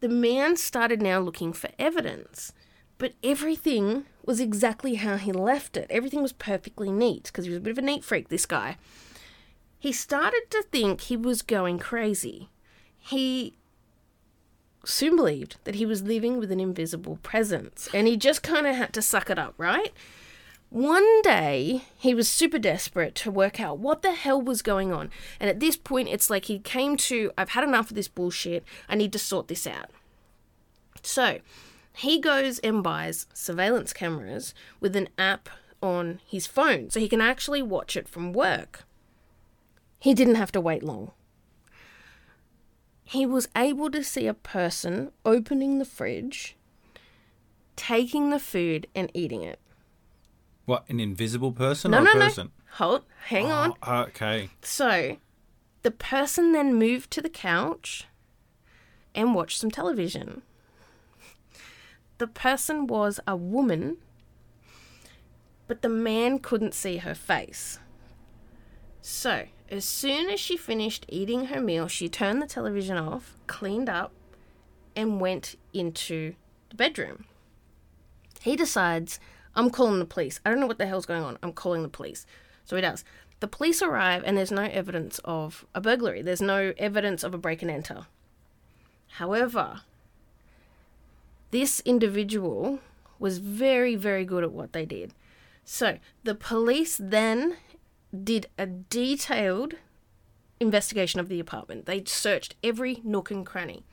The 0.00 0.08
man 0.08 0.56
started 0.56 1.02
now 1.02 1.20
looking 1.20 1.52
for 1.52 1.70
evidence, 1.78 2.52
but 2.98 3.14
everything 3.24 4.04
was 4.24 4.40
exactly 4.40 4.96
how 4.96 5.16
he 5.16 5.32
left 5.32 5.76
it. 5.76 5.86
Everything 5.90 6.22
was 6.22 6.32
perfectly 6.32 6.90
neat 6.90 7.24
because 7.24 7.44
he 7.44 7.50
was 7.50 7.58
a 7.58 7.62
bit 7.62 7.72
of 7.72 7.78
a 7.78 7.82
neat 7.82 8.04
freak, 8.04 8.28
this 8.28 8.46
guy. 8.46 8.76
He 9.78 9.92
started 9.92 10.42
to 10.50 10.62
think 10.70 11.02
he 11.02 11.16
was 11.16 11.42
going 11.42 11.78
crazy. 11.78 12.48
He 12.98 13.54
soon 14.84 15.16
believed 15.16 15.56
that 15.64 15.74
he 15.74 15.86
was 15.86 16.02
living 16.02 16.38
with 16.38 16.50
an 16.50 16.60
invisible 16.60 17.18
presence, 17.22 17.88
and 17.92 18.06
he 18.06 18.16
just 18.16 18.42
kind 18.42 18.66
of 18.66 18.74
had 18.74 18.92
to 18.94 19.02
suck 19.02 19.30
it 19.30 19.38
up, 19.38 19.54
right? 19.58 19.92
One 20.70 21.22
day, 21.22 21.84
he 21.96 22.14
was 22.14 22.28
super 22.28 22.58
desperate 22.58 23.14
to 23.16 23.30
work 23.30 23.60
out 23.60 23.78
what 23.78 24.02
the 24.02 24.12
hell 24.12 24.40
was 24.42 24.62
going 24.62 24.92
on. 24.92 25.10
And 25.38 25.48
at 25.48 25.60
this 25.60 25.76
point, 25.76 26.08
it's 26.08 26.28
like 26.28 26.46
he 26.46 26.58
came 26.58 26.96
to, 26.98 27.30
I've 27.38 27.50
had 27.50 27.64
enough 27.64 27.90
of 27.90 27.96
this 27.96 28.08
bullshit. 28.08 28.64
I 28.88 28.96
need 28.96 29.12
to 29.12 29.18
sort 29.18 29.48
this 29.48 29.66
out. 29.66 29.90
So, 31.02 31.38
he 31.94 32.20
goes 32.20 32.58
and 32.58 32.82
buys 32.82 33.26
surveillance 33.32 33.92
cameras 33.92 34.54
with 34.80 34.96
an 34.96 35.08
app 35.16 35.48
on 35.80 36.20
his 36.26 36.46
phone 36.46 36.90
so 36.90 37.00
he 37.00 37.08
can 37.08 37.20
actually 37.20 37.62
watch 37.62 37.96
it 37.96 38.08
from 38.08 38.32
work. 38.32 38.84
He 40.00 40.14
didn't 40.14 40.34
have 40.34 40.52
to 40.52 40.60
wait 40.60 40.82
long. 40.82 41.12
He 43.04 43.24
was 43.24 43.48
able 43.56 43.90
to 43.92 44.02
see 44.02 44.26
a 44.26 44.34
person 44.34 45.12
opening 45.24 45.78
the 45.78 45.84
fridge, 45.84 46.56
taking 47.76 48.30
the 48.30 48.40
food, 48.40 48.88
and 48.96 49.10
eating 49.14 49.42
it. 49.42 49.60
What? 50.66 50.88
An 50.88 51.00
invisible 51.00 51.52
person 51.52 51.92
No, 51.92 51.98
or 51.98 52.02
no, 52.02 52.10
a 52.10 52.14
no. 52.14 52.20
person? 52.20 52.50
Hold, 52.72 53.02
hang 53.26 53.50
on. 53.50 53.72
Oh, 53.82 54.00
okay. 54.02 54.50
So, 54.62 55.16
the 55.82 55.90
person 55.90 56.52
then 56.52 56.74
moved 56.74 57.10
to 57.12 57.22
the 57.22 57.30
couch 57.30 58.06
and 59.14 59.34
watched 59.34 59.58
some 59.58 59.70
television. 59.70 60.42
The 62.18 62.26
person 62.26 62.86
was 62.86 63.20
a 63.26 63.36
woman, 63.36 63.98
but 65.68 65.82
the 65.82 65.88
man 65.88 66.38
couldn't 66.38 66.74
see 66.74 66.98
her 66.98 67.14
face. 67.14 67.78
So, 69.00 69.46
as 69.70 69.84
soon 69.84 70.28
as 70.30 70.40
she 70.40 70.56
finished 70.56 71.06
eating 71.08 71.46
her 71.46 71.60
meal, 71.60 71.88
she 71.88 72.08
turned 72.08 72.42
the 72.42 72.46
television 72.46 72.96
off, 72.96 73.36
cleaned 73.46 73.88
up, 73.88 74.12
and 74.96 75.20
went 75.20 75.56
into 75.72 76.34
the 76.70 76.76
bedroom. 76.76 77.24
He 78.40 78.56
decides, 78.56 79.20
I'm 79.56 79.70
calling 79.70 79.98
the 79.98 80.04
police. 80.04 80.38
I 80.44 80.50
don't 80.50 80.60
know 80.60 80.66
what 80.66 80.78
the 80.78 80.86
hell's 80.86 81.06
going 81.06 81.24
on. 81.24 81.38
I'm 81.42 81.52
calling 81.52 81.82
the 81.82 81.88
police. 81.88 82.26
So 82.64 82.76
he 82.76 82.82
does. 82.82 83.04
The 83.40 83.48
police 83.48 83.82
arrive, 83.82 84.22
and 84.24 84.36
there's 84.36 84.52
no 84.52 84.64
evidence 84.64 85.18
of 85.24 85.66
a 85.74 85.80
burglary. 85.80 86.22
There's 86.22 86.40
no 86.40 86.72
evidence 86.78 87.24
of 87.24 87.34
a 87.34 87.38
break 87.38 87.62
and 87.62 87.70
enter. 87.70 88.06
However, 89.08 89.80
this 91.50 91.80
individual 91.80 92.80
was 93.18 93.38
very, 93.38 93.96
very 93.96 94.24
good 94.24 94.44
at 94.44 94.52
what 94.52 94.72
they 94.72 94.84
did. 94.84 95.14
So 95.64 95.98
the 96.22 96.34
police 96.34 96.98
then 97.02 97.56
did 98.24 98.46
a 98.58 98.66
detailed 98.66 99.74
investigation 100.60 101.20
of 101.20 101.28
the 101.28 101.40
apartment. 101.40 101.86
They 101.86 102.04
searched 102.04 102.54
every 102.62 103.00
nook 103.04 103.30
and 103.30 103.44
cranny. 103.44 103.84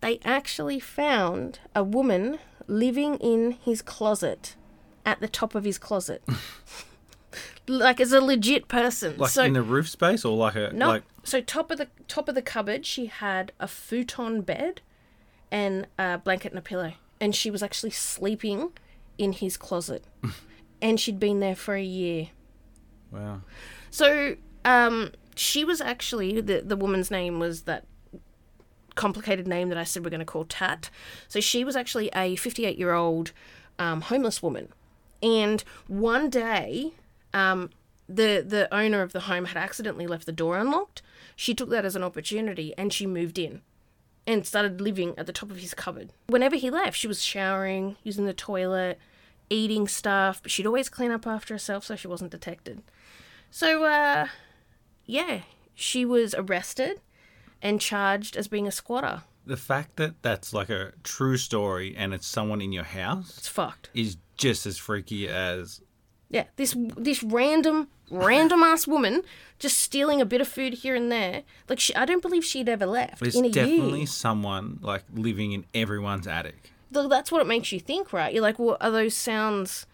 They 0.00 0.20
actually 0.24 0.80
found 0.80 1.60
a 1.74 1.82
woman 1.82 2.38
living 2.66 3.16
in 3.16 3.52
his 3.52 3.82
closet 3.82 4.56
at 5.08 5.20
the 5.20 5.26
top 5.26 5.54
of 5.54 5.64
his 5.64 5.78
closet. 5.78 6.22
like 7.66 7.98
as 7.98 8.12
a 8.12 8.20
legit 8.20 8.68
person. 8.68 9.16
Like 9.16 9.30
so 9.30 9.42
in 9.42 9.54
the 9.54 9.62
roof 9.62 9.88
space 9.88 10.22
or 10.22 10.36
like 10.36 10.54
a 10.54 10.70
no, 10.72 10.88
like 10.88 11.02
so 11.24 11.40
top 11.40 11.70
of 11.70 11.78
the 11.78 11.88
top 12.08 12.28
of 12.28 12.34
the 12.34 12.42
cupboard, 12.42 12.84
she 12.84 13.06
had 13.06 13.52
a 13.58 13.66
futon 13.66 14.42
bed 14.42 14.82
and 15.50 15.86
a 15.98 16.18
blanket 16.18 16.52
and 16.52 16.58
a 16.58 16.62
pillow, 16.62 16.92
and 17.20 17.34
she 17.34 17.50
was 17.50 17.62
actually 17.62 17.90
sleeping 17.90 18.72
in 19.16 19.32
his 19.32 19.56
closet, 19.56 20.04
and 20.82 21.00
she'd 21.00 21.18
been 21.18 21.40
there 21.40 21.56
for 21.56 21.74
a 21.74 21.82
year. 21.82 22.28
wow. 23.10 23.40
So, 23.90 24.36
um, 24.66 25.12
she 25.34 25.64
was 25.64 25.80
actually 25.80 26.42
the 26.42 26.60
the 26.60 26.76
woman's 26.76 27.10
name 27.10 27.38
was 27.38 27.62
that 27.62 27.86
complicated 28.94 29.46
name 29.46 29.70
that 29.70 29.78
I 29.78 29.84
said 29.84 30.04
we're 30.04 30.10
going 30.10 30.20
to 30.20 30.26
call 30.26 30.44
Tat. 30.44 30.90
So 31.28 31.40
she 31.40 31.64
was 31.64 31.76
actually 31.76 32.10
a 32.14 32.36
58 32.36 32.76
year 32.76 32.92
old 32.92 33.32
um, 33.78 34.02
homeless 34.02 34.42
woman, 34.42 34.68
and 35.22 35.62
one 35.86 36.30
day, 36.30 36.92
um, 37.34 37.70
the 38.08 38.44
the 38.46 38.72
owner 38.74 39.02
of 39.02 39.12
the 39.12 39.20
home 39.20 39.46
had 39.46 39.56
accidentally 39.56 40.06
left 40.06 40.26
the 40.26 40.32
door 40.32 40.56
unlocked. 40.58 41.02
She 41.36 41.54
took 41.54 41.68
that 41.70 41.84
as 41.84 41.94
an 41.96 42.02
opportunity 42.02 42.74
and 42.76 42.92
she 42.92 43.06
moved 43.06 43.38
in. 43.38 43.62
And 44.26 44.46
started 44.46 44.80
living 44.80 45.14
at 45.16 45.26
the 45.26 45.32
top 45.32 45.50
of 45.50 45.56
his 45.56 45.72
cupboard. 45.72 46.10
Whenever 46.26 46.56
he 46.56 46.68
left, 46.68 46.98
she 46.98 47.06
was 47.08 47.24
showering, 47.24 47.96
using 48.02 48.26
the 48.26 48.34
toilet, 48.34 48.98
eating 49.48 49.88
stuff, 49.88 50.42
but 50.42 50.50
she'd 50.50 50.66
always 50.66 50.90
clean 50.90 51.10
up 51.10 51.26
after 51.26 51.54
herself 51.54 51.84
so 51.84 51.96
she 51.96 52.08
wasn't 52.08 52.30
detected. 52.30 52.82
So, 53.50 53.84
uh, 53.84 54.26
yeah, 55.06 55.42
she 55.74 56.04
was 56.04 56.34
arrested 56.34 57.00
and 57.62 57.80
charged 57.80 58.36
as 58.36 58.48
being 58.48 58.66
a 58.66 58.70
squatter. 58.72 59.22
The 59.46 59.56
fact 59.56 59.96
that 59.96 60.20
that's 60.22 60.52
like 60.52 60.68
a 60.68 60.92
true 61.04 61.38
story 61.38 61.94
and 61.96 62.12
it's 62.12 62.26
someone 62.26 62.60
in 62.60 62.70
your 62.72 62.84
house 62.84 63.38
It's 63.38 63.48
fucked. 63.48 63.88
is 63.94 64.18
just 64.38 64.64
as 64.64 64.78
freaky 64.78 65.28
as 65.28 65.82
Yeah, 66.30 66.44
this 66.56 66.74
this 66.96 67.22
random 67.22 67.88
random 68.10 68.62
ass 68.62 68.86
woman 68.94 69.22
just 69.58 69.76
stealing 69.78 70.20
a 70.20 70.24
bit 70.24 70.40
of 70.40 70.48
food 70.48 70.72
here 70.74 70.94
and 70.94 71.12
there. 71.12 71.42
Like 71.68 71.80
she, 71.80 71.94
I 71.94 72.04
don't 72.06 72.22
believe 72.22 72.44
she'd 72.44 72.68
ever 72.68 72.86
left 72.86 73.20
there's 73.20 73.36
in 73.36 73.44
a 73.44 73.50
definitely 73.50 73.98
year. 73.98 74.06
someone 74.06 74.78
like 74.80 75.04
living 75.12 75.52
in 75.52 75.66
everyone's 75.74 76.26
attic. 76.26 76.72
Though 76.90 77.08
that's 77.08 77.30
what 77.30 77.42
it 77.42 77.46
makes 77.46 77.70
you 77.72 77.80
think, 77.80 78.12
right? 78.14 78.32
You're 78.32 78.42
like, 78.42 78.58
well, 78.58 78.78
are 78.80 78.90
those 78.90 79.14
sounds 79.14 79.84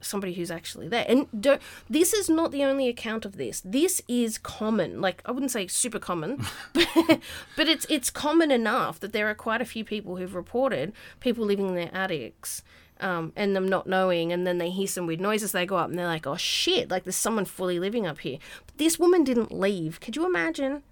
somebody 0.00 0.34
who's 0.34 0.50
actually 0.50 0.86
there? 0.86 1.04
And 1.08 1.26
don't. 1.40 1.60
This 1.90 2.12
is 2.12 2.28
not 2.28 2.52
the 2.52 2.62
only 2.64 2.86
account 2.88 3.24
of 3.24 3.36
this. 3.36 3.60
This 3.64 4.00
is 4.06 4.38
common. 4.38 5.00
Like 5.00 5.22
I 5.24 5.32
wouldn't 5.32 5.50
say 5.50 5.66
super 5.66 5.98
common, 5.98 6.44
but, 6.72 7.20
but 7.56 7.68
it's 7.68 7.86
it's 7.88 8.10
common 8.10 8.50
enough 8.52 9.00
that 9.00 9.12
there 9.12 9.28
are 9.28 9.34
quite 9.34 9.60
a 9.60 9.64
few 9.64 9.84
people 9.84 10.16
who've 10.16 10.34
reported 10.34 10.92
people 11.18 11.44
living 11.44 11.68
in 11.70 11.74
their 11.74 11.90
attics. 11.94 12.62
Um, 13.00 13.32
and 13.36 13.54
them 13.54 13.68
not 13.68 13.86
knowing, 13.86 14.32
and 14.32 14.46
then 14.46 14.58
they 14.58 14.70
hear 14.70 14.86
some 14.88 15.06
weird 15.06 15.20
noises. 15.20 15.52
They 15.52 15.66
go 15.66 15.76
up 15.76 15.88
and 15.88 15.98
they're 15.98 16.06
like, 16.06 16.26
"Oh 16.26 16.36
shit! 16.36 16.90
Like 16.90 17.04
there's 17.04 17.14
someone 17.16 17.44
fully 17.44 17.78
living 17.78 18.06
up 18.06 18.18
here." 18.18 18.38
But 18.66 18.78
this 18.78 18.98
woman 18.98 19.22
didn't 19.22 19.52
leave. 19.52 20.00
Could 20.00 20.16
you 20.16 20.26
imagine 20.26 20.82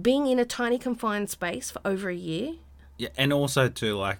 being 0.00 0.26
in 0.26 0.38
a 0.38 0.44
tiny 0.44 0.78
confined 0.78 1.30
space 1.30 1.70
for 1.70 1.80
over 1.84 2.10
a 2.10 2.14
year? 2.14 2.54
Yeah, 2.98 3.08
and 3.16 3.32
also 3.32 3.68
too 3.70 3.96
like 3.96 4.18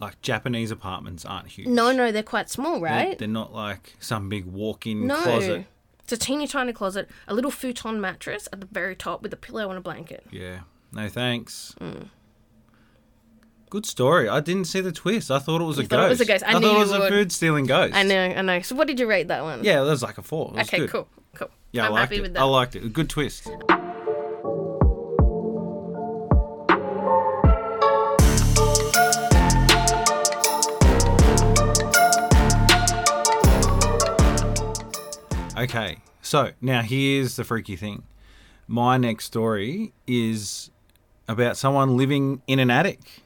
like 0.00 0.20
Japanese 0.22 0.70
apartments 0.70 1.24
aren't 1.24 1.48
huge. 1.48 1.66
No, 1.68 1.92
no, 1.92 2.10
they're 2.12 2.22
quite 2.22 2.48
small, 2.50 2.74
They're- 2.74 2.82
right? 2.90 3.18
They're, 3.18 3.28
not 3.28 3.52
like 3.52 3.94
some 4.00 4.28
big 4.28 4.46
walk-in 4.46 5.06
No. 5.06 5.20
closet. 5.22 5.66
It's 6.04 6.12
a 6.12 6.16
teeny 6.16 6.46
tiny 6.48 6.72
closet, 6.72 7.08
a 7.28 7.34
little 7.34 7.52
futon 7.52 8.00
mattress 8.00 8.48
at 8.52 8.60
the 8.60 8.66
very 8.66 8.96
top 8.96 9.22
with 9.22 9.32
a 9.32 9.36
pillow 9.36 9.68
and 9.68 9.78
a 9.78 9.80
blanket. 9.80 10.26
Yeah. 10.32 10.60
No 10.92 11.08
thanks. 11.08 11.74
Mm. 11.80 12.08
Good 13.72 13.86
story. 13.86 14.28
I 14.28 14.40
didn't 14.40 14.66
see 14.66 14.82
the 14.82 14.92
twist. 14.92 15.30
I 15.30 15.38
thought 15.38 15.62
it 15.62 15.64
was 15.64 15.78
a 15.78 15.82
You 15.84 15.88
ghost. 15.88 15.98
thought 15.98 16.04
it 16.04 16.08
was 16.10 16.20
a 16.20 16.24
ghost. 16.26 16.44
I 16.46 16.52
knew 16.58 16.60
thought 16.60 16.76
it 16.76 16.78
was 16.78 16.92
a 16.92 17.08
food 17.08 17.32
stealing 17.32 17.64
ghost. 17.64 17.94
I 17.94 18.02
know, 18.02 18.20
I 18.22 18.42
know. 18.42 18.60
So 18.60 18.74
what 18.76 18.86
did 18.86 19.00
you 19.00 19.06
rate 19.06 19.28
that 19.28 19.42
one? 19.44 19.64
Yeah, 19.64 19.76
that 19.82 19.88
was 19.90 20.02
like 20.02 20.18
a 20.18 20.22
four. 20.22 20.48
It 20.48 20.56
was 20.58 20.68
Okay, 20.68 20.76
good. 20.80 20.90
cool, 20.90 21.08
cool. 21.34 21.48
Yeah, 21.72 21.86
I'm 21.86 21.92
I 21.92 21.94
liked 21.94 22.02
happy 22.10 22.16
it. 22.16 22.20
with 22.20 22.34
that. 22.34 22.40
I 22.40 22.44
liked 22.44 22.76
it. 22.76 22.84
A 22.84 22.88
good 22.90 23.08
twist. 23.08 23.48
Okay, 35.56 35.98
so 36.22 36.50
now 36.60 36.82
here's 36.82 37.36
the 37.36 37.44
freaky 37.44 37.76
thing. 37.76 38.02
My 38.66 38.96
next 38.96 39.26
story 39.26 39.92
is 40.06 40.70
about 41.28 41.56
someone 41.56 41.96
living 41.96 42.42
in 42.46 42.58
an 42.58 42.70
attic. 42.70 43.21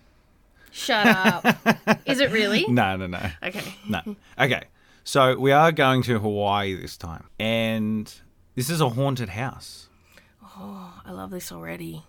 Shut 0.76 1.06
up. 1.06 1.44
Is 2.06 2.20
it 2.20 2.30
really? 2.30 2.66
No, 2.68 2.96
no, 2.96 3.06
no. 3.06 3.30
Okay. 3.42 3.74
No. 3.88 4.16
Okay. 4.38 4.64
So 5.04 5.38
we 5.38 5.52
are 5.52 5.72
going 5.72 6.02
to 6.02 6.18
Hawaii 6.18 6.74
this 6.74 6.96
time. 6.96 7.24
And 7.38 8.12
this 8.54 8.68
is 8.68 8.80
a 8.80 8.90
haunted 8.90 9.30
house. 9.30 9.88
Oh, 10.42 11.00
I 11.04 11.12
love 11.12 11.30
this 11.30 11.50
already. 11.50 12.04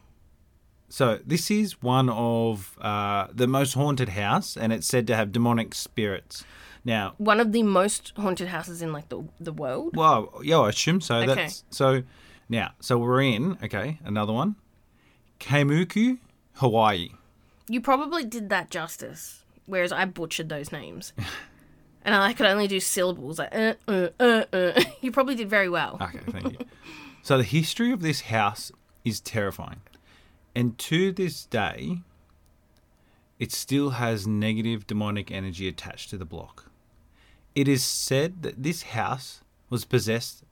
So 0.89 1.19
this 1.25 1.49
is 1.51 1.81
one 1.81 2.09
of 2.09 2.77
uh, 2.81 3.27
the 3.33 3.47
most 3.47 3.73
haunted 3.73 4.09
house, 4.09 4.57
and 4.57 4.71
it's 4.73 4.87
said 4.87 5.05
to 5.07 5.15
have 5.15 5.31
demonic 5.31 5.73
spirits. 5.75 6.43
Now, 6.85 7.13
One 7.17 7.39
of 7.41 7.51
the 7.51 7.63
most 7.63 8.13
haunted 8.15 8.47
houses 8.47 8.81
in 8.81 8.93
like 8.93 9.09
the 9.09 9.23
the 9.39 9.51
world. 9.51 9.95
well, 9.95 10.31
yeah, 10.43 10.59
I 10.59 10.69
assume 10.69 11.01
so. 11.01 11.17
Okay. 11.17 11.35
That's 11.35 11.63
so. 11.69 12.03
Now, 12.49 12.71
so 12.79 12.97
we're 12.97 13.21
in. 13.21 13.57
Okay, 13.63 13.99
another 14.05 14.31
one. 14.33 14.55
Kaimuku, 15.39 16.17
Hawaii. 16.55 17.09
You 17.69 17.81
probably 17.81 18.23
did 18.23 18.49
that 18.49 18.69
justice, 18.69 19.43
whereas 19.65 19.91
I 19.91 20.05
butchered 20.05 20.49
those 20.49 20.71
names. 20.71 21.13
And 22.07 22.15
I 22.15 22.31
could 22.31 22.45
only 22.45 22.67
do 22.69 22.79
syllables 22.79 23.37
like 23.37 23.53
uh, 23.53 23.73
uh, 23.85 24.07
uh, 24.17 24.45
uh. 24.53 24.81
You 25.01 25.11
probably 25.11 25.35
did 25.35 25.49
very 25.49 25.67
well. 25.67 25.97
Okay, 25.99 26.19
thank 26.31 26.53
you. 26.53 26.65
so 27.21 27.37
the 27.37 27.43
history 27.43 27.91
of 27.91 28.01
this 28.01 28.21
house 28.21 28.71
is 29.03 29.19
terrifying. 29.19 29.81
And 30.55 30.77
to 30.77 31.11
this 31.11 31.45
day, 31.45 32.03
it 33.39 33.51
still 33.51 33.89
has 33.89 34.25
negative 34.25 34.87
demonic 34.87 35.31
energy 35.31 35.67
attached 35.67 36.09
to 36.11 36.17
the 36.17 36.23
block. 36.23 36.71
It 37.55 37.67
is 37.67 37.83
said 37.83 38.41
that 38.41 38.63
this 38.63 38.83
house 38.83 39.41
was 39.69 39.83
possessed 39.83 40.45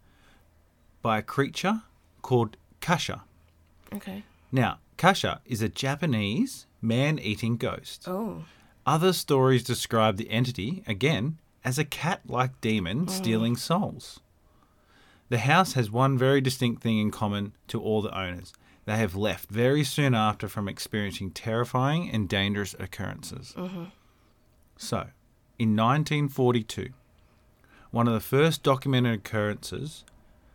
by 1.02 1.20
a 1.20 1.22
creature 1.22 1.84
called 2.22 2.58
Kasha. 2.82 3.24
Okay. 3.94 4.24
Now, 4.52 4.80
Kasha 4.98 5.40
is 5.46 5.62
a 5.62 5.70
Japanese 5.70 6.66
man 6.86 7.20
eating 7.20 7.58
ghost. 7.58 8.08
Oh. 8.08 8.46
Other 8.86 9.14
stories 9.14 9.64
describe 9.64 10.18
the 10.18 10.30
entity, 10.30 10.84
again, 10.88 11.38
as 11.64 11.80
a 11.80 11.86
cat 11.86 12.22
like 12.28 12.62
demon 12.62 13.02
hmm. 13.02 13.08
stealing 13.08 13.56
souls. 13.56 14.20
The 15.30 15.40
house 15.40 15.74
has 15.74 15.90
one 15.90 16.18
very 16.18 16.40
distinct 16.40 16.84
thing 16.84 17.00
in 17.00 17.10
common 17.10 17.54
to 17.68 17.82
all 17.82 18.02
the 18.02 18.16
owners. 18.16 18.54
They 18.86 18.98
have 18.98 19.16
left 19.16 19.50
very 19.50 19.84
soon 19.84 20.14
after 20.14 20.48
from 20.48 20.68
experiencing 20.68 21.32
terrifying 21.32 22.12
and 22.12 22.30
dangerous 22.30 22.76
occurrences. 22.78 23.56
Mm-hmm. 23.58 23.86
So, 24.78 25.08
in 25.58 25.76
1942, 25.76 26.90
one 27.90 28.08
of 28.08 28.14
the 28.14 28.20
first 28.20 28.62
documented 28.62 29.16
occurrences 29.16 30.06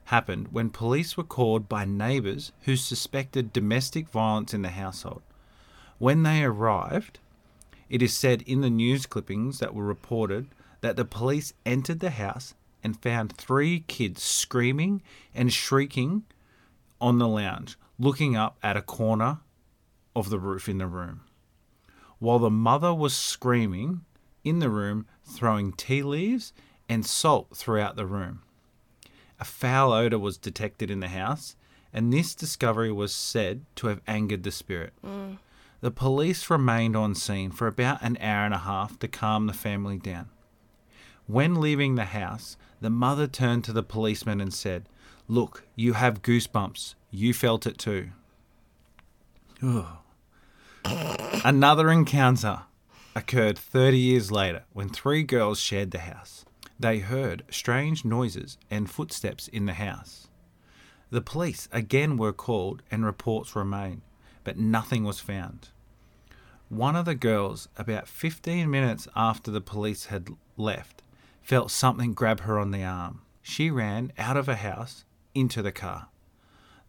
happened 0.05 0.49
when 0.53 0.71
police 0.71 1.17
were 1.17 1.25
called 1.25 1.69
by 1.69 1.85
neighbours 1.85 2.53
who 2.63 2.77
suspected 2.77 3.53
domestic 3.53 4.09
violence 4.09 4.55
in 4.55 4.63
the 4.63 4.69
household. 4.69 5.23
When 6.01 6.23
they 6.23 6.43
arrived, 6.43 7.19
it 7.91 8.01
is 8.01 8.15
said 8.15 8.41
in 8.47 8.63
the 8.63 8.71
news 8.71 9.05
clippings 9.05 9.59
that 9.59 9.75
were 9.75 9.85
reported 9.85 10.49
that 10.81 10.97
the 10.97 11.05
police 11.05 11.53
entered 11.67 12.01
the 12.01 12.09
house 12.09 12.55
and 12.83 12.99
found 12.99 13.37
three 13.37 13.81
kids 13.81 14.23
screaming 14.23 15.03
and 15.35 15.53
shrieking 15.53 16.23
on 17.03 17.19
the 17.19 17.29
lounge, 17.29 17.77
looking 17.99 18.35
up 18.35 18.57
at 18.63 18.79
a 18.79 18.83
corner 18.83 19.41
of 20.17 20.31
the 20.31 20.39
roof 20.39 20.71
in 20.71 20.79
the 20.79 20.87
room. 20.87 21.21
While 22.19 22.39
the 22.39 22.49
mother 22.49 22.95
was 22.95 23.15
screaming 23.15 24.01
in 24.43 24.61
the 24.61 24.71
room, 24.71 25.05
throwing 25.23 25.71
tea 25.71 26.03
leaves 26.03 26.55
and 26.89 27.05
salt 27.05 27.55
throughout 27.55 27.97
the 27.97 28.07
room. 28.07 28.41
A 29.39 29.45
foul 29.45 29.93
odour 29.93 30.19
was 30.19 30.39
detected 30.39 30.91
in 30.91 31.01
the 31.01 31.09
house, 31.09 31.57
and 31.93 32.11
this 32.11 32.35
discovery 32.35 32.91
was 32.91 33.13
said 33.13 33.67
to 33.77 33.89
have 33.89 34.01
angered 34.07 34.45
the 34.45 34.51
spirit. 34.51 34.95
Mm. 35.05 35.37
The 35.81 35.91
police 35.91 36.51
remained 36.51 36.95
on 36.95 37.15
scene 37.15 37.51
for 37.51 37.67
about 37.67 38.03
an 38.03 38.19
hour 38.21 38.45
and 38.45 38.53
a 38.53 38.59
half 38.59 38.99
to 38.99 39.09
calm 39.09 39.47
the 39.47 39.55
family 39.55 39.97
down. 39.97 40.29
When 41.27 41.61
leaving 41.61 41.95
the 41.95 42.07
house, 42.07 42.57
the 42.81 42.91
mother 42.91 43.27
turned 43.27 43.65
to 43.65 43.73
the 43.73 43.83
policeman 43.83 44.41
and 44.41 44.53
said, 44.53 44.89
Look, 45.27 45.65
you 45.77 45.95
have 45.95 46.23
goosebumps. 46.23 46.95
You 47.11 47.33
felt 47.33 47.67
it 47.67 47.79
too. 47.79 48.11
Another 51.45 51.91
encounter 51.91 52.63
occurred 53.15 53.59
30 53.59 53.99
years 53.99 54.31
later 54.31 54.65
when 54.73 54.89
three 54.89 55.23
girls 55.23 55.61
shared 55.61 55.93
the 55.93 56.01
house. 56.01 56.45
They 56.79 56.99
heard 56.99 57.45
strange 57.51 58.05
noises 58.05 58.59
and 58.71 58.91
footsteps 58.91 59.49
in 59.49 59.67
the 59.67 59.75
house. 59.75 60.29
The 61.11 61.21
police 61.21 61.69
again 61.73 62.17
were 62.17 62.33
called 62.33 62.83
and 62.91 63.05
reports 63.05 63.55
were 63.55 63.65
made, 63.65 64.01
but 64.45 64.59
nothing 64.59 65.05
was 65.05 65.21
found. 65.21 65.69
One 66.69 66.95
of 66.95 67.05
the 67.05 67.15
girls, 67.15 67.69
about 67.77 68.07
15 68.07 68.71
minutes 68.71 69.09
after 69.17 69.51
the 69.51 69.61
police 69.61 70.07
had 70.07 70.29
left, 70.57 71.03
felt 71.43 71.71
something 71.71 72.15
grab 72.15 72.41
her 72.41 72.59
on 72.59 72.71
the 72.71 72.85
arm. 72.85 73.23
She 73.43 73.71
ran 73.71 74.13
out 74.17 74.37
of 74.37 74.49
a 74.49 74.57
house 74.57 75.05
into 75.35 75.63
the 75.63 75.73
car. 75.73 76.09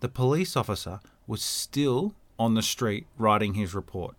The 0.02 0.10
police 0.10 0.56
officer 0.56 1.00
was 1.26 1.42
still 1.42 2.14
on 2.38 2.54
the 2.54 2.62
street 2.62 3.08
writing 3.18 3.56
his 3.56 3.74
report. 3.74 4.16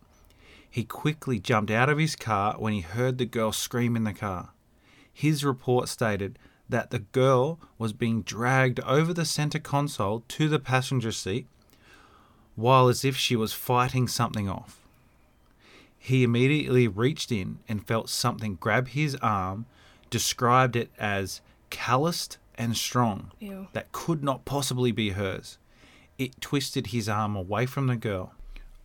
He 0.68 0.84
quickly 0.84 1.38
jumped 1.38 1.70
out 1.70 1.88
of 1.88 1.98
his 1.98 2.16
car 2.16 2.54
when 2.58 2.72
he 2.72 2.80
heard 2.80 3.18
the 3.18 3.26
girl 3.26 3.52
scream 3.52 3.94
in 3.94 4.04
the 4.04 4.14
car. 4.14 4.52
His 5.12 5.44
report 5.44 5.88
stated 5.88 6.38
that 6.68 6.90
the 6.90 7.00
girl 7.00 7.60
was 7.78 7.92
being 7.92 8.22
dragged 8.22 8.80
over 8.80 9.12
the 9.12 9.26
center 9.26 9.58
console 9.58 10.24
to 10.28 10.48
the 10.48 10.58
passenger 10.58 11.12
seat 11.12 11.46
while 12.56 12.88
as 12.88 13.04
if 13.04 13.16
she 13.16 13.36
was 13.36 13.52
fighting 13.52 14.06
something 14.08 14.48
off. 14.48 14.80
He 15.98 16.24
immediately 16.24 16.88
reached 16.88 17.30
in 17.30 17.60
and 17.68 17.86
felt 17.86 18.08
something 18.08 18.56
grab 18.56 18.88
his 18.88 19.14
arm, 19.16 19.66
described 20.10 20.76
it 20.76 20.90
as 20.98 21.40
calloused 21.70 22.38
and 22.56 22.76
strong, 22.76 23.30
Ew. 23.40 23.68
that 23.72 23.92
could 23.92 24.22
not 24.22 24.44
possibly 24.44 24.92
be 24.92 25.10
hers. 25.10 25.58
It 26.18 26.40
twisted 26.40 26.88
his 26.88 27.08
arm 27.08 27.36
away 27.36 27.66
from 27.66 27.86
the 27.86 27.96
girl. 27.96 28.34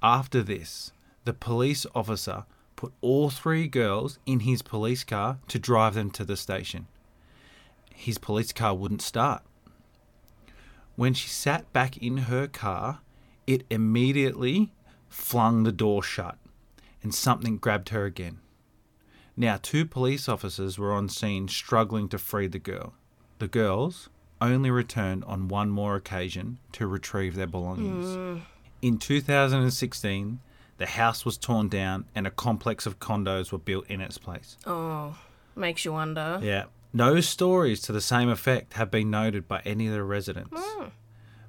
After 0.02 0.42
this, 0.44 0.92
the 1.26 1.34
police 1.34 1.86
officer 1.94 2.46
put 2.76 2.94
all 3.02 3.30
three 3.30 3.68
girls 3.68 4.20
in 4.26 4.42
his 4.42 4.62
police 4.62 5.04
car 5.04 5.40
to 5.48 5.60
drive 5.60 5.96
them 5.96 6.12
to 6.12 6.24
the 6.24 6.38
station. 6.38 6.88
His 7.94 8.18
police 8.18 8.54
car 8.54 8.76
wouldn't 8.76 9.02
start. 9.02 9.42
When 10.96 11.14
she 11.14 11.28
sat 11.28 11.72
back 11.74 11.98
in 11.98 12.18
her 12.30 12.48
car, 12.48 13.00
it 13.48 13.66
immediately 13.70 14.74
flung 15.10 15.64
the 15.64 15.72
door 15.72 16.04
shut, 16.04 16.38
and 17.02 17.16
something 17.16 17.58
grabbed 17.58 17.90
her 17.90 18.06
again. 18.06 18.40
Now, 19.36 19.58
two 19.62 19.86
police 19.86 20.28
officers 20.28 20.78
were 20.78 20.94
on 20.94 21.10
scene 21.10 21.48
struggling 21.48 22.10
to 22.10 22.18
free 22.18 22.48
the 22.48 22.60
girl. 22.60 22.94
The 23.40 23.48
girls 23.48 24.10
only 24.42 24.70
returned 24.70 25.24
on 25.26 25.48
one 25.48 25.70
more 25.70 25.96
occasion 25.96 26.58
to 26.74 26.88
retrieve 26.88 27.36
their 27.36 27.48
belongings. 27.48 28.42
In 28.82 28.98
2016, 28.98 30.40
the 30.78 30.86
house 30.86 31.26
was 31.26 31.38
torn 31.38 31.70
down 31.70 32.06
and 32.14 32.28
a 32.28 32.32
complex 32.32 32.86
of 32.86 33.00
condos 33.00 33.52
were 33.52 33.58
built 33.58 33.88
in 33.88 34.02
its 34.02 34.18
place. 34.18 34.58
Oh, 34.66 35.18
makes 35.56 35.86
you 35.86 35.94
wonder. 35.94 36.40
Yeah. 36.42 36.66
No 36.94 37.20
stories 37.22 37.82
to 37.82 37.92
the 37.92 38.02
same 38.02 38.30
effect 38.30 38.74
have 38.74 38.90
been 38.90 39.10
noted 39.10 39.48
by 39.48 39.62
any 39.66 39.88
of 39.88 39.94
the 39.94 40.04
residents. 40.04 40.52
Hmm. 40.56 40.88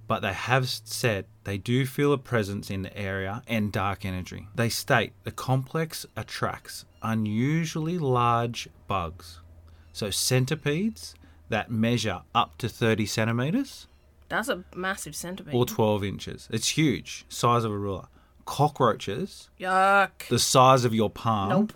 But 0.08 0.22
they 0.22 0.32
have 0.32 0.68
said 0.68 1.26
they 1.44 1.58
do 1.58 1.86
feel 1.86 2.12
a 2.12 2.18
presence 2.18 2.70
in 2.70 2.82
the 2.82 2.96
area 2.96 3.42
and 3.46 3.70
dark 3.70 4.04
energy. 4.04 4.48
They 4.54 4.70
state 4.70 5.12
the 5.24 5.30
complex 5.30 6.06
attracts 6.16 6.84
unusually 7.02 7.98
large 7.98 8.68
bugs. 8.88 9.40
So 9.92 10.10
centipedes 10.10 11.14
that 11.50 11.70
measure 11.70 12.22
up 12.34 12.56
to 12.58 12.68
30 12.68 13.06
centimeters 13.06 13.86
That's 14.28 14.48
a 14.48 14.64
massive 14.74 15.14
centipede. 15.14 15.54
or 15.54 15.64
12 15.66 16.02
inches. 16.04 16.48
It's 16.50 16.68
huge, 16.68 17.24
size 17.28 17.64
of 17.64 17.72
a 17.72 17.76
ruler. 17.78 18.06
Cockroaches 18.46 19.50
Yuck. 19.60 20.28
the 20.28 20.38
size 20.38 20.84
of 20.84 20.94
your 20.94 21.10
palm. 21.10 21.48
Nope. 21.50 21.72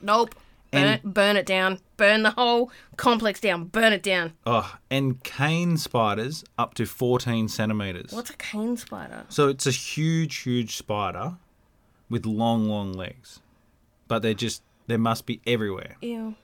Nope. 0.00 0.34
Burn 0.74 0.84
And- 0.84 0.94
it, 0.94 1.14
burn 1.14 1.36
it 1.36 1.46
down. 1.46 1.78
Burn 1.96 2.22
the 2.22 2.30
whole 2.32 2.70
complex 2.96 3.40
down. 3.40 3.64
Burn 3.66 3.92
it 3.92 4.02
down. 4.02 4.32
Oh, 4.46 4.76
and 4.90 5.22
cane 5.22 5.76
spiders 5.76 6.44
up 6.58 6.74
to 6.74 6.86
14 6.86 7.48
centimeters. 7.48 8.12
What's 8.12 8.30
a 8.30 8.36
cane 8.36 8.76
spider? 8.76 9.24
So 9.28 9.48
it's 9.48 9.66
a 9.66 9.70
huge, 9.70 10.36
huge 10.38 10.76
spider 10.76 11.36
with 12.10 12.26
long, 12.26 12.68
long 12.68 12.92
legs. 12.92 13.40
But 14.08 14.20
they're 14.22 14.34
just, 14.34 14.62
they 14.86 14.96
must 14.96 15.24
be 15.26 15.40
everywhere. 15.46 15.96
Ew. 16.02 16.34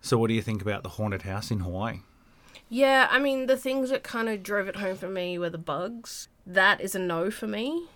So 0.00 0.18
what 0.18 0.28
do 0.28 0.34
you 0.34 0.42
think 0.42 0.62
about 0.62 0.82
the 0.82 0.88
haunted 0.90 1.22
house 1.22 1.50
in 1.50 1.60
Hawaii? 1.60 2.00
Yeah, 2.68 3.08
I 3.10 3.18
mean, 3.18 3.46
the 3.46 3.56
things 3.56 3.90
that 3.90 4.02
kind 4.02 4.28
of 4.28 4.42
drove 4.42 4.68
it 4.68 4.76
home 4.76 4.96
for 4.96 5.08
me 5.08 5.38
were 5.38 5.50
the 5.50 5.58
bugs. 5.58 6.28
That 6.46 6.80
is 6.80 6.94
a 6.94 6.98
no 6.98 7.30
for 7.30 7.46
me. 7.46 7.86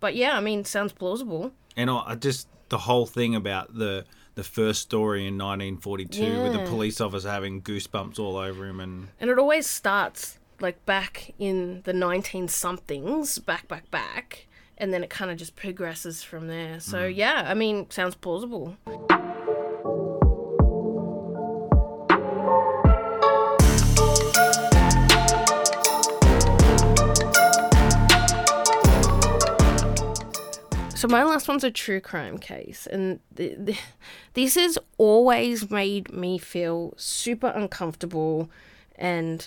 But 0.00 0.14
yeah, 0.14 0.36
I 0.36 0.40
mean, 0.40 0.64
sounds 0.64 0.92
plausible. 0.92 1.52
And 1.76 1.90
I 1.90 2.02
I 2.06 2.14
just, 2.14 2.46
the 2.68 2.78
whole 2.78 3.06
thing 3.06 3.34
about 3.34 3.74
the 3.74 4.04
the 4.34 4.44
first 4.44 4.82
story 4.82 5.20
in 5.26 5.38
1942 5.38 6.42
with 6.42 6.52
the 6.52 6.64
police 6.66 7.00
officer 7.00 7.30
having 7.30 7.62
goosebumps 7.62 8.18
all 8.18 8.36
over 8.36 8.66
him 8.66 8.80
and 8.80 9.08
And 9.18 9.30
it 9.30 9.38
always 9.38 9.66
starts 9.66 10.38
like 10.60 10.84
back 10.84 11.32
in 11.38 11.82
the 11.84 11.92
19 11.92 12.48
somethings, 12.48 13.38
back, 13.38 13.66
back, 13.66 13.90
back. 13.90 14.46
And 14.78 14.92
then 14.92 15.02
it 15.02 15.08
kind 15.08 15.30
of 15.30 15.38
just 15.38 15.56
progresses 15.56 16.22
from 16.22 16.48
there. 16.48 16.80
So 16.80 16.98
mm. 16.98 17.16
yeah, 17.16 17.44
I 17.46 17.54
mean, 17.54 17.88
sounds 17.90 18.14
plausible. 18.14 18.76
So 30.96 31.08
my 31.08 31.22
last 31.24 31.46
one's 31.46 31.62
a 31.62 31.70
true 31.70 32.00
crime 32.00 32.38
case, 32.38 32.86
and 32.90 33.20
th- 33.36 33.58
th- 33.66 33.82
this 34.32 34.54
has 34.54 34.78
always 34.96 35.70
made 35.70 36.10
me 36.10 36.38
feel 36.38 36.94
super 36.96 37.48
uncomfortable, 37.48 38.50
and 38.96 39.46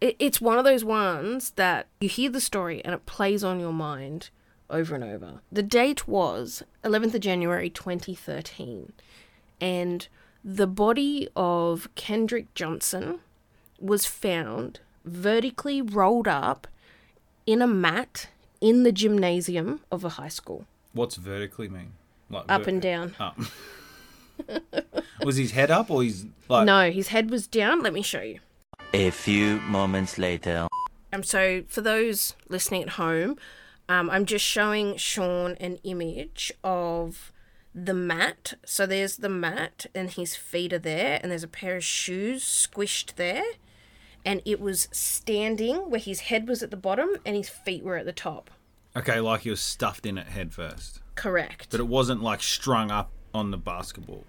it- 0.00 0.14
it's 0.20 0.40
one 0.40 0.56
of 0.58 0.64
those 0.64 0.84
ones 0.84 1.50
that 1.56 1.88
you 2.00 2.08
hear 2.08 2.30
the 2.30 2.40
story 2.40 2.84
and 2.84 2.94
it 2.94 3.04
plays 3.04 3.42
on 3.42 3.58
your 3.58 3.72
mind 3.72 4.30
over 4.70 4.94
and 4.94 5.02
over. 5.02 5.40
The 5.50 5.62
date 5.62 6.06
was 6.06 6.62
11th 6.84 7.14
of 7.16 7.20
January 7.20 7.68
2013, 7.68 8.92
and 9.60 10.06
the 10.44 10.68
body 10.68 11.28
of 11.34 11.88
Kendrick 11.96 12.54
Johnson 12.54 13.18
was 13.80 14.06
found 14.06 14.78
vertically 15.04 15.82
rolled 15.82 16.28
up 16.28 16.68
in 17.44 17.60
a 17.60 17.66
mat 17.66 18.28
in 18.64 18.82
the 18.82 18.92
gymnasium 18.92 19.80
of 19.92 20.04
a 20.04 20.08
high 20.10 20.28
school, 20.28 20.64
what's 20.94 21.16
vertically 21.16 21.68
mean? 21.68 21.92
Like 22.30 22.46
up 22.48 22.64
ver- 22.64 22.70
and 22.70 22.82
down. 22.82 23.14
Up. 23.20 23.38
Was 25.22 25.36
his 25.36 25.52
head 25.52 25.70
up 25.70 25.90
or 25.90 26.02
his 26.02 26.26
like 26.48 26.64
No, 26.64 26.90
his 26.90 27.08
head 27.08 27.30
was 27.30 27.46
down. 27.46 27.82
Let 27.82 27.92
me 27.92 28.02
show 28.02 28.22
you. 28.22 28.40
A 28.92 29.10
few 29.10 29.60
moments 29.60 30.18
later. 30.18 30.66
Um, 31.12 31.22
so 31.22 31.62
for 31.68 31.82
those 31.82 32.34
listening 32.48 32.82
at 32.82 32.88
home, 32.90 33.36
um, 33.88 34.10
I'm 34.10 34.24
just 34.24 34.44
showing 34.44 34.96
Shaun 34.96 35.56
an 35.60 35.78
image 35.84 36.52
of 36.64 37.32
the 37.74 37.94
mat. 37.94 38.54
So 38.64 38.86
there's 38.86 39.18
the 39.18 39.28
mat, 39.28 39.86
and 39.94 40.10
his 40.10 40.34
feet 40.34 40.72
are 40.72 40.78
there, 40.78 41.20
and 41.22 41.30
there's 41.30 41.44
a 41.44 41.48
pair 41.48 41.76
of 41.76 41.84
shoes 41.84 42.42
squished 42.42 43.14
there, 43.14 43.44
and 44.24 44.40
it 44.44 44.60
was 44.60 44.88
standing 44.90 45.90
where 45.90 46.00
his 46.00 46.20
head 46.20 46.48
was 46.48 46.62
at 46.62 46.70
the 46.70 46.76
bottom 46.76 47.10
and 47.24 47.36
his 47.36 47.48
feet 47.48 47.84
were 47.84 47.96
at 47.96 48.06
the 48.06 48.12
top. 48.12 48.50
Okay, 48.96 49.20
like 49.20 49.40
he 49.40 49.50
was 49.50 49.60
stuffed 49.60 50.06
in 50.06 50.18
it 50.18 50.28
head 50.28 50.52
first. 50.52 51.00
Correct. 51.14 51.68
But 51.70 51.80
it 51.80 51.88
wasn't 51.88 52.22
like 52.22 52.42
strung 52.42 52.90
up 52.90 53.10
on 53.32 53.50
the 53.50 53.56
basketball. 53.56 54.24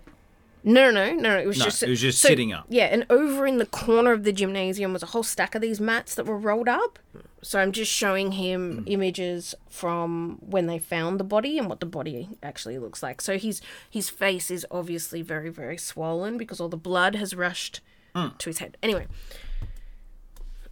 No, 0.67 0.89
no, 0.89 1.13
no, 1.13 1.19
no. 1.19 1.37
It 1.37 1.45
was 1.45 1.59
No, 1.59 1.65
just 1.65 1.83
it 1.83 1.89
was 1.89 2.01
just 2.01 2.19
sitting 2.19 2.51
up. 2.51 2.65
Yeah, 2.69 2.85
and 2.85 3.05
over 3.11 3.45
in 3.45 3.59
the 3.59 3.67
corner 3.67 4.11
of 4.11 4.23
the 4.23 4.33
gymnasium 4.33 4.93
was 4.93 5.03
a 5.03 5.07
whole 5.07 5.21
stack 5.21 5.53
of 5.53 5.61
these 5.61 5.79
mats 5.79 6.15
that 6.15 6.25
were 6.25 6.37
rolled 6.37 6.67
up. 6.67 6.97
So 7.43 7.59
I'm 7.59 7.71
just 7.71 7.91
showing 7.91 8.31
him 8.31 8.83
mm. 8.83 8.91
images 8.91 9.53
from 9.69 10.39
when 10.41 10.65
they 10.65 10.79
found 10.79 11.19
the 11.19 11.23
body 11.23 11.59
and 11.59 11.69
what 11.69 11.81
the 11.81 11.85
body 11.85 12.29
actually 12.41 12.79
looks 12.79 13.03
like. 13.03 13.21
So 13.21 13.37
his 13.37 13.61
his 13.87 14.09
face 14.09 14.49
is 14.49 14.65
obviously 14.71 15.21
very 15.21 15.49
very 15.49 15.77
swollen 15.77 16.35
because 16.39 16.59
all 16.59 16.69
the 16.69 16.77
blood 16.77 17.13
has 17.13 17.35
rushed 17.35 17.81
hmm. 18.15 18.29
to 18.39 18.49
his 18.49 18.57
head. 18.57 18.77
Anyway, 18.81 19.05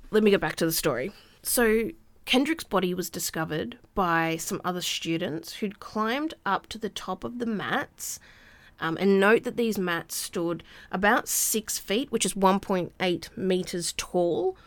let 0.09 0.23
me 0.23 0.31
get 0.31 0.41
back 0.41 0.55
to 0.55 0.65
the 0.65 0.71
story. 0.71 1.11
So 1.43 1.91
Kendrick's 2.25 2.63
body 2.63 2.93
was 2.93 3.09
discovered 3.09 3.77
by 3.95 4.37
some 4.37 4.61
other 4.63 4.81
students 4.81 5.55
who'd 5.55 5.79
climbed 5.79 6.33
up 6.45 6.67
to 6.67 6.77
the 6.77 6.89
top 6.89 7.23
of 7.23 7.39
the 7.39 7.45
mats. 7.45 8.19
Um, 8.79 8.97
and 8.99 9.19
note 9.19 9.43
that 9.43 9.57
these 9.57 9.77
mats 9.77 10.15
stood 10.15 10.63
about 10.91 11.27
six 11.27 11.77
feet, 11.77 12.11
which 12.11 12.25
is 12.25 12.33
1.8 12.33 13.37
meters 13.37 13.93
tall, 13.97 14.57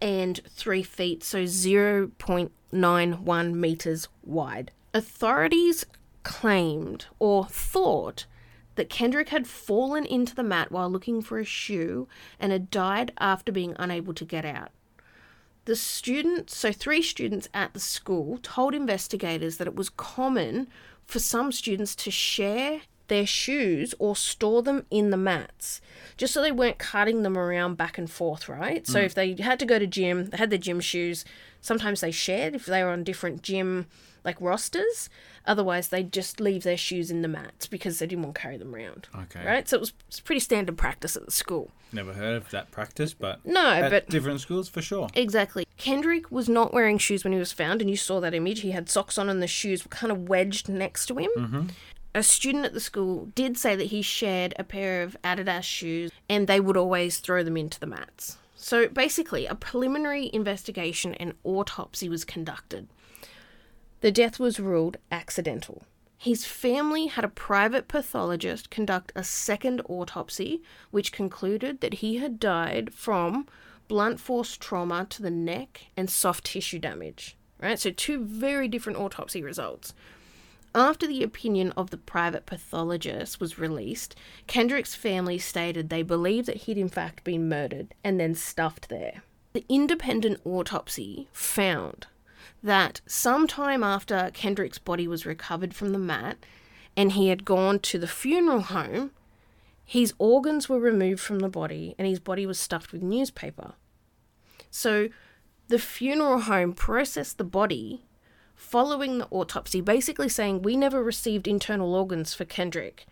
and 0.00 0.40
three 0.48 0.82
feet, 0.82 1.24
so 1.24 1.44
0.91 1.44 3.54
meters 3.54 4.08
wide. 4.22 4.70
Authorities 4.92 5.86
claimed 6.22 7.06
or 7.18 7.46
thought 7.46 8.26
that 8.74 8.90
Kendrick 8.90 9.30
had 9.30 9.46
fallen 9.46 10.04
into 10.04 10.34
the 10.34 10.42
mat 10.42 10.70
while 10.70 10.90
looking 10.90 11.22
for 11.22 11.38
a 11.38 11.44
shoe 11.44 12.06
and 12.38 12.52
had 12.52 12.70
died 12.70 13.12
after 13.18 13.52
being 13.52 13.74
unable 13.78 14.14
to 14.14 14.24
get 14.24 14.44
out. 14.44 14.70
The 15.64 15.76
students, 15.76 16.56
so 16.56 16.72
three 16.72 17.02
students 17.02 17.48
at 17.54 17.72
the 17.72 17.80
school, 17.80 18.38
told 18.42 18.74
investigators 18.74 19.56
that 19.56 19.66
it 19.66 19.74
was 19.74 19.88
common 19.88 20.68
for 21.06 21.18
some 21.18 21.52
students 21.52 21.94
to 21.96 22.10
share 22.10 22.82
their 23.08 23.26
shoes 23.26 23.94
or 23.98 24.16
store 24.16 24.62
them 24.62 24.86
in 24.90 25.10
the 25.10 25.16
mats 25.16 25.80
just 26.16 26.32
so 26.32 26.40
they 26.40 26.52
weren't 26.52 26.78
carting 26.78 27.22
them 27.22 27.36
around 27.36 27.76
back 27.76 27.98
and 27.98 28.10
forth, 28.10 28.48
right? 28.48 28.86
So 28.86 29.00
hmm. 29.00 29.06
if 29.06 29.14
they 29.14 29.34
had 29.34 29.58
to 29.58 29.66
go 29.66 29.78
to 29.78 29.86
gym, 29.86 30.26
they 30.26 30.36
had 30.36 30.50
their 30.50 30.58
gym 30.58 30.80
shoes. 30.80 31.24
Sometimes 31.60 32.00
they 32.00 32.10
shared 32.10 32.54
if 32.54 32.66
they 32.66 32.82
were 32.82 32.90
on 32.90 33.04
different 33.04 33.42
gym 33.42 33.86
like 34.24 34.40
rosters. 34.40 35.08
Otherwise, 35.46 35.88
they'd 35.88 36.12
just 36.12 36.40
leave 36.40 36.62
their 36.62 36.76
shoes 36.76 37.10
in 37.10 37.22
the 37.22 37.28
mats 37.28 37.66
because 37.66 37.98
they 37.98 38.06
didn't 38.06 38.24
want 38.24 38.34
to 38.34 38.40
carry 38.40 38.56
them 38.56 38.74
around. 38.74 39.08
Okay. 39.14 39.44
Right? 39.44 39.68
So 39.68 39.76
it 39.76 39.80
was, 39.80 39.88
it 39.90 39.94
was 40.08 40.20
pretty 40.20 40.40
standard 40.40 40.76
practice 40.76 41.16
at 41.16 41.24
the 41.26 41.32
school. 41.32 41.70
Never 41.92 42.12
heard 42.12 42.34
of 42.34 42.50
that 42.50 42.70
practice, 42.70 43.14
but 43.14 43.44
No, 43.44 43.70
at 43.70 43.90
but 43.90 44.08
different 44.08 44.40
schools 44.40 44.68
for 44.68 44.82
sure. 44.82 45.08
Exactly. 45.14 45.66
Kendrick 45.76 46.30
was 46.30 46.48
not 46.48 46.72
wearing 46.72 46.98
shoes 46.98 47.22
when 47.22 47.32
he 47.32 47.38
was 47.38 47.52
found, 47.52 47.80
and 47.80 47.90
you 47.90 47.96
saw 47.96 48.20
that 48.20 48.34
image. 48.34 48.60
He 48.60 48.72
had 48.72 48.88
socks 48.88 49.18
on, 49.18 49.28
and 49.28 49.42
the 49.42 49.46
shoes 49.46 49.84
were 49.84 49.90
kind 49.90 50.10
of 50.10 50.28
wedged 50.28 50.68
next 50.68 51.06
to 51.06 51.18
him. 51.18 51.30
Mm-hmm. 51.36 51.66
A 52.16 52.22
student 52.22 52.64
at 52.64 52.72
the 52.72 52.80
school 52.80 53.26
did 53.34 53.58
say 53.58 53.74
that 53.74 53.86
he 53.86 54.00
shared 54.00 54.54
a 54.56 54.64
pair 54.64 55.02
of 55.02 55.16
Adidas 55.22 55.64
shoes, 55.64 56.10
and 56.28 56.46
they 56.46 56.60
would 56.60 56.76
always 56.76 57.18
throw 57.18 57.42
them 57.42 57.56
into 57.56 57.78
the 57.78 57.86
mats. 57.86 58.38
So 58.56 58.88
basically, 58.88 59.46
a 59.46 59.54
preliminary 59.54 60.30
investigation 60.32 61.14
and 61.14 61.34
autopsy 61.44 62.08
was 62.08 62.24
conducted. 62.24 62.88
The 64.04 64.12
death 64.12 64.38
was 64.38 64.60
ruled 64.60 64.98
accidental. 65.10 65.82
His 66.18 66.44
family 66.44 67.06
had 67.06 67.24
a 67.24 67.28
private 67.28 67.88
pathologist 67.88 68.68
conduct 68.68 69.12
a 69.16 69.24
second 69.24 69.80
autopsy, 69.88 70.60
which 70.90 71.10
concluded 71.10 71.80
that 71.80 71.94
he 71.94 72.18
had 72.18 72.38
died 72.38 72.92
from 72.92 73.46
blunt 73.88 74.20
force 74.20 74.58
trauma 74.58 75.06
to 75.08 75.22
the 75.22 75.30
neck 75.30 75.86
and 75.96 76.10
soft 76.10 76.44
tissue 76.44 76.78
damage. 76.78 77.38
Right? 77.58 77.78
So, 77.78 77.90
two 77.90 78.22
very 78.22 78.68
different 78.68 78.98
autopsy 78.98 79.42
results. 79.42 79.94
After 80.74 81.06
the 81.06 81.22
opinion 81.22 81.72
of 81.72 81.88
the 81.88 81.96
private 81.96 82.44
pathologist 82.44 83.40
was 83.40 83.58
released, 83.58 84.14
Kendrick's 84.46 84.94
family 84.94 85.38
stated 85.38 85.88
they 85.88 86.02
believed 86.02 86.46
that 86.48 86.64
he'd 86.64 86.76
in 86.76 86.90
fact 86.90 87.24
been 87.24 87.48
murdered 87.48 87.94
and 88.04 88.20
then 88.20 88.34
stuffed 88.34 88.90
there. 88.90 89.22
The 89.54 89.64
independent 89.70 90.42
autopsy 90.44 91.28
found 91.32 92.06
that 92.64 93.02
sometime 93.06 93.84
after 93.84 94.30
Kendrick's 94.32 94.78
body 94.78 95.06
was 95.06 95.26
recovered 95.26 95.74
from 95.74 95.92
the 95.92 95.98
mat 95.98 96.38
and 96.96 97.12
he 97.12 97.28
had 97.28 97.44
gone 97.44 97.78
to 97.80 97.98
the 97.98 98.08
funeral 98.08 98.62
home, 98.62 99.10
his 99.84 100.14
organs 100.18 100.66
were 100.66 100.80
removed 100.80 101.20
from 101.20 101.40
the 101.40 101.48
body 101.50 101.94
and 101.98 102.08
his 102.08 102.18
body 102.18 102.46
was 102.46 102.58
stuffed 102.58 102.90
with 102.90 103.02
newspaper. 103.02 103.74
So 104.70 105.10
the 105.68 105.78
funeral 105.78 106.40
home 106.40 106.72
processed 106.72 107.36
the 107.36 107.44
body 107.44 108.06
following 108.54 109.18
the 109.18 109.28
autopsy, 109.30 109.82
basically 109.82 110.30
saying, 110.30 110.62
We 110.62 110.74
never 110.74 111.02
received 111.02 111.46
internal 111.46 111.94
organs 111.94 112.32
for 112.32 112.46
Kendrick. 112.46 113.04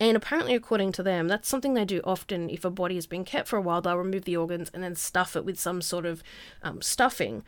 And 0.00 0.16
apparently, 0.16 0.54
according 0.54 0.92
to 0.92 1.02
them, 1.02 1.28
that's 1.28 1.48
something 1.48 1.74
they 1.74 1.84
do 1.84 2.00
often. 2.04 2.48
If 2.48 2.64
a 2.64 2.70
body 2.70 2.94
has 2.94 3.06
been 3.06 3.24
kept 3.24 3.48
for 3.48 3.56
a 3.56 3.62
while, 3.62 3.82
they'll 3.82 3.96
remove 3.96 4.24
the 4.24 4.36
organs 4.36 4.70
and 4.72 4.82
then 4.82 4.94
stuff 4.94 5.36
it 5.36 5.44
with 5.44 5.60
some 5.60 5.82
sort 5.82 6.06
of 6.06 6.22
um, 6.62 6.80
stuffing. 6.80 7.44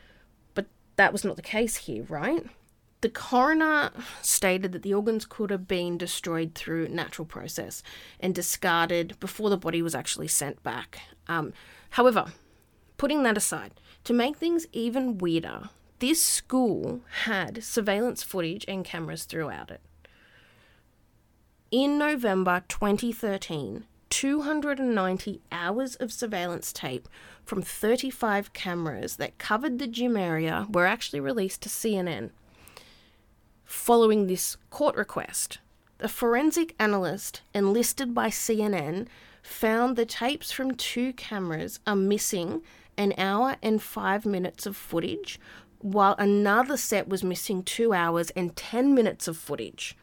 That 0.99 1.13
was 1.13 1.25
not 1.25 1.37
the 1.37 1.43
case 1.43 1.77
here, 1.77 2.03
right? 2.09 2.45
The 3.03 3.09
coroner 3.09 3.93
stated 4.21 4.73
that 4.73 4.83
the 4.83 4.93
organs 4.95 5.27
could 5.27 5.51
have 5.51 5.69
been 5.69 5.97
destroyed 5.97 6.57
through 6.57 6.89
natural 6.89 7.25
process 7.25 7.85
and 8.19 8.35
discarded 8.35 9.17
before 9.21 9.49
the 9.49 9.57
body 9.57 9.81
was 9.81 9.95
actually 9.95 10.27
sent 10.27 10.61
back. 10.65 10.99
Um, 11.29 11.53
however, 11.91 12.33
putting 12.97 13.23
that 13.23 13.37
aside, 13.37 13.75
to 14.03 14.13
make 14.13 14.39
things 14.39 14.67
even 14.73 15.19
weirder, 15.19 15.71
this 16.01 16.21
school 16.21 17.03
had 17.27 17.63
surveillance 17.63 18.25
footage 18.25 18.65
and 18.67 18.85
cameras 18.85 19.23
throughout 19.23 19.71
it. 19.71 19.81
In 21.71 21.97
November 21.97 22.65
2013, 22.67 23.85
290 24.11 25.41
hours 25.53 25.95
of 25.97 26.13
surveillance 26.13 26.73
tape 26.73 27.09
from 27.45 27.63
35 27.63 28.53
cameras 28.53 29.17
that 29.17 29.39
covered 29.39 29.79
the 29.79 29.87
gym 29.87 30.17
area 30.17 30.67
were 30.71 30.87
actually 30.87 31.21
released 31.21 31.63
to 31.63 31.69
CNN. 31.69 32.31
Following 33.65 34.27
this 34.27 34.57
court 34.71 34.97
request, 34.97 35.59
a 36.01 36.09
forensic 36.09 36.75
analyst 36.79 37.43
enlisted 37.55 38.15
by 38.15 38.29
CNN 38.29 39.07
found 39.43 39.97
the 39.97 40.07
tapes 40.07 40.53
from 40.53 40.75
two 40.75 41.13
cameras 41.13 41.81
are 41.87 41.97
missing 41.97 42.63
an 42.97 43.15
hour 43.17 43.57
and 43.63 43.83
five 43.83 44.27
minutes 44.27 44.67
of 44.67 44.77
footage 44.77 45.41
while 45.81 46.15
another 46.19 46.77
set 46.77 47.09
was 47.09 47.23
missing 47.23 47.63
two 47.63 47.93
hours 47.93 48.31
and 48.31 48.57
10 48.57 48.95
minutes 48.95 49.29
of 49.29 49.37
footage. 49.37 49.97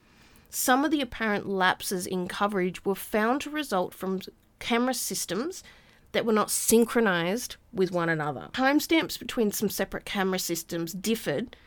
Some 0.58 0.86
of 0.86 0.92
the 0.92 1.02
apparent 1.02 1.50
lapses 1.50 2.08
in 2.08 2.30
coverage 2.30 2.86
were 2.86 2.96
found 2.96 3.42
to 3.42 3.50
result 3.50 3.94
from 3.94 4.22
camera 4.60 4.94
systems 4.94 5.66
that 6.14 6.26
were 6.26 6.32
not 6.32 6.50
synchronized 6.50 7.58
with 7.74 7.92
one 7.92 8.08
another. 8.08 8.48
Timestamps 8.54 9.20
between 9.20 9.52
some 9.52 9.70
separate 9.70 10.06
camera 10.06 10.40
systems 10.40 10.94
differed 10.94 11.58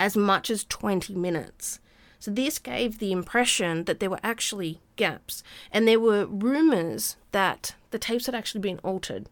as 0.00 0.16
much 0.16 0.48
as 0.48 0.64
20 0.64 1.14
minutes. 1.14 1.78
So, 2.20 2.30
this 2.30 2.58
gave 2.58 3.00
the 3.00 3.12
impression 3.12 3.84
that 3.84 4.00
there 4.00 4.08
were 4.08 4.18
actually 4.22 4.80
gaps, 4.96 5.42
and 5.70 5.86
there 5.86 6.00
were 6.00 6.24
rumors 6.24 7.16
that 7.32 7.74
the 7.90 7.98
tapes 7.98 8.24
had 8.24 8.34
actually 8.34 8.62
been 8.62 8.78
altered. 8.78 9.28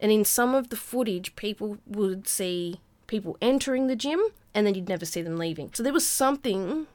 And 0.00 0.10
in 0.10 0.24
some 0.24 0.56
of 0.56 0.70
the 0.70 0.76
footage, 0.76 1.36
people 1.36 1.78
would 1.86 2.26
see 2.26 2.80
people 3.06 3.38
entering 3.40 3.86
the 3.86 3.94
gym 3.94 4.20
and 4.52 4.66
then 4.66 4.74
you'd 4.74 4.88
never 4.88 5.06
see 5.06 5.22
them 5.22 5.36
leaving. 5.36 5.70
So 5.72 5.84
there 5.84 5.92
was 5.92 6.08
something 6.08 6.88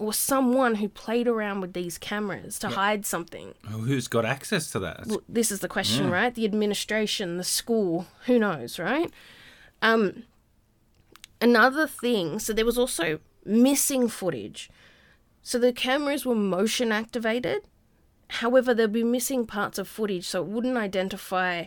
or 0.00 0.12
someone 0.14 0.76
who 0.76 0.88
played 0.88 1.28
around 1.28 1.60
with 1.60 1.74
these 1.74 1.98
cameras 1.98 2.58
to 2.58 2.68
hide 2.70 3.04
something. 3.04 3.54
Well, 3.68 3.80
Who's 3.80 4.08
got 4.08 4.24
access 4.24 4.70
to 4.72 4.78
that? 4.80 5.06
Well, 5.06 5.22
this 5.28 5.50
is 5.52 5.60
the 5.60 5.68
question, 5.68 6.06
Yeah. 6.06 6.12
right? 6.14 6.34
The 6.34 6.46
administration, 6.46 7.36
the 7.36 7.44
school, 7.44 8.06
who 8.26 8.38
knows, 8.38 8.78
right? 8.78 9.12
Um, 9.82 10.24
another 11.40 11.86
thing, 11.86 12.38
so 12.38 12.52
there 12.52 12.64
was 12.64 12.78
also 12.78 13.20
missing 13.44 14.08
footage. 14.08 14.70
So 15.42 15.58
the 15.58 15.72
cameras 15.72 16.24
were 16.26 16.34
motion 16.34 16.92
activated. 16.92 17.62
However, 18.28 18.72
there'd 18.72 18.92
be 18.92 19.04
missing 19.04 19.46
parts 19.46 19.78
of 19.78 19.88
footage, 19.88 20.26
so 20.26 20.42
it 20.42 20.48
wouldn't 20.48 20.76
identify 20.76 21.64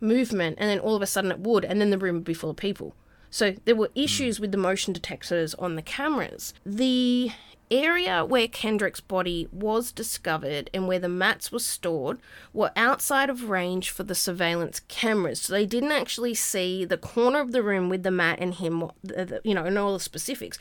movement, 0.00 0.56
and 0.58 0.68
then 0.68 0.80
all 0.80 0.96
of 0.96 1.02
a 1.02 1.06
sudden 1.06 1.30
it 1.30 1.40
would, 1.40 1.64
and 1.64 1.80
then 1.80 1.90
the 1.90 1.98
room 1.98 2.16
would 2.16 2.24
be 2.24 2.34
full 2.34 2.50
of 2.50 2.56
people. 2.56 2.94
So 3.34 3.56
there 3.64 3.74
were 3.74 3.88
hmm. 3.88 3.98
issues 3.98 4.38
with 4.38 4.52
the 4.52 4.58
motion 4.58 4.92
detectors 4.92 5.54
on 5.54 5.74
the 5.74 5.82
cameras. 5.82 6.54
The 6.64 7.32
area 7.68 8.24
where 8.24 8.46
Kendrick's 8.46 9.00
body 9.00 9.48
was 9.50 9.90
discovered 9.90 10.70
and 10.72 10.86
where 10.86 11.00
the 11.00 11.08
mats 11.08 11.50
were 11.50 11.58
stored 11.58 12.20
were 12.52 12.70
outside 12.76 13.28
of 13.28 13.50
range 13.50 13.90
for 13.90 14.04
the 14.04 14.14
surveillance 14.14 14.82
cameras. 14.86 15.42
So 15.42 15.52
they 15.52 15.66
didn't 15.66 15.90
actually 15.90 16.34
see 16.34 16.84
the 16.84 16.96
corner 16.96 17.40
of 17.40 17.50
the 17.50 17.64
room 17.64 17.88
with 17.88 18.04
the 18.04 18.12
mat 18.12 18.38
and 18.40 18.54
him, 18.54 18.84
uh, 18.84 18.88
the- 19.02 19.40
you 19.42 19.52
know, 19.52 19.64
and 19.64 19.76
all 19.76 19.94
the 19.94 19.98
specifics, 19.98 20.56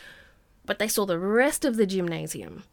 but 0.65 0.79
they 0.79 0.87
saw 0.87 1.05
the 1.05 1.19
rest 1.19 1.65
of 1.65 1.75
the 1.75 1.85
gymnasium. 1.85 2.63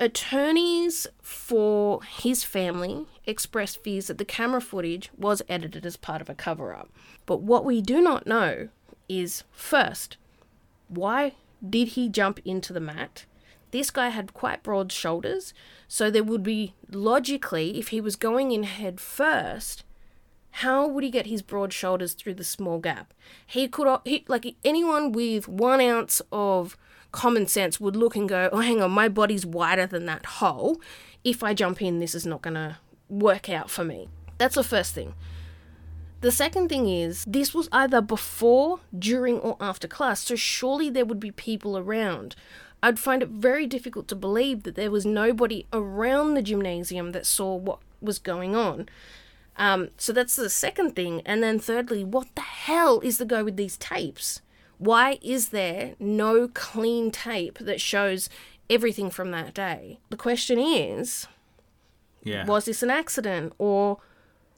Attorneys 0.00 1.06
for 1.20 2.02
his 2.02 2.44
family 2.44 3.04
expressed 3.26 3.84
fears 3.84 4.06
that 4.06 4.16
the 4.16 4.24
camera 4.24 4.62
footage 4.62 5.10
was 5.18 5.42
edited 5.50 5.84
as 5.84 5.98
part 5.98 6.22
of 6.22 6.30
a 6.30 6.34
cover 6.34 6.74
up. 6.74 6.88
But 7.26 7.42
what 7.42 7.66
we 7.66 7.82
do 7.82 8.00
not 8.00 8.26
know 8.26 8.70
is 9.20 9.44
first, 9.52 10.16
why 10.88 11.34
did 11.68 11.88
he 11.88 12.08
jump 12.08 12.40
into 12.44 12.72
the 12.72 12.80
mat? 12.80 13.24
This 13.70 13.90
guy 13.90 14.10
had 14.10 14.34
quite 14.34 14.62
broad 14.62 14.92
shoulders, 14.92 15.54
so 15.88 16.10
there 16.10 16.24
would 16.24 16.42
be 16.42 16.74
logically, 16.90 17.78
if 17.78 17.88
he 17.88 18.00
was 18.00 18.16
going 18.16 18.52
in 18.52 18.64
head 18.64 19.00
first, 19.00 19.84
how 20.56 20.86
would 20.86 21.02
he 21.02 21.10
get 21.10 21.26
his 21.26 21.40
broad 21.40 21.72
shoulders 21.72 22.12
through 22.12 22.34
the 22.34 22.44
small 22.44 22.78
gap? 22.78 23.14
He 23.46 23.68
could, 23.68 24.00
he, 24.04 24.24
like 24.28 24.54
anyone 24.64 25.12
with 25.12 25.48
one 25.48 25.80
ounce 25.80 26.20
of 26.30 26.76
common 27.10 27.46
sense 27.46 27.80
would 27.80 27.96
look 27.96 28.14
and 28.16 28.28
go, 28.28 28.50
oh, 28.52 28.60
hang 28.60 28.82
on, 28.82 28.90
my 28.90 29.08
body's 29.08 29.46
wider 29.46 29.86
than 29.86 30.04
that 30.06 30.26
hole. 30.26 30.80
If 31.24 31.42
I 31.42 31.54
jump 31.54 31.80
in, 31.80 31.98
this 31.98 32.14
is 32.14 32.26
not 32.26 32.42
going 32.42 32.54
to 32.54 32.76
work 33.08 33.48
out 33.48 33.70
for 33.70 33.84
me. 33.84 34.08
That's 34.36 34.56
the 34.56 34.64
first 34.64 34.94
thing. 34.94 35.14
The 36.22 36.30
second 36.30 36.68
thing 36.68 36.88
is, 36.88 37.24
this 37.26 37.52
was 37.52 37.68
either 37.72 38.00
before, 38.00 38.78
during, 38.96 39.40
or 39.40 39.56
after 39.60 39.88
class, 39.88 40.20
so 40.22 40.36
surely 40.36 40.88
there 40.88 41.04
would 41.04 41.18
be 41.18 41.32
people 41.32 41.76
around. 41.76 42.36
I'd 42.80 43.00
find 43.00 43.22
it 43.22 43.28
very 43.28 43.66
difficult 43.66 44.06
to 44.08 44.14
believe 44.14 44.62
that 44.62 44.76
there 44.76 44.90
was 44.90 45.04
nobody 45.04 45.66
around 45.72 46.34
the 46.34 46.42
gymnasium 46.42 47.10
that 47.10 47.26
saw 47.26 47.56
what 47.56 47.80
was 48.00 48.20
going 48.20 48.54
on. 48.54 48.88
Um, 49.56 49.88
so 49.98 50.12
that's 50.12 50.36
the 50.36 50.48
second 50.48 50.94
thing. 50.94 51.22
And 51.26 51.42
then 51.42 51.58
thirdly, 51.58 52.04
what 52.04 52.28
the 52.36 52.40
hell 52.42 53.00
is 53.00 53.18
the 53.18 53.24
go 53.24 53.42
with 53.42 53.56
these 53.56 53.76
tapes? 53.76 54.40
Why 54.78 55.18
is 55.22 55.48
there 55.48 55.94
no 55.98 56.48
clean 56.48 57.10
tape 57.10 57.58
that 57.58 57.80
shows 57.80 58.28
everything 58.70 59.10
from 59.10 59.32
that 59.32 59.54
day? 59.54 59.98
The 60.10 60.16
question 60.16 60.60
is, 60.60 61.26
Yeah. 62.22 62.46
was 62.46 62.64
this 62.66 62.82
an 62.84 62.90
accident 62.90 63.52
or 63.58 63.98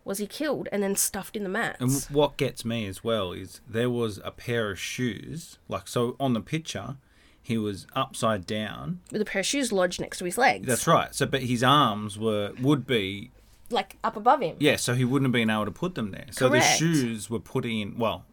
was 0.04 0.18
he 0.18 0.26
killed 0.26 0.68
and 0.70 0.82
then 0.82 0.96
stuffed 0.96 1.36
in 1.36 1.42
the 1.42 1.48
mats? 1.48 1.80
And 1.80 1.92
what 2.16 2.36
gets 2.36 2.64
me 2.64 2.86
as 2.86 3.02
well 3.02 3.32
is 3.32 3.60
there 3.68 3.90
was 3.90 4.20
a 4.24 4.30
pair 4.30 4.70
of 4.70 4.78
shoes, 4.78 5.58
like 5.68 5.88
so 5.88 6.14
on 6.20 6.34
the 6.34 6.40
picture, 6.40 6.96
he 7.42 7.56
was 7.58 7.86
upside 7.94 8.46
down. 8.46 9.00
with 9.10 9.20
a 9.22 9.24
pair 9.24 9.40
of 9.40 9.46
shoes 9.46 9.72
lodged 9.72 10.00
next 10.00 10.18
to 10.18 10.24
his 10.24 10.36
legs. 10.38 10.66
That's 10.66 10.86
right. 10.86 11.14
So, 11.14 11.26
but 11.26 11.42
his 11.42 11.62
arms 11.62 12.18
were 12.18 12.52
would 12.60 12.86
be 12.86 13.30
like 13.70 13.96
up 14.04 14.16
above 14.16 14.40
him. 14.40 14.56
yeah. 14.60 14.76
So 14.76 14.94
he 14.94 15.04
wouldn't 15.04 15.26
have 15.28 15.32
been 15.32 15.50
able 15.50 15.64
to 15.64 15.70
put 15.70 15.94
them 15.94 16.10
there. 16.10 16.26
So 16.30 16.48
Correct. 16.48 16.64
the 16.64 16.76
shoes 16.78 17.28
were 17.30 17.40
put 17.40 17.64
in. 17.64 17.98
Well, 17.98 18.24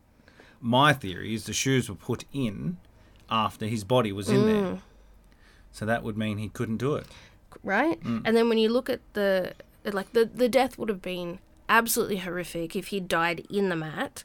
my 0.59 0.93
theory 0.93 1.33
is 1.33 1.45
the 1.45 1.53
shoes 1.53 1.89
were 1.89 1.95
put 1.95 2.25
in 2.33 2.77
after 3.29 3.65
his 3.65 3.83
body 3.85 4.11
was 4.11 4.29
in 4.29 4.41
Mm. 4.41 4.45
there. 4.45 4.79
So 5.71 5.85
that 5.85 6.03
would 6.03 6.17
mean 6.17 6.37
he 6.37 6.49
couldn't 6.49 6.77
do 6.77 6.95
it. 6.95 7.07
right? 7.63 7.99
Mm. 8.03 8.21
And 8.25 8.35
then 8.35 8.49
when 8.49 8.57
you 8.57 8.69
look 8.69 8.89
at 8.89 8.99
the 9.13 9.53
like 9.85 10.11
the 10.13 10.25
the 10.25 10.47
death 10.49 10.77
would 10.77 10.89
have 10.89 11.01
been 11.01 11.39
absolutely 11.71 12.17
horrific 12.17 12.75
if 12.75 12.87
he 12.87 12.99
died 12.99 13.47
in 13.49 13.69
the 13.69 13.75
mat. 13.75 14.23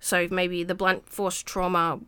So 0.00 0.28
maybe 0.30 0.62
the 0.62 0.74
blunt 0.74 1.08
force 1.08 1.42
trauma 1.42 2.00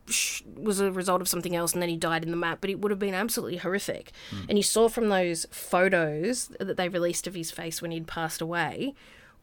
was 0.57 0.81
a 0.81 0.93
result 0.93 1.21
of 1.21 1.29
something 1.29 1.57
else, 1.57 1.73
and 1.73 1.83
then 1.83 1.89
he 1.89 1.97
died 1.97 2.25
in 2.25 2.31
the 2.31 2.37
mat. 2.37 2.59
But 2.61 2.71
it 2.71 2.81
would 2.81 2.91
have 2.91 3.01
been 3.01 3.15
absolutely 3.15 3.59
horrific. 3.59 4.13
Mm. 4.31 4.49
And 4.49 4.59
you 4.59 4.63
saw 4.63 4.89
from 4.89 5.09
those 5.09 5.47
photos 5.51 6.51
that 6.61 6.77
they 6.77 6.89
released 6.89 7.27
of 7.27 7.35
his 7.35 7.51
face 7.51 7.83
when 7.83 7.91
he'd 7.91 8.07
passed 8.07 8.41
away, 8.41 8.95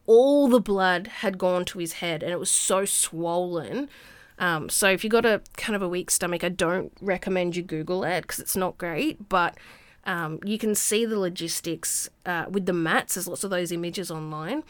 all 0.06 0.48
the 0.48 0.60
blood 0.60 1.06
had 1.06 1.36
gone 1.36 1.66
to 1.66 1.78
his 1.78 1.94
head, 1.94 2.22
and 2.22 2.32
it 2.32 2.40
was 2.40 2.50
so 2.50 2.86
swollen. 2.86 3.90
Um, 4.38 4.70
so 4.70 4.88
if 4.88 5.04
you've 5.04 5.10
got 5.10 5.26
a 5.26 5.42
kind 5.58 5.76
of 5.76 5.82
a 5.82 5.88
weak 5.88 6.10
stomach, 6.10 6.42
I 6.42 6.48
don't 6.48 6.92
recommend 7.02 7.54
you 7.54 7.62
Google 7.62 8.02
it 8.04 8.22
because 8.22 8.38
it's 8.38 8.56
not 8.56 8.78
great. 8.78 9.28
But 9.28 9.58
um, 10.04 10.38
you 10.42 10.56
can 10.56 10.74
see 10.74 11.04
the 11.04 11.18
logistics 11.18 12.08
uh, 12.24 12.46
with 12.48 12.64
the 12.64 12.72
mats. 12.72 13.14
There's 13.14 13.28
lots 13.28 13.44
of 13.44 13.50
those 13.50 13.70
images 13.72 14.10
online. 14.10 14.62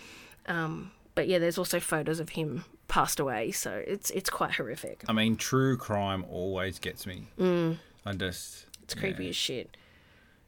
Um, 0.48 0.90
but 1.14 1.28
yeah, 1.28 1.38
there's 1.38 1.58
also 1.58 1.78
photos 1.80 2.20
of 2.20 2.30
him 2.30 2.64
passed 2.88 3.20
away. 3.20 3.50
So 3.52 3.82
it's 3.86 4.10
it's 4.10 4.30
quite 4.30 4.52
horrific. 4.52 5.04
I 5.08 5.12
mean, 5.12 5.36
true 5.36 5.76
crime 5.76 6.24
always 6.30 6.78
gets 6.78 7.06
me. 7.06 7.28
Mm. 7.38 7.78
I 8.06 8.12
just 8.14 8.66
It's 8.82 8.94
creepy 8.94 9.28
as 9.28 9.36
shit. 9.36 9.76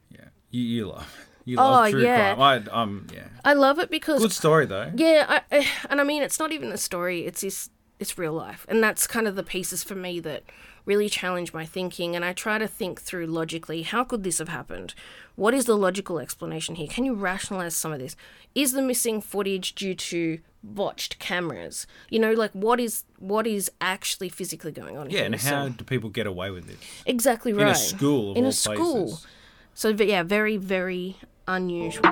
yeah. 0.09 0.25
You, 0.49 0.61
you 0.63 0.87
love 0.87 1.17
you 1.45 1.57
Oh, 1.57 1.63
love 1.63 1.91
true 1.91 2.03
yeah. 2.03 2.35
crime. 2.35 2.67
I, 2.69 2.71
um 2.71 3.07
yeah. 3.13 3.27
I 3.45 3.53
love 3.53 3.79
it 3.79 3.89
because 3.89 4.21
Good 4.21 4.31
story 4.31 4.65
though. 4.65 4.91
Yeah, 4.95 5.25
I, 5.29 5.41
I- 5.57 5.67
and 5.89 6.01
I 6.01 6.03
mean, 6.03 6.23
it's 6.23 6.39
not 6.39 6.51
even 6.51 6.71
a 6.71 6.77
story. 6.77 7.25
It's 7.25 7.41
this. 7.41 7.69
it's 7.99 8.17
real 8.17 8.33
life. 8.33 8.65
And 8.69 8.83
that's 8.83 9.05
kind 9.07 9.27
of 9.27 9.35
the 9.35 9.43
pieces 9.43 9.83
for 9.83 9.95
me 9.95 10.19
that 10.21 10.43
really 10.85 11.09
challenge 11.09 11.53
my 11.53 11.65
thinking. 11.65 12.15
And 12.15 12.23
I 12.25 12.33
try 12.33 12.57
to 12.57 12.67
think 12.67 13.01
through 13.01 13.27
logically 13.27 13.83
how 13.83 14.03
could 14.03 14.23
this 14.23 14.39
have 14.39 14.49
happened? 14.49 14.93
What 15.35 15.53
is 15.53 15.65
the 15.65 15.77
logical 15.77 16.19
explanation 16.19 16.75
here? 16.75 16.87
Can 16.87 17.05
you 17.05 17.13
rationalize 17.13 17.75
some 17.75 17.91
of 17.93 17.99
this? 17.99 18.15
Is 18.55 18.73
the 18.73 18.81
missing 18.81 19.21
footage 19.21 19.73
due 19.75 19.95
to 19.95 20.39
botched 20.63 21.17
cameras? 21.19 21.87
You 22.09 22.19
know, 22.19 22.33
like 22.33 22.51
what 22.51 22.79
is 22.79 23.03
what 23.19 23.47
is 23.47 23.71
actually 23.79 24.29
physically 24.29 24.71
going 24.71 24.97
on 24.97 25.09
Yeah, 25.09 25.17
here? 25.17 25.25
and 25.27 25.41
So- 25.41 25.49
how 25.49 25.67
do 25.69 25.83
people 25.83 26.09
get 26.09 26.27
away 26.27 26.51
with 26.51 26.67
this? 26.67 26.77
exactly 27.05 27.53
right 27.53 27.67
In 27.67 27.71
a 27.71 27.75
school 27.75 28.33
in 28.35 28.45
a 28.45 28.51
school. 28.51 29.03
places. 29.05 29.27
So 29.73 29.89
yeah, 29.89 30.23
very 30.23 30.57
very 30.57 31.17
unusual. 31.47 32.03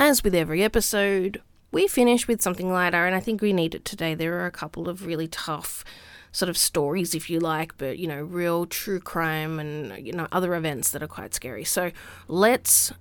As 0.00 0.24
with 0.24 0.34
every 0.34 0.62
episode, 0.62 1.42
we 1.72 1.86
finish 1.86 2.26
with 2.26 2.40
something 2.40 2.72
lighter, 2.72 3.04
and 3.04 3.14
I 3.14 3.20
think 3.20 3.42
we 3.42 3.52
need 3.52 3.74
it 3.74 3.84
today. 3.84 4.14
There 4.14 4.40
are 4.40 4.46
a 4.46 4.50
couple 4.50 4.88
of 4.88 5.04
really 5.04 5.28
tough 5.28 5.84
sort 6.32 6.48
of 6.48 6.56
stories, 6.56 7.14
if 7.14 7.28
you 7.28 7.38
like, 7.38 7.76
but 7.76 7.98
you 7.98 8.06
know, 8.06 8.22
real 8.22 8.64
true 8.64 8.98
crime 8.98 9.60
and 9.60 10.06
you 10.06 10.14
know, 10.14 10.26
other 10.32 10.54
events 10.54 10.90
that 10.92 11.02
are 11.02 11.06
quite 11.06 11.34
scary. 11.34 11.64
So 11.64 11.92
let's 12.28 12.94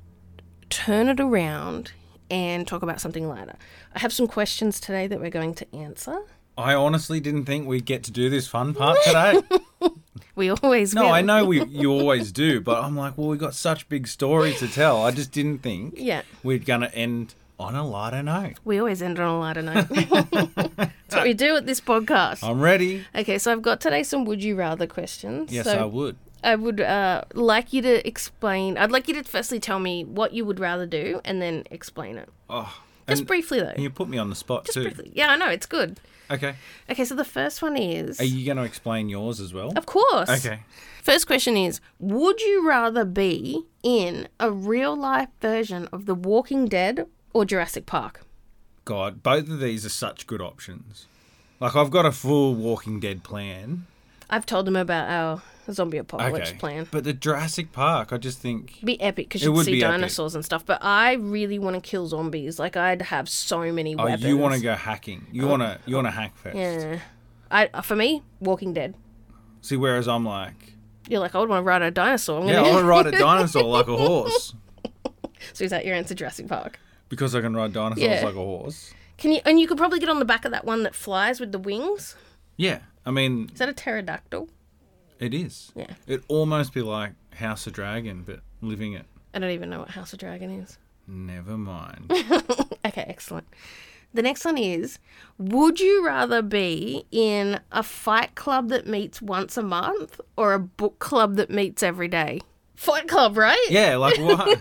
turn 0.70 1.08
it 1.08 1.22
around 1.22 1.93
and 2.30 2.68
talk 2.68 2.84
about 2.84 3.00
something 3.00 3.30
lighter. 3.30 3.56
I 3.95 4.00
have 4.00 4.12
some 4.12 4.28
questions 4.28 4.82
today 4.82 5.08
that 5.08 5.22
we're 5.22 5.30
going 5.30 5.54
to 5.54 5.74
answer. 5.74 6.24
I 6.60 6.76
honestly 6.76 7.20
didn't 7.20 7.45
think 7.45 7.68
we'd 7.68 7.86
get 7.86 8.03
to 8.03 8.12
do 8.12 8.30
this 8.30 8.47
fun 8.47 8.74
part 8.74 8.97
today. 9.05 9.41
We 10.36 10.49
always 10.51 10.93
no, 10.95 11.03
will. 11.03 11.12
I 11.12 11.20
know 11.20 11.43
we 11.43 11.66
you 11.66 11.91
always 11.91 12.32
do, 12.32 12.62
but 12.62 12.82
I'm 12.82 12.95
like, 12.95 13.18
well, 13.18 13.28
we 13.28 13.36
got 13.36 13.53
such 13.53 13.89
big 13.89 14.07
stories 14.07 14.60
to 14.60 14.70
tell. 14.70 15.03
I 15.03 15.12
just 15.12 15.34
didn't 15.34 15.57
think 15.57 15.95
Yeah, 15.97 16.22
we're 16.43 16.60
gonna 16.60 16.89
end 16.93 17.36
on 17.60 17.76
a 17.76 17.86
lighter 17.86 18.24
note. 18.24 18.53
we 18.64 18.80
always 18.80 19.01
end 19.01 19.20
on 19.20 19.28
a 19.28 19.38
lighter 19.38 19.62
note. 19.62 19.88
That's 19.89 21.16
what 21.16 21.24
we 21.24 21.34
do 21.34 21.57
at 21.57 21.66
this 21.66 21.82
podcast. 21.82 22.41
I'm 22.41 22.62
ready. 22.62 23.05
Okay, 23.14 23.38
so 23.38 23.51
I've 23.51 23.62
got 23.62 23.82
today 23.82 24.01
some 24.01 24.24
would 24.24 24.41
you 24.41 24.55
rather 24.55 24.88
questions. 24.88 25.51
Yes, 25.51 25.66
so 25.66 25.78
I 25.78 25.84
would. 25.84 26.16
I 26.41 26.55
would 26.55 26.80
uh, 26.80 27.24
like 27.34 27.74
you 27.74 27.82
to 27.82 28.07
explain. 28.07 28.78
I'd 28.78 28.91
like 28.91 29.10
you 29.10 29.16
to 29.16 29.24
firstly 29.24 29.60
tell 29.60 29.80
me 29.80 30.05
what 30.05 30.32
you 30.32 30.45
would 30.45 30.62
rather 30.62 30.86
do, 30.86 31.20
and 31.26 31.41
then 31.41 31.66
explain 31.70 32.18
it. 32.18 32.30
Oh, 32.49 32.74
Just 33.10 33.26
briefly 33.26 33.60
though. 33.60 33.74
you 33.78 33.89
put 33.89 34.07
me 34.07 34.18
on 34.18 34.30
the 34.30 34.38
spot 34.38 34.64
Just 34.68 34.76
too. 34.76 34.84
briefly. 34.84 35.12
Yeah, 35.14 35.32
I 35.32 35.36
know 35.36 35.49
it's 35.49 35.66
good. 35.66 35.99
Okay. 36.32 36.56
Okay, 36.90 37.06
so 37.06 37.16
the 37.16 37.26
first 37.26 37.62
one 37.62 37.76
is. 37.76 38.20
Are 38.20 38.26
you 38.26 38.46
going 38.46 38.58
to 38.58 38.64
explain 38.64 39.10
yours 39.10 39.40
as 39.40 39.54
well? 39.54 39.74
Of 39.76 39.86
course. 39.86 40.30
Okay. 40.30 40.60
First 41.02 41.28
question 41.28 41.58
is 41.58 41.82
Would 42.00 42.42
you 42.42 42.68
rather 42.68 43.06
be 43.06 43.64
in 43.84 44.28
a 44.40 44.52
real 44.52 44.96
life 44.96 45.30
version 45.42 45.88
of 45.92 46.06
The 46.06 46.16
Walking 46.16 46.66
Dead 46.66 47.08
or 47.34 47.46
Jurassic 47.46 47.86
Park? 47.86 48.22
God, 48.86 49.24
both 49.24 49.50
of 49.50 49.60
these 49.60 49.86
are 49.86 49.90
such 49.90 50.28
good 50.28 50.42
options. 50.42 51.08
Like 51.60 51.76
I've 51.76 51.92
got 51.92 52.06
a 52.06 52.12
full 52.12 52.56
Walking 52.56 53.00
Dead 53.00 53.24
plan. 53.24 53.88
I've 54.30 54.46
told 54.46 54.66
them 54.68 54.76
about 54.76 55.10
our 55.10 55.42
zombie 55.74 55.98
apocalypse 55.98 56.50
Okay. 56.50 56.58
plan. 56.58 56.88
But 56.92 57.04
the 57.04 57.14
Jurassic 57.14 57.72
Park, 57.72 58.12
I 58.14 58.18
just 58.18 58.40
think 58.40 58.80
Be 58.84 59.00
epic 59.02 59.28
because 59.28 59.44
you'd 59.44 59.52
would 59.52 59.66
see 59.66 59.74
be 59.74 59.84
epic. 59.84 59.92
dinosaurs 59.94 60.36
and 60.36 60.44
stuff. 60.46 60.66
But 60.66 60.84
I 60.84 61.14
really 61.14 61.60
want 61.60 61.76
to 61.76 61.82
kill 61.82 62.08
zombies. 62.08 62.60
Like 62.60 62.76
I'd 62.78 63.02
have 63.04 63.28
so 63.30 63.60
many 63.72 63.96
Oh, 63.96 64.06
weapons. 64.06 64.24
you 64.24 64.38
want 64.38 64.56
to 64.56 64.62
go 64.62 64.74
hacking. 64.76 65.28
You 65.32 65.48
want 65.48 65.62
to 65.62 65.80
you 65.86 65.96
want 65.96 66.08
to 66.08 66.12
hack 66.12 66.36
first. 66.38 66.56
Yeah. 66.58 67.00
I 67.52 67.82
for 67.82 67.96
me, 67.96 68.24
Walking 68.40 68.74
Dead. 68.74 68.96
See 69.62 69.76
whereas 69.78 70.08
I'm 70.08 70.26
like, 70.26 70.74
You're 71.08 71.20
like 71.20 71.36
I 71.36 71.40
would 71.40 71.50
want 71.50 71.62
to 71.62 71.66
ride 71.68 71.82
a 71.82 71.92
dinosaur. 71.92 72.42
I'm 72.42 72.48
yeah, 72.48 72.62
I 72.62 72.64
gonna- 72.64 72.74
want 72.74 72.84
to 72.84 72.88
ride 72.88 73.08
a 73.08 73.12
dinosaur 73.20 73.64
like 73.64 73.88
a 73.88 73.98
horse 73.98 74.54
so 75.54 75.64
is 75.64 75.72
that 75.72 75.86
your 75.86 75.96
answer, 75.96 76.14
Jurassic 76.14 76.48
Park? 76.48 76.80
because 77.10 77.34
I 77.34 77.42
can 77.42 77.56
ride 77.56 77.74
dinosaurs 77.74 78.04
Yeah. 78.08 78.22
like 78.24 78.36
a 78.36 78.38
horse. 78.38 78.94
Can 79.18 79.32
you? 79.32 79.42
And 79.46 79.60
you 79.60 79.68
could 79.68 79.78
probably 79.78 80.00
get 80.00 80.08
on 80.10 80.20
the 80.20 80.26
back 80.26 80.46
of 80.46 80.52
that 80.52 80.64
one 80.66 80.84
that 80.84 80.94
flies 80.96 81.40
with 81.40 81.52
the 81.52 81.58
wings. 81.60 82.16
Yeah. 82.56 82.80
I 83.06 83.12
mean, 83.12 83.50
Is 83.54 83.60
that 83.60 83.70
a 83.70 83.74
pterodactyl? 83.74 84.50
it 85.20 85.34
is. 85.34 85.72
Yeah. 85.76 85.93
It'd 86.08 86.24
almost 86.28 86.74
be 86.74 86.82
like 86.82 87.12
House 87.36 87.68
of 87.68 87.74
Dragon 87.74 88.24
but 88.26 88.39
living 88.62 88.93
it. 88.93 89.06
I 89.34 89.39
don't 89.39 89.52
even 89.52 89.70
know 89.70 89.80
what 89.80 89.89
House 89.91 90.14
of 90.14 90.20
Dragon 90.20 90.50
is. 90.52 90.78
Never 91.08 91.58
mind. 91.58 92.12
Okay, 92.86 93.06
excellent. 93.08 93.45
The 94.14 94.22
next 94.24 94.45
one 94.45 94.58
is 94.58 94.97
Would 95.38 95.80
you 95.80 96.04
rather 96.06 96.41
be 96.41 97.06
in 97.12 97.60
a 97.72 97.84
fight 97.84 98.34
club 98.36 98.70
that 98.70 98.88
meets 98.88 99.22
once 99.22 99.58
a 99.58 99.62
month 99.62 100.20
or 100.38 100.54
a 100.54 100.60
book 100.60 100.97
club 101.00 101.36
that 101.36 101.50
meets 101.52 101.84
every 101.84 102.08
day? 102.08 102.39
Fight 102.76 103.08
club, 103.10 103.38
right? 103.38 103.64
yeah, 103.70 103.97
like 103.97 104.18
what? 104.20 104.60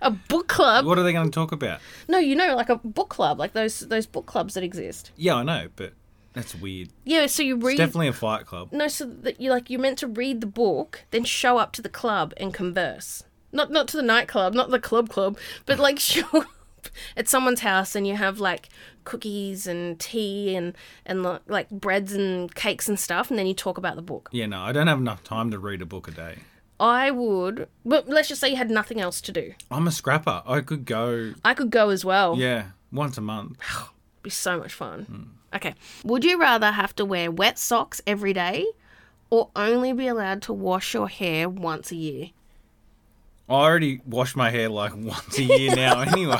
A 0.00 0.10
book 0.12 0.46
club? 0.48 0.86
what 0.86 0.98
are 0.98 1.02
they 1.02 1.12
going 1.12 1.26
to 1.30 1.34
talk 1.34 1.50
about? 1.52 1.80
No, 2.06 2.18
you 2.18 2.36
know, 2.36 2.54
like 2.54 2.68
a 2.70 2.76
book 2.76 3.08
club, 3.08 3.38
like 3.40 3.52
those 3.52 3.80
those 3.80 4.06
book 4.06 4.26
clubs 4.26 4.54
that 4.54 4.62
exist. 4.62 5.10
Yeah, 5.16 5.34
I 5.34 5.42
know, 5.42 5.66
but 5.74 5.92
that's 6.38 6.54
weird. 6.54 6.90
Yeah, 7.04 7.26
so 7.26 7.42
you 7.42 7.56
It's 7.56 7.64
read. 7.64 7.78
definitely 7.78 8.08
a 8.08 8.12
fight 8.12 8.46
club. 8.46 8.72
no, 8.72 8.86
so 8.88 9.04
that 9.06 9.40
you 9.40 9.50
like 9.50 9.68
you're 9.70 9.80
meant 9.80 9.98
to 9.98 10.06
read 10.06 10.40
the 10.40 10.46
book, 10.46 11.04
then 11.10 11.24
show 11.24 11.58
up 11.58 11.72
to 11.72 11.82
the 11.82 11.88
club 11.88 12.32
and 12.36 12.54
converse. 12.54 13.24
Not 13.52 13.70
not 13.70 13.88
to 13.88 13.96
the 13.96 14.02
nightclub, 14.02 14.54
not 14.54 14.70
the 14.70 14.78
club 14.78 15.08
club, 15.08 15.36
but 15.66 15.78
like 15.78 15.98
show 16.12 16.26
up 16.32 16.46
at 17.16 17.28
someone's 17.28 17.60
house 17.60 17.94
and 17.96 18.06
you 18.06 18.14
have 18.14 18.38
like 18.38 18.68
cookies 19.04 19.66
and 19.66 19.98
tea 19.98 20.54
and 20.54 20.74
and 21.04 21.24
like 21.46 21.68
breads 21.70 22.12
and 22.12 22.54
cakes 22.54 22.88
and 22.88 22.98
stuff, 23.00 23.30
and 23.30 23.38
then 23.38 23.46
you 23.46 23.54
talk 23.54 23.76
about 23.78 23.96
the 23.96 24.02
book. 24.02 24.28
Yeah, 24.32 24.46
no, 24.46 24.60
I 24.60 24.72
don't 24.72 24.86
have 24.86 24.98
enough 25.00 25.24
time 25.24 25.50
to 25.50 25.58
read 25.58 25.82
a 25.82 25.86
book 25.86 26.06
a 26.08 26.12
day. 26.12 26.36
I 26.80 27.10
would, 27.10 27.66
but 27.84 28.08
let's 28.08 28.28
just 28.28 28.40
say 28.40 28.50
you 28.50 28.56
had 28.56 28.70
nothing 28.70 29.00
else 29.00 29.20
to 29.22 29.32
do. 29.32 29.54
I'm 29.68 29.88
a 29.88 29.90
scrapper. 29.90 30.42
I 30.46 30.60
could 30.60 30.84
go, 30.84 31.34
I 31.44 31.52
could 31.54 31.70
go 31.70 31.88
as 31.88 32.04
well. 32.04 32.36
yeah, 32.38 32.66
once 32.92 33.18
a 33.18 33.20
month. 33.20 33.58
be 34.22 34.30
so 34.30 34.58
much 34.60 34.72
fun. 34.74 35.02
Hmm. 35.04 35.22
Okay. 35.54 35.74
Would 36.04 36.24
you 36.24 36.38
rather 36.40 36.70
have 36.72 36.94
to 36.96 37.04
wear 37.04 37.30
wet 37.30 37.58
socks 37.58 38.00
every 38.06 38.32
day 38.32 38.66
or 39.30 39.48
only 39.56 39.92
be 39.92 40.06
allowed 40.06 40.42
to 40.42 40.52
wash 40.52 40.94
your 40.94 41.08
hair 41.08 41.48
once 41.48 41.90
a 41.90 41.96
year? 41.96 42.30
I 43.48 43.52
already 43.54 44.00
wash 44.06 44.36
my 44.36 44.50
hair 44.50 44.68
like 44.68 44.94
once 44.96 45.38
a 45.38 45.42
year 45.42 45.74
now 45.74 46.00
anyway. 46.02 46.36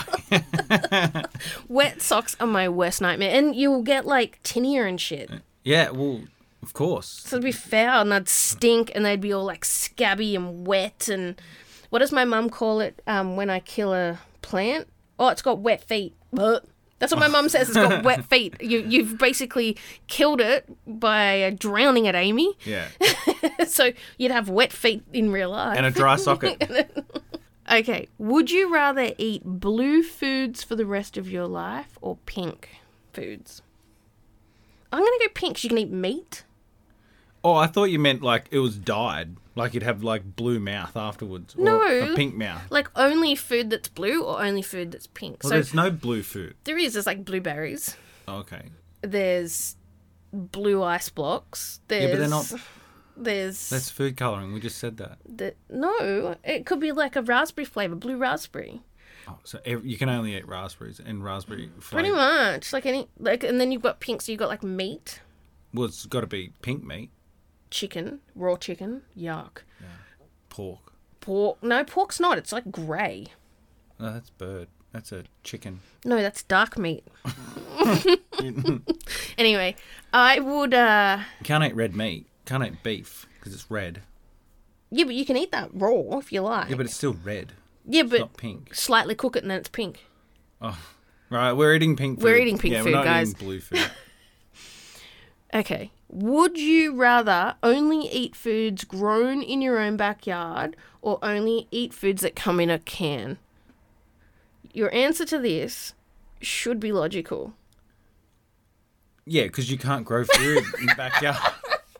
Wet 1.69 2.03
socks 2.03 2.37
are 2.39 2.47
my 2.47 2.69
worst 2.69 3.01
nightmare. 3.01 3.31
And 3.35 3.55
you'll 3.57 3.83
get 3.83 4.05
like 4.07 4.43
tinea 4.43 4.87
and 4.89 5.01
shit. 5.01 5.31
yeah, 5.65 5.91
well, 5.91 6.23
of 6.63 6.75
course. 6.75 7.07
So 7.25 7.37
it'd 7.37 7.45
be 7.45 7.53
foul 7.53 8.03
and 8.03 8.13
they'd 8.13 8.29
stink 8.29 8.93
and 8.95 9.05
they'd 9.07 9.21
be 9.21 9.33
all 9.33 9.45
like 9.45 9.65
scabby 9.65 10.37
and 10.37 10.67
wet. 10.67 11.09
And 11.09 11.41
what 11.89 12.01
does 12.01 12.13
my 12.13 12.27
mum 12.27 12.51
call 12.51 12.81
it 12.81 13.01
um, 13.07 13.37
when 13.37 13.49
I 13.49 13.61
kill 13.61 13.95
a 13.95 14.19
plant? 14.43 14.87
Oh, 15.19 15.29
it's 15.29 15.43
got 15.43 15.61
wet 15.61 15.83
feet. 15.83 16.15
But 16.31 16.65
that's 16.99 17.13
what 17.13 17.21
my 17.21 17.29
mum 17.29 17.49
says. 17.49 17.69
It's 17.69 17.77
got 17.77 18.03
wet 18.05 18.25
feet. 18.25 18.61
You, 18.61 18.81
you've 18.81 19.19
basically 19.19 19.77
killed 20.07 20.41
it 20.41 20.69
by 20.87 21.55
drowning 21.59 22.07
it, 22.07 22.15
Amy. 22.15 22.55
Yeah. 22.65 22.89
so 23.67 23.93
you'd 24.17 24.33
have 24.33 24.49
wet 24.49 24.73
feet 24.73 25.03
in 25.13 25.31
real 25.31 25.51
life. 25.51 25.77
And 25.77 25.87
a 25.87 25.91
dry 25.91 26.17
socket. 26.17 26.91
Okay, 27.71 28.09
would 28.17 28.51
you 28.51 28.73
rather 28.73 29.13
eat 29.19 29.43
blue 29.45 30.03
foods 30.03 30.65
for 30.65 30.75
the 30.75 30.87
rest 30.87 31.17
of 31.17 31.31
your 31.31 31.47
life 31.47 31.99
or 32.01 32.17
pink 32.25 32.71
foods? 33.13 33.63
I'm 34.91 35.01
gonna 35.01 35.19
go 35.21 35.29
pink 35.35 35.63
you 35.63 35.69
can 35.69 35.79
eat 35.79 35.91
meat. 35.91 36.45
Oh, 37.45 37.55
I 37.55 37.67
thought 37.67 37.85
you 37.85 37.99
meant 37.99 38.23
like 38.23 38.47
it 38.51 38.59
was 38.59 38.79
dyed. 38.79 39.37
Like 39.59 39.75
you'd 39.75 39.83
have 39.83 40.03
like 40.05 40.37
blue 40.37 40.61
mouth 40.61 40.97
afterwards. 40.97 41.55
Or 41.57 41.65
No. 41.65 42.13
A 42.13 42.15
pink 42.15 42.35
mouth. 42.35 42.63
Like 42.71 42.89
only 42.97 43.35
food 43.35 43.71
that's 43.71 43.89
blue 43.89 44.23
or 44.25 44.41
only 44.43 44.63
food 44.63 44.93
that's 44.93 45.07
pink. 45.09 45.43
Well, 45.43 45.51
so 45.51 45.55
there's 45.57 45.75
no 45.75 45.91
blue 45.91 46.23
food. 46.23 46.55
there 46.65 46.79
is. 46.79 46.95
There's 46.95 47.07
like 47.07 47.25
blueberries. 47.25 47.97
Oh, 48.27 48.37
okay. 48.39 48.71
There's 49.03 49.77
blue 50.33 50.83
ice 50.83 51.09
blocks. 51.09 51.81
There's 51.89 52.11
but 52.11 52.19
they're 52.19 52.29
not- 52.29 52.53
There's 53.17 53.69
That's 53.69 53.91
food 53.91 54.17
colouring. 54.17 54.53
We 54.53 54.61
just 54.61 54.79
said 54.79 54.97
that. 54.99 55.19
the, 55.27 55.55
no. 55.69 56.37
It 56.45 56.65
could 56.65 56.79
be 56.79 56.93
like 56.93 57.17
a 57.17 57.23
raspberry 57.23 57.65
flavor, 57.65 57.97
blue 57.97 58.17
raspberry. 58.17 58.83
Oh, 59.27 59.39
so 59.43 59.59
ev- 59.65 59.85
you 59.85 59.99
can 59.99 60.09
only 60.09 60.37
eat 60.37 60.47
raspberries 60.47 61.01
and 61.05 61.23
raspberry 61.25 61.69
Pretty 61.81 62.11
much 62.13 62.73
like 62.73 62.87
any 62.87 63.09
like, 63.19 63.43
and 63.45 63.61
then 63.61 63.73
you've 63.73 63.83
got 63.83 63.99
pink. 64.01 64.23
So 64.23 64.31
you've 64.33 64.39
got 64.39 64.49
like 64.49 64.63
meat, 64.63 65.21
Well, 65.75 65.87
it's 65.87 66.07
got 66.07 66.21
to 66.21 66.27
be 66.29 66.53
pink 66.63 66.85
meat, 66.85 67.11
chicken, 67.71 68.21
raw 68.35 68.57
chicken. 68.57 69.03
Yuck. 69.17 69.59
pork. 70.49 70.93
Pork. 71.21 71.63
No, 71.63 71.85
pork's 71.85 72.19
not. 72.21 72.39
It's 72.39 72.53
like 72.53 72.71
grey. 72.71 73.27
No, 73.99 74.13
that's 74.13 74.31
bird. 74.31 74.69
That's 74.93 75.13
a 75.13 75.25
chicken. 75.43 75.81
No, 76.05 76.17
that's 76.23 76.43
dark 76.43 76.79
meat. 76.79 77.05
anyway, 79.39 79.77
I 80.13 80.41
would. 80.41 80.73
uh 80.75 81.19
You 81.41 81.45
can't 81.45 81.65
eat 81.65 81.75
red 81.75 81.95
meat. 81.95 82.27
Can't 82.47 82.65
eat 82.65 82.83
beef 82.83 83.27
because 83.39 83.53
it's 83.55 83.71
red. 83.71 84.03
Yeah, 84.91 85.05
but 85.05 85.15
you 85.15 85.27
can 85.27 85.37
eat 85.37 85.53
that 85.53 85.71
raw 85.75 86.17
if 86.19 86.33
you 86.33 86.41
like. 86.41 86.71
Yeah, 86.71 86.77
but 86.77 86.87
it's 86.87 86.97
still 86.97 87.17
red. 87.23 87.53
Yeah, 87.85 88.03
It's 88.03 88.11
but 88.11 88.21
not 88.21 88.37
pink. 88.37 88.75
slightly 88.75 89.15
cook 89.15 89.37
it 89.37 89.43
and 89.43 89.51
then 89.51 89.59
it's 89.59 89.69
pink. 89.69 90.01
Oh, 90.63 90.79
right, 91.31 91.53
we're 91.53 91.75
eating 91.75 91.95
pink 91.97 92.19
food. 92.19 92.25
We're 92.25 92.37
eating 92.39 92.59
pink 92.59 92.73
yeah, 92.73 92.83
food, 92.83 92.93
we're 92.93 92.97
not 92.99 93.05
guys. 93.05 93.31
Eating 93.33 93.47
blue 93.47 93.61
food. 93.61 93.91
Okay. 95.55 95.91
Would 96.11 96.59
you 96.59 96.95
rather 96.95 97.57
only 97.63 98.09
eat 98.09 98.35
foods 98.35 98.85
grown 98.85 99.43
in 99.43 99.61
your 99.61 99.79
own 99.79 99.97
backyard 99.97 100.75
or 101.03 101.19
only 101.23 101.69
eat 101.71 101.93
foods 101.93 102.23
that 102.23 102.35
come 102.35 102.61
in 102.61 102.71
a 102.71 102.79
can? 102.79 103.39
Your 104.73 104.93
answer 104.95 105.27
to 105.27 105.39
this 105.39 105.93
should 106.41 106.81
be 106.81 106.93
logical. 106.93 107.53
Yeah, 109.27 109.45
because 109.45 109.71
you 109.71 109.77
can't 109.77 110.07
grow 110.07 110.25
food 110.25 110.65
in 110.81 110.87
the 110.87 110.95
backyard. 110.97 111.37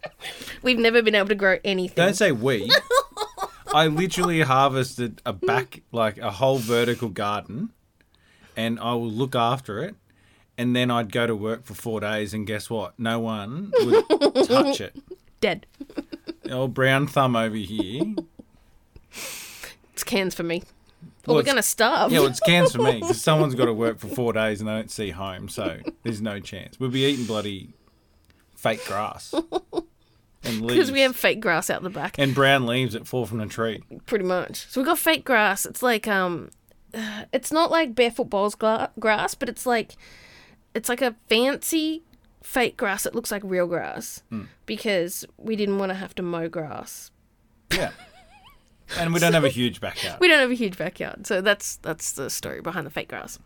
We've 0.63 0.79
never 0.79 1.03
been 1.03 1.15
able 1.15 1.29
to 1.29 1.35
grow 1.35 1.59
anything. 1.63 1.97
Don't 1.97 2.15
say 2.17 2.33
we. 2.33 2.71
I 3.75 3.87
literally 3.89 4.41
harvested 4.41 5.21
a 5.27 5.35
back, 5.35 5.83
like 5.93 6.17
a 6.17 6.31
whole 6.31 6.57
vertical 6.57 7.11
garden, 7.11 7.71
and 8.57 8.81
I 8.81 8.95
will 8.95 9.11
look 9.11 9.35
after 9.35 9.85
it. 9.85 9.95
And 10.59 10.75
then 10.75 10.91
I'd 10.91 11.13
go 11.13 11.27
to 11.27 11.37
work 11.37 11.65
for 11.65 11.73
four 11.75 12.01
days, 12.01 12.35
and 12.35 12.47
guess 12.47 12.69
what? 12.69 12.99
No 12.99 13.21
one 13.21 13.73
would 13.79 14.05
touch 14.49 14.81
it. 14.81 14.97
Dead. 15.41 15.67
Old 16.51 16.75
brown 16.75 17.07
thumb 17.07 17.37
over 17.37 17.55
here. 17.57 18.03
It's 19.93 20.05
cans 20.05 20.35
for 20.35 20.43
me. 20.43 20.63
Well, 21.27 21.37
we're 21.37 21.43
going 21.43 21.57
to 21.57 21.63
starve. 21.63 22.11
Yeah, 22.11 22.21
well, 22.21 22.29
it's 22.29 22.41
cans 22.41 22.73
for 22.73 22.83
me 22.83 23.01
because 23.01 23.21
someone's 23.23 23.55
got 23.55 23.67
to 23.67 23.73
work 23.73 23.99
for 23.99 24.09
four 24.09 24.33
days 24.33 24.61
and 24.61 24.69
they 24.69 24.73
don't 24.73 24.91
see 24.91 25.11
home, 25.11 25.49
so 25.49 25.79
there's 26.03 26.21
no 26.23 26.41
chance. 26.41 26.81
We'll 26.81 26.91
be 26.91 27.05
eating 27.05 27.27
bloody 27.27 27.69
fake 28.57 28.85
grass 28.87 29.33
and 30.43 30.63
leaves 30.63 30.73
Because 30.75 30.91
we 30.93 31.01
have 31.03 31.15
fake 31.15 31.41
grass 31.41 31.71
out 31.71 31.83
the 31.83 31.91
back. 31.91 32.19
and 32.19 32.35
brown 32.35 32.67
leaves 32.67 32.95
that 32.95 33.07
fall 33.07 33.27
from 33.27 33.39
the 33.39 33.47
tree. 33.47 33.83
pretty 34.07 34.25
much. 34.25 34.67
So 34.71 34.81
we've 34.81 34.87
got 34.89 34.99
fake 34.99 35.25
grass. 35.25 35.67
It's 35.67 35.83
like 35.83 36.09
um, 36.09 36.51
it's 37.33 37.53
not 37.53 37.71
like 37.71 37.95
barefoot 37.95 38.31
balls 38.31 38.55
grass, 38.57 39.35
but 39.35 39.49
it's 39.49 39.67
like 39.67 39.97
it's 40.79 40.89
like 40.89 41.03
a 41.03 41.15
fancy 41.29 42.03
fake 42.43 42.77
grass 42.77 43.03
that 43.03 43.15
looks 43.15 43.31
like 43.31 43.43
real 43.45 43.67
grass 43.67 44.23
hmm. 44.31 44.45
because 44.65 45.25
we 45.37 45.57
didn't 45.57 45.79
want 45.79 45.91
to 45.91 45.95
have 45.95 46.15
to 46.15 46.23
mow 46.23 46.49
grass. 46.49 47.11
Yeah, 47.73 47.91
and 48.99 49.13
we 49.13 49.21
don't 49.21 49.35
have 49.35 49.45
a 49.45 49.49
huge 49.49 49.81
backyard. 49.81 50.19
We 50.21 50.29
don't 50.29 50.41
have 50.41 50.51
a 50.51 50.55
huge 50.55 50.79
backyard, 50.79 51.27
so 51.27 51.41
that's 51.41 51.77
that's 51.77 52.13
the 52.13 52.31
story 52.31 52.61
behind 52.61 52.87
the 52.87 52.91
fake 52.91 53.09
grass. 53.09 53.39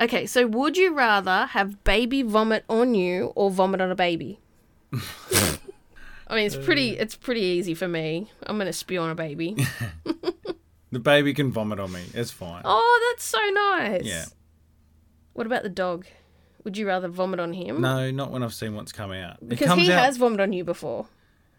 Okay, 0.00 0.26
so 0.26 0.46
would 0.46 0.76
you 0.76 0.94
rather 0.94 1.46
have 1.46 1.84
baby 1.84 2.22
vomit 2.22 2.64
on 2.68 2.94
you 2.94 3.32
or 3.36 3.50
vomit 3.50 3.80
on 3.80 3.90
a 3.90 3.96
baby? 3.96 4.40
I 4.92 6.36
mean, 6.36 6.46
it's 6.46 6.56
pretty 6.56 6.98
uh. 6.98 7.02
it's 7.02 7.14
pretty 7.14 7.42
easy 7.42 7.74
for 7.74 7.88
me. 7.88 8.30
I'm 8.44 8.58
gonna 8.58 8.72
spew 8.72 9.00
on 9.00 9.10
a 9.10 9.14
baby. 9.14 9.56
The 10.92 10.98
baby 10.98 11.34
can 11.34 11.52
vomit 11.52 11.78
on 11.78 11.92
me. 11.92 12.02
It's 12.14 12.32
fine. 12.32 12.62
Oh, 12.64 13.10
that's 13.10 13.24
so 13.24 13.38
nice. 13.50 14.04
Yeah. 14.04 14.24
What 15.34 15.46
about 15.46 15.62
the 15.62 15.68
dog? 15.68 16.06
Would 16.64 16.76
you 16.76 16.86
rather 16.86 17.08
vomit 17.08 17.40
on 17.40 17.52
him? 17.52 17.80
No, 17.80 18.10
not 18.10 18.30
when 18.30 18.42
I've 18.42 18.54
seen 18.54 18.74
what's 18.74 18.92
come 18.92 19.12
out. 19.12 19.36
Because 19.46 19.78
he 19.78 19.90
out. 19.92 20.04
has 20.04 20.16
vomited 20.18 20.40
on 20.42 20.52
you 20.52 20.64
before. 20.64 21.06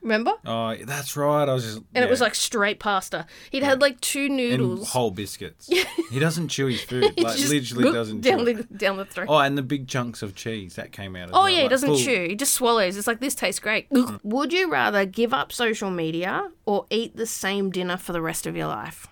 Remember? 0.02 0.32
Oh, 0.48 0.76
that's 0.84 1.16
right. 1.16 1.48
I 1.48 1.54
was 1.54 1.64
just. 1.64 1.78
And 1.94 2.04
it 2.04 2.10
was 2.10 2.22
like 2.22 2.34
straight 2.34 2.80
pasta. 2.80 3.28
He'd 3.52 3.62
had 3.62 3.82
like 3.82 4.02
two 4.02 4.26
and 4.26 4.36
noodles. 4.38 4.90
whole 4.90 5.12
biscuits. 5.12 5.70
he 6.10 6.20
doesn't 6.20 6.48
chew 6.48 6.66
his 6.66 6.82
food. 6.90 7.14
He 7.16 7.24
Like 7.24 7.38
literally 7.38 7.92
doesn't 7.92 8.22
down 8.22 8.40
chew. 8.40 8.54
the 8.54 8.64
down 8.64 8.98
the 8.98 9.06
throat. 9.06 9.28
Oh, 9.30 9.38
and 9.38 9.56
the 9.56 9.62
big 9.62 9.88
chunks 9.88 10.24
of 10.24 10.34
cheese 10.34 10.76
that 10.76 10.92
came 10.92 11.16
out. 11.16 11.30
Oh 11.34 11.42
well, 11.42 11.50
yeah, 11.52 11.62
he 11.62 11.68
doesn't 11.68 11.88
full- 11.88 12.00
chew. 12.00 12.26
He 12.30 12.36
just 12.36 12.56
swallows. 12.56 12.98
It's 12.98 13.06
like 13.06 13.20
this 13.20 13.36
tastes 13.36 13.60
great. 13.60 13.92
Mm. 13.92 14.20
Would 14.24 14.52
you 14.54 14.72
rather 14.72 15.06
give 15.06 15.36
up 15.36 15.52
social 15.52 15.92
media 15.92 16.50
or 16.66 16.88
eat 16.90 17.16
the 17.16 17.28
same 17.28 17.70
dinner 17.70 17.98
for 17.98 18.12
the 18.12 18.22
rest 18.24 18.48
of 18.48 18.56
your 18.56 18.68
life? 18.68 19.06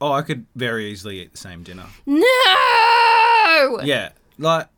Oh, 0.00 0.12
I 0.12 0.22
could 0.22 0.46
very 0.54 0.86
easily 0.90 1.20
eat 1.20 1.32
the 1.32 1.38
same 1.38 1.64
dinner. 1.64 1.86
No. 2.06 3.80
Yeah, 3.82 4.10
like 4.38 4.68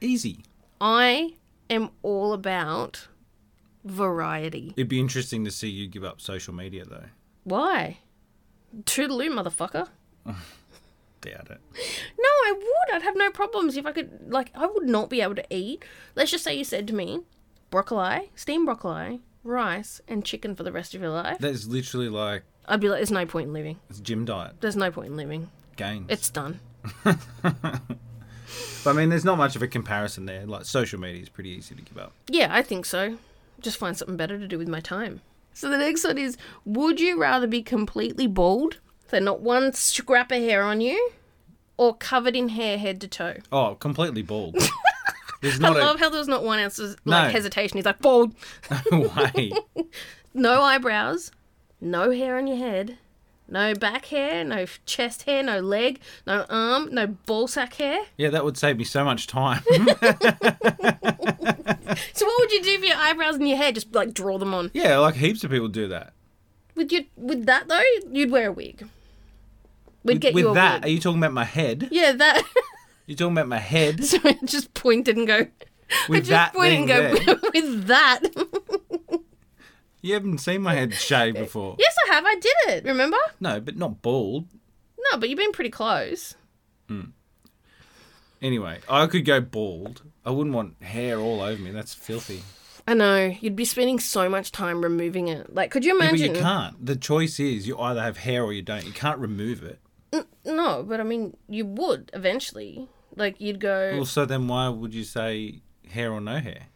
easy. 0.00 0.44
I 0.80 1.34
am 1.70 1.90
all 2.02 2.32
about 2.32 3.08
variety. 3.84 4.74
It'd 4.76 4.88
be 4.88 5.00
interesting 5.00 5.44
to 5.44 5.50
see 5.50 5.68
you 5.68 5.88
give 5.88 6.04
up 6.04 6.20
social 6.20 6.54
media, 6.54 6.84
though. 6.84 7.06
Why? 7.44 7.98
Toodaloo, 8.84 9.30
motherfucker. 9.30 9.88
Doubt 11.20 11.50
it. 11.50 11.60
No, 12.18 12.28
I 12.28 12.52
would. 12.56 12.94
I'd 12.94 13.02
have 13.02 13.16
no 13.16 13.30
problems 13.30 13.76
if 13.76 13.86
I 13.86 13.92
could. 13.92 14.30
Like, 14.30 14.50
I 14.54 14.66
would 14.66 14.86
not 14.86 15.10
be 15.10 15.20
able 15.20 15.34
to 15.34 15.44
eat. 15.50 15.84
Let's 16.14 16.30
just 16.30 16.44
say 16.44 16.54
you 16.56 16.64
said 16.64 16.86
to 16.88 16.94
me, 16.94 17.20
broccoli, 17.70 18.30
steamed 18.36 18.66
broccoli, 18.66 19.20
rice, 19.42 20.00
and 20.06 20.24
chicken 20.24 20.54
for 20.54 20.62
the 20.62 20.70
rest 20.72 20.94
of 20.94 21.00
your 21.00 21.10
life. 21.10 21.38
That's 21.38 21.66
literally 21.66 22.08
like 22.08 22.44
I'd 22.66 22.80
be 22.80 22.88
like, 22.88 22.98
there's 22.98 23.10
no 23.10 23.26
point 23.26 23.48
in 23.48 23.52
living. 23.54 23.78
it's 23.90 23.98
gym 23.98 24.24
diet 24.26 24.60
There's 24.60 24.76
no 24.76 24.90
point 24.90 25.08
in 25.08 25.16
living. 25.16 25.50
gains. 25.76 26.06
It's 26.08 26.28
done. 26.30 26.60
But 28.84 28.90
I 28.90 28.92
mean, 28.94 29.08
there's 29.10 29.24
not 29.24 29.38
much 29.38 29.56
of 29.56 29.62
a 29.62 29.68
comparison 29.68 30.26
there. 30.26 30.46
Like 30.46 30.64
social 30.64 30.98
media 31.00 31.22
is 31.22 31.28
pretty 31.28 31.50
easy 31.50 31.74
to 31.74 31.82
give 31.82 31.98
up. 31.98 32.12
Yeah, 32.28 32.48
I 32.50 32.62
think 32.62 32.84
so. 32.86 33.18
Just 33.60 33.76
find 33.76 33.96
something 33.96 34.16
better 34.16 34.38
to 34.38 34.46
do 34.48 34.58
with 34.58 34.68
my 34.68 34.80
time. 34.80 35.20
So 35.52 35.68
the 35.68 35.78
next 35.78 36.04
one 36.04 36.18
is 36.18 36.36
Would 36.64 37.00
you 37.00 37.20
rather 37.20 37.46
be 37.46 37.62
completely 37.62 38.26
bald, 38.26 38.78
so 39.10 39.18
not 39.18 39.40
one 39.40 39.72
scrap 39.72 40.30
of 40.30 40.38
hair 40.38 40.62
on 40.62 40.80
you, 40.80 41.10
or 41.76 41.94
covered 41.96 42.36
in 42.36 42.50
hair 42.50 42.78
head 42.78 43.00
to 43.00 43.08
toe? 43.08 43.34
Oh, 43.50 43.74
completely 43.74 44.22
bald. 44.22 44.56
There's 45.40 45.56
I 45.62 45.68
not 45.68 45.76
love 45.76 45.98
how 46.00 46.10
there 46.10 46.18
was 46.18 46.26
not 46.28 46.42
one 46.42 46.58
ounce 46.58 46.78
of 46.80 46.90
like, 47.04 47.26
No. 47.26 47.30
hesitation. 47.30 47.76
He's 47.78 47.84
like, 47.84 48.00
bald. 48.00 48.34
a 48.92 48.98
way. 49.00 49.52
No 50.34 50.62
eyebrows, 50.62 51.32
no 51.80 52.10
hair 52.12 52.36
on 52.38 52.46
your 52.46 52.58
head, 52.58 52.98
no 53.48 53.74
back 53.74 54.06
hair, 54.06 54.44
no 54.44 54.66
chest 54.86 55.24
hair, 55.24 55.42
no 55.42 55.60
leg, 55.60 56.00
no 56.26 56.44
arm, 56.48 56.88
no 56.92 57.06
ball 57.06 57.48
sack 57.48 57.74
hair. 57.74 58.00
Yeah, 58.16 58.28
that 58.30 58.44
would 58.44 58.56
save 58.56 58.76
me 58.78 58.84
so 58.84 59.04
much 59.04 59.26
time. 59.26 59.62
So 62.12 62.26
what 62.26 62.40
would 62.40 62.52
you 62.52 62.62
do 62.62 62.78
for 62.78 62.84
your 62.84 62.96
eyebrows 62.96 63.36
and 63.36 63.48
your 63.48 63.56
hair? 63.56 63.72
Just 63.72 63.94
like 63.94 64.14
draw 64.14 64.38
them 64.38 64.54
on. 64.54 64.70
yeah, 64.74 64.98
like 64.98 65.14
heaps 65.14 65.42
of 65.44 65.50
people 65.50 65.68
do 65.68 65.88
that. 65.88 66.12
With 66.74 66.92
your 66.92 67.02
with 67.16 67.46
that 67.46 67.68
though, 67.68 67.82
you'd 68.10 68.30
wear 68.30 68.48
a 68.48 68.52
wig. 68.52 68.86
We'd 70.04 70.14
With, 70.14 70.20
get 70.20 70.34
with 70.34 70.44
you 70.44 70.50
a 70.50 70.54
that, 70.54 70.84
are 70.84 70.88
you 70.88 71.00
talking 71.00 71.18
about 71.18 71.32
my 71.32 71.44
head? 71.44 71.88
Yeah, 71.90 72.12
that. 72.12 72.42
You're 73.06 73.16
talking 73.16 73.32
about 73.32 73.48
my 73.48 73.58
head? 73.58 74.04
so 74.04 74.18
I 74.24 74.38
just 74.44 74.74
pointed 74.74 75.16
and 75.16 75.26
go. 75.26 75.46
I 76.10 76.18
just 76.20 76.28
that 76.28 76.54
and 76.54 76.86
go 76.86 77.14
there, 77.14 77.36
with 77.54 77.86
that. 77.86 78.20
You 80.08 80.14
haven't 80.14 80.38
seen 80.38 80.62
my 80.62 80.74
head 80.74 80.94
shaved 80.94 81.38
before. 81.38 81.76
yes, 81.78 81.94
I 82.08 82.14
have. 82.14 82.24
I 82.26 82.34
did 82.34 82.54
it. 82.68 82.84
Remember? 82.84 83.18
No, 83.40 83.60
but 83.60 83.76
not 83.76 84.02
bald. 84.02 84.46
No, 84.98 85.18
but 85.18 85.28
you've 85.28 85.38
been 85.38 85.52
pretty 85.52 85.70
close. 85.70 86.34
Hmm. 86.88 87.10
Anyway, 88.40 88.78
I 88.88 89.06
could 89.06 89.24
go 89.24 89.40
bald. 89.40 90.02
I 90.24 90.30
wouldn't 90.30 90.54
want 90.54 90.82
hair 90.82 91.18
all 91.18 91.40
over 91.40 91.60
me. 91.60 91.70
That's 91.70 91.94
filthy. 91.94 92.42
I 92.86 92.94
know. 92.94 93.34
You'd 93.40 93.56
be 93.56 93.64
spending 93.64 93.98
so 93.98 94.28
much 94.28 94.52
time 94.52 94.82
removing 94.82 95.28
it. 95.28 95.54
Like, 95.54 95.70
could 95.70 95.84
you 95.84 95.98
Yeah, 96.00 96.10
but 96.10 96.18
you 96.18 96.32
can't. 96.32 96.86
The 96.86 96.96
choice 96.96 97.38
is 97.38 97.66
you 97.66 97.78
either 97.78 98.00
have 98.00 98.18
hair 98.18 98.42
or 98.42 98.52
you 98.52 98.62
don't. 98.62 98.84
You 98.86 98.92
can't 98.92 99.18
remove 99.18 99.62
it. 99.62 99.78
No, 100.44 100.82
but 100.82 101.00
I 101.00 101.02
mean, 101.02 101.36
you 101.48 101.66
would 101.66 102.10
eventually. 102.14 102.88
Like, 103.14 103.40
you'd 103.40 103.60
go 103.60 103.92
Well, 103.94 104.04
so 104.06 104.24
then 104.24 104.48
why 104.48 104.68
would 104.68 104.94
you 104.94 105.04
say 105.04 105.60
hair 105.90 106.12
or 106.12 106.20
no 106.20 106.38
hair? 106.38 106.66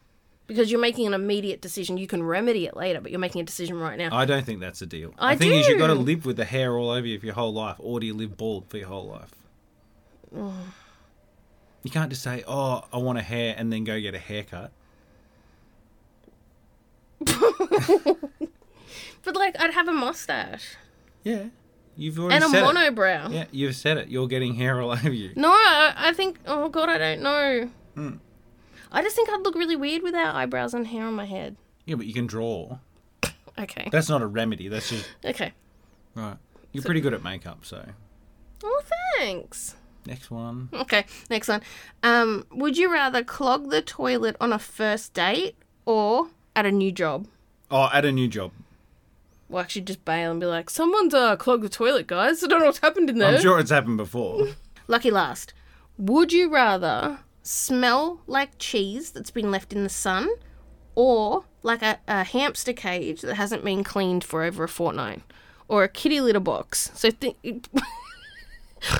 Because 0.53 0.70
you're 0.70 0.80
making 0.80 1.07
an 1.07 1.14
immediate 1.14 1.61
decision. 1.61 1.96
You 1.98 2.07
can 2.07 2.22
remedy 2.22 2.66
it 2.66 2.76
later, 2.76 3.00
but 3.00 3.11
you're 3.11 3.20
making 3.20 3.40
a 3.40 3.44
decision 3.44 3.78
right 3.78 3.98
now. 3.98 4.09
I 4.16 4.24
don't 4.24 4.44
think 4.44 4.61
that's 4.61 4.80
a 4.82 4.86
deal. 4.86 5.12
I 5.18 5.34
think 5.36 5.53
is 5.55 5.66
you 5.68 5.78
got 5.78 5.88
to 5.88 5.94
live 5.94 6.24
with 6.26 6.36
the 6.36 6.44
hair 6.44 6.76
all 6.76 6.90
over 6.90 7.07
you 7.07 7.18
for 7.18 7.26
your 7.26 7.34
whole 7.34 7.53
life, 7.53 7.76
or 7.78 8.00
do 8.00 8.07
you 8.07 8.14
live 8.14 8.36
bald 8.36 8.68
for 8.68 8.76
your 8.78 8.88
whole 8.88 9.07
life? 9.09 9.34
You 11.84 11.90
can't 11.90 12.11
just 12.11 12.22
say, 12.22 12.44
"Oh, 12.46 12.84
I 12.92 12.98
want 12.98 13.18
a 13.18 13.22
hair," 13.22 13.57
and 13.59 13.72
then 13.72 13.82
go 13.82 14.00
get 14.00 14.14
a 14.14 14.18
haircut. 14.20 14.70
but 19.24 19.34
like, 19.34 19.59
I'd 19.61 19.72
have 19.74 19.88
a 19.88 19.92
mustache 19.92 20.76
Yeah, 21.24 21.46
you've 21.96 22.18
already 22.20 22.36
and 22.36 22.44
a 22.44 22.48
said 22.48 22.62
it. 22.62 22.66
monobrow. 22.66 23.32
Yeah, 23.32 23.44
you've 23.50 23.74
said 23.76 23.96
it. 23.98 24.09
You're 24.09 24.28
getting 24.28 24.55
hair 24.55 24.80
all 24.80 24.92
over 24.92 25.11
you. 25.12 25.32
No, 25.36 25.48
I, 25.50 25.92
I 25.96 26.12
think. 26.12 26.38
Oh 26.46 26.68
God, 26.68 26.88
I 26.88 26.98
don't 26.98 27.20
know. 27.22 27.70
Hmm. 27.96 28.11
I 28.93 29.03
just 29.03 29.16
think 29.16 29.28
I'd 29.30 29.40
look 29.43 29.55
really 29.55 29.76
weird 29.76 30.03
without 30.03 30.34
eyebrows 30.34 30.74
and 30.74 30.86
hair 30.86 31.05
on 31.07 31.14
my 31.14 31.24
head. 31.24 31.57
Yeah, 31.86 31.97
but 31.97 32.07
you 32.07 32.12
can 32.14 32.26
draw. 32.26 32.78
Okay. 33.59 33.88
That's 33.90 34.09
not 34.09 34.22
a 34.22 34.26
remedy. 34.26 34.68
That's 34.68 34.88
just 34.88 35.09
Okay. 35.24 35.53
right. 36.14 36.36
You're 36.72 36.84
pretty 36.84 37.01
good 37.01 37.12
at 37.14 37.22
makeup, 37.22 37.64
so 37.64 37.86
Oh, 38.64 38.82
thanks. 39.18 39.74
next 40.07 40.30
one. 40.30 40.68
Okay, 40.72 41.05
next 41.28 41.49
one. 41.49 41.61
Um, 42.03 42.47
would 42.51 42.76
you 42.78 42.90
rather 42.93 43.22
clog 43.24 43.70
the 43.70 43.82
toilet 43.82 44.36
on 44.40 44.53
a 44.53 44.59
first 44.59 45.12
date 45.14 45.57
or 45.84 46.28
at 46.57 46.64
a 46.64 46.72
new 46.72 46.93
job? 46.93 47.26
Oh, 47.70 47.90
at 47.93 48.05
a 48.05 48.12
new 48.12 48.28
job. 48.28 48.53
Well, 49.49 49.62
actually, 49.62 49.82
just 49.82 50.05
bail 50.07 50.30
and 50.30 50.40
be 50.40 50.47
like, 50.47 50.70
"Someone's 50.70 51.12
uh, 51.12 51.36
clogged 51.36 51.62
the 51.62 51.68
toilet, 51.68 52.07
guys. 52.07 52.43
I 52.43 52.47
don't 52.47 52.61
know 52.61 52.66
what's 52.66 52.78
happened 52.78 53.11
in 53.11 53.18
there." 53.18 53.34
I'm 53.34 53.40
sure 53.43 53.59
it's 53.59 53.70
happened 53.70 53.99
before. 53.99 54.49
Lucky 54.88 55.11
last. 55.11 55.53
Would 55.99 56.32
you 56.32 56.49
rather 56.51 57.18
smell 57.43 58.22
like 58.26 58.59
cheese 58.59 59.11
that's 59.11 59.30
been 59.30 59.51
left 59.51 59.72
in 59.72 59.82
the 59.82 59.88
sun, 59.88 60.30
or 60.95 61.45
like 61.62 61.82
a, 61.82 61.99
a 62.09 62.24
hamster 62.24 62.72
cage 62.72 63.22
that 63.22 63.34
hasn't 63.34 63.64
been 63.64 63.84
cleaned 63.84 64.24
for 64.24 64.43
over 64.43 64.64
a 64.64 64.68
fortnight, 64.68 65.22
or 65.68 65.82
a 65.82 65.88
kitty 65.88 66.20
litter 66.20 66.40
box? 66.40 66.90
So 66.95 67.11
think 67.11 67.36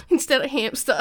instead 0.09 0.43
of 0.43 0.51
hamster, 0.51 1.01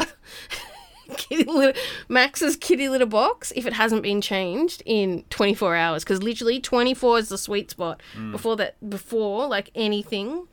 kitty 1.18 1.44
litter, 1.44 1.80
Max's 2.08 2.56
kitty 2.56 2.90
litter 2.90 3.06
box 3.06 3.52
if 3.56 3.66
it 3.66 3.74
hasn't 3.74 4.04
been 4.04 4.22
changed 4.22 4.84
in 4.86 5.24
24 5.30 5.76
hours 5.76 6.04
because 6.04 6.24
literally 6.24 6.60
24 6.60 7.20
is 7.20 7.30
the 7.30 7.38
sweet 7.38 7.72
spot. 7.72 8.02
Mm. 8.16 8.32
Before 8.32 8.56
that, 8.58 8.90
before 8.90 9.48
like 9.48 9.72
anything 9.76 10.48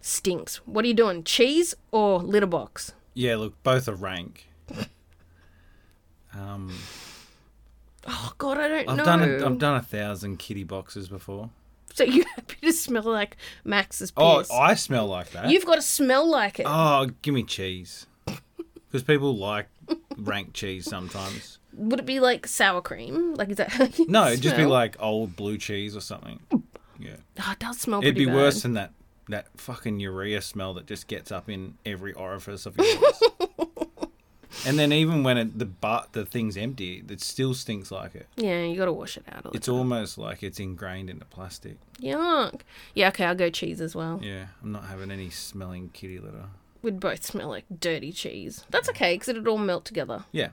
stinks. 0.00 0.56
What 0.66 0.84
are 0.84 0.88
you 0.88 0.94
doing? 0.94 1.24
Cheese 1.24 1.74
or 1.90 2.18
litter 2.20 2.46
box? 2.46 2.92
Yeah, 3.14 3.36
look, 3.36 3.62
both 3.62 3.88
are 3.88 3.94
rank. 3.94 4.46
Um, 6.34 6.72
Oh 8.06 8.32
God, 8.38 8.58
I 8.58 8.68
don't 8.68 8.88
I've 8.88 8.96
know. 8.96 9.04
done 9.04 9.22
a, 9.22 9.46
I've 9.46 9.58
done 9.58 9.76
a 9.76 9.82
thousand 9.82 10.38
kitty 10.38 10.64
boxes 10.64 11.08
before. 11.08 11.50
So 11.92 12.04
you 12.04 12.24
happy 12.36 12.56
to 12.62 12.72
smell 12.72 13.02
like 13.02 13.36
Max's 13.64 14.12
Oh. 14.16 14.42
I 14.52 14.74
smell 14.74 15.06
like 15.06 15.30
that. 15.32 15.50
You've 15.50 15.66
got 15.66 15.74
to 15.76 15.82
smell 15.82 16.28
like 16.28 16.60
it. 16.60 16.66
Oh, 16.68 17.10
give 17.22 17.34
me 17.34 17.42
cheese. 17.42 18.06
Because 18.88 19.02
people 19.02 19.36
like 19.36 19.68
rank 20.16 20.52
cheese 20.54 20.86
sometimes. 20.88 21.58
Would 21.74 22.00
it 22.00 22.06
be 22.06 22.20
like 22.20 22.46
sour 22.46 22.80
cream? 22.80 23.34
Like 23.34 23.50
is 23.50 23.56
that? 23.58 23.98
No, 24.08 24.28
it'd 24.28 24.40
just 24.40 24.56
be 24.56 24.66
like 24.66 24.96
old 25.00 25.36
blue 25.36 25.58
cheese 25.58 25.94
or 25.96 26.00
something. 26.00 26.40
Yeah. 26.98 27.16
Oh, 27.40 27.52
it 27.52 27.58
does 27.58 27.78
smell. 27.80 28.00
It'd 28.00 28.14
be 28.16 28.26
bad. 28.26 28.34
worse 28.34 28.62
than 28.62 28.74
that 28.74 28.92
that 29.28 29.46
fucking 29.56 30.00
urea 30.00 30.40
smell 30.42 30.74
that 30.74 30.86
just 30.86 31.06
gets 31.06 31.30
up 31.30 31.48
in 31.48 31.74
every 31.86 32.12
orifice 32.14 32.66
of 32.66 32.76
yours. 32.76 33.22
and 34.66 34.78
then 34.78 34.92
even 34.92 35.22
when 35.22 35.38
it, 35.38 35.58
the 35.58 35.64
but 35.66 36.12
the 36.12 36.24
thing's 36.24 36.56
empty, 36.56 37.02
it 37.08 37.20
still 37.20 37.54
stinks 37.54 37.90
like 37.90 38.14
it. 38.14 38.26
Yeah, 38.36 38.64
you 38.64 38.76
got 38.76 38.86
to 38.86 38.92
wash 38.92 39.16
it 39.16 39.24
out. 39.30 39.46
All 39.46 39.52
It's 39.52 39.68
almost 39.68 40.18
like 40.18 40.42
it's 40.42 40.60
ingrained 40.60 41.10
into 41.10 41.24
plastic. 41.26 41.76
Yuck. 42.00 42.60
Yeah, 42.94 43.08
okay, 43.08 43.24
I'll 43.24 43.34
go 43.34 43.50
cheese 43.50 43.80
as 43.80 43.94
well. 43.94 44.20
Yeah, 44.22 44.46
I'm 44.62 44.72
not 44.72 44.84
having 44.84 45.10
any 45.10 45.30
smelling 45.30 45.90
kitty 45.92 46.18
litter. 46.18 46.46
We'd 46.82 46.98
both 47.00 47.24
smell 47.24 47.48
like 47.48 47.64
dirty 47.78 48.12
cheese. 48.12 48.64
That's 48.70 48.88
okay, 48.90 49.14
because 49.14 49.28
it'd 49.28 49.46
all 49.46 49.58
melt 49.58 49.84
together. 49.84 50.24
Yeah. 50.32 50.48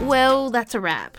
Well, 0.00 0.50
that's 0.50 0.74
a 0.74 0.80
wrap. 0.80 1.18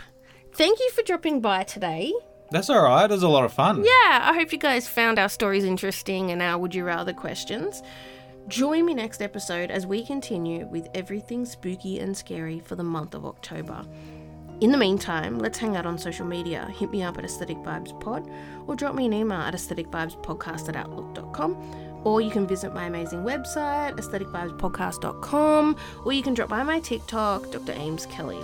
Thank 0.58 0.80
you 0.80 0.90
for 0.90 1.04
dropping 1.04 1.40
by 1.40 1.62
today. 1.66 2.12
That's 2.50 2.68
all 2.72 2.82
right. 2.82 3.04
It 3.06 3.14
was 3.14 3.22
a 3.22 3.28
lot 3.28 3.46
of 3.46 3.54
fun. 3.54 3.84
Yeah, 3.84 4.22
I 4.24 4.34
hope 4.34 4.52
you 4.52 4.58
guys 4.58 4.88
found 4.88 5.20
our 5.20 5.30
stories 5.30 5.64
interesting 5.64 6.32
and 6.32 6.42
our 6.42 6.58
would 6.58 6.74
you 6.74 6.84
rather 6.84 7.14
questions. 7.14 7.84
Join 8.48 8.84
me 8.84 8.96
next 8.96 9.22
episode 9.22 9.70
as 9.70 9.86
we 9.86 10.04
continue 10.04 10.66
with 10.66 10.88
everything 10.96 11.46
spooky 11.46 12.00
and 12.00 12.18
scary 12.18 12.60
for 12.60 12.76
the 12.76 12.84
month 12.84 13.14
of 13.14 13.24
October. 13.24 13.86
In 14.60 14.72
the 14.72 14.80
meantime, 14.80 15.38
let's 15.38 15.60
hang 15.60 15.76
out 15.76 15.86
on 15.86 16.00
social 16.00 16.26
media. 16.26 16.66
Hit 16.76 16.90
me 16.90 17.04
up 17.04 17.20
at 17.20 17.26
Aesthetic 17.26 17.58
Vibes 17.58 18.00
Pod 18.00 18.28
or 18.66 18.76
drop 18.76 18.96
me 18.96 19.06
an 19.06 19.14
email 19.14 19.38
at 19.38 19.54
aestheticvibespodcast 19.54 20.70
at 20.70 20.76
outlook.com. 20.76 22.02
Or 22.04 22.20
you 22.20 22.32
can 22.32 22.48
visit 22.48 22.74
my 22.74 22.86
amazing 22.86 23.22
website, 23.24 23.96
aestheticvibespodcast.com, 23.98 25.76
or 26.04 26.14
you 26.14 26.24
can 26.24 26.34
drop 26.34 26.50
by 26.50 26.64
my 26.64 26.80
TikTok, 26.80 27.52
Dr. 27.52 27.74
Ames 27.74 28.08
Kelly. 28.08 28.44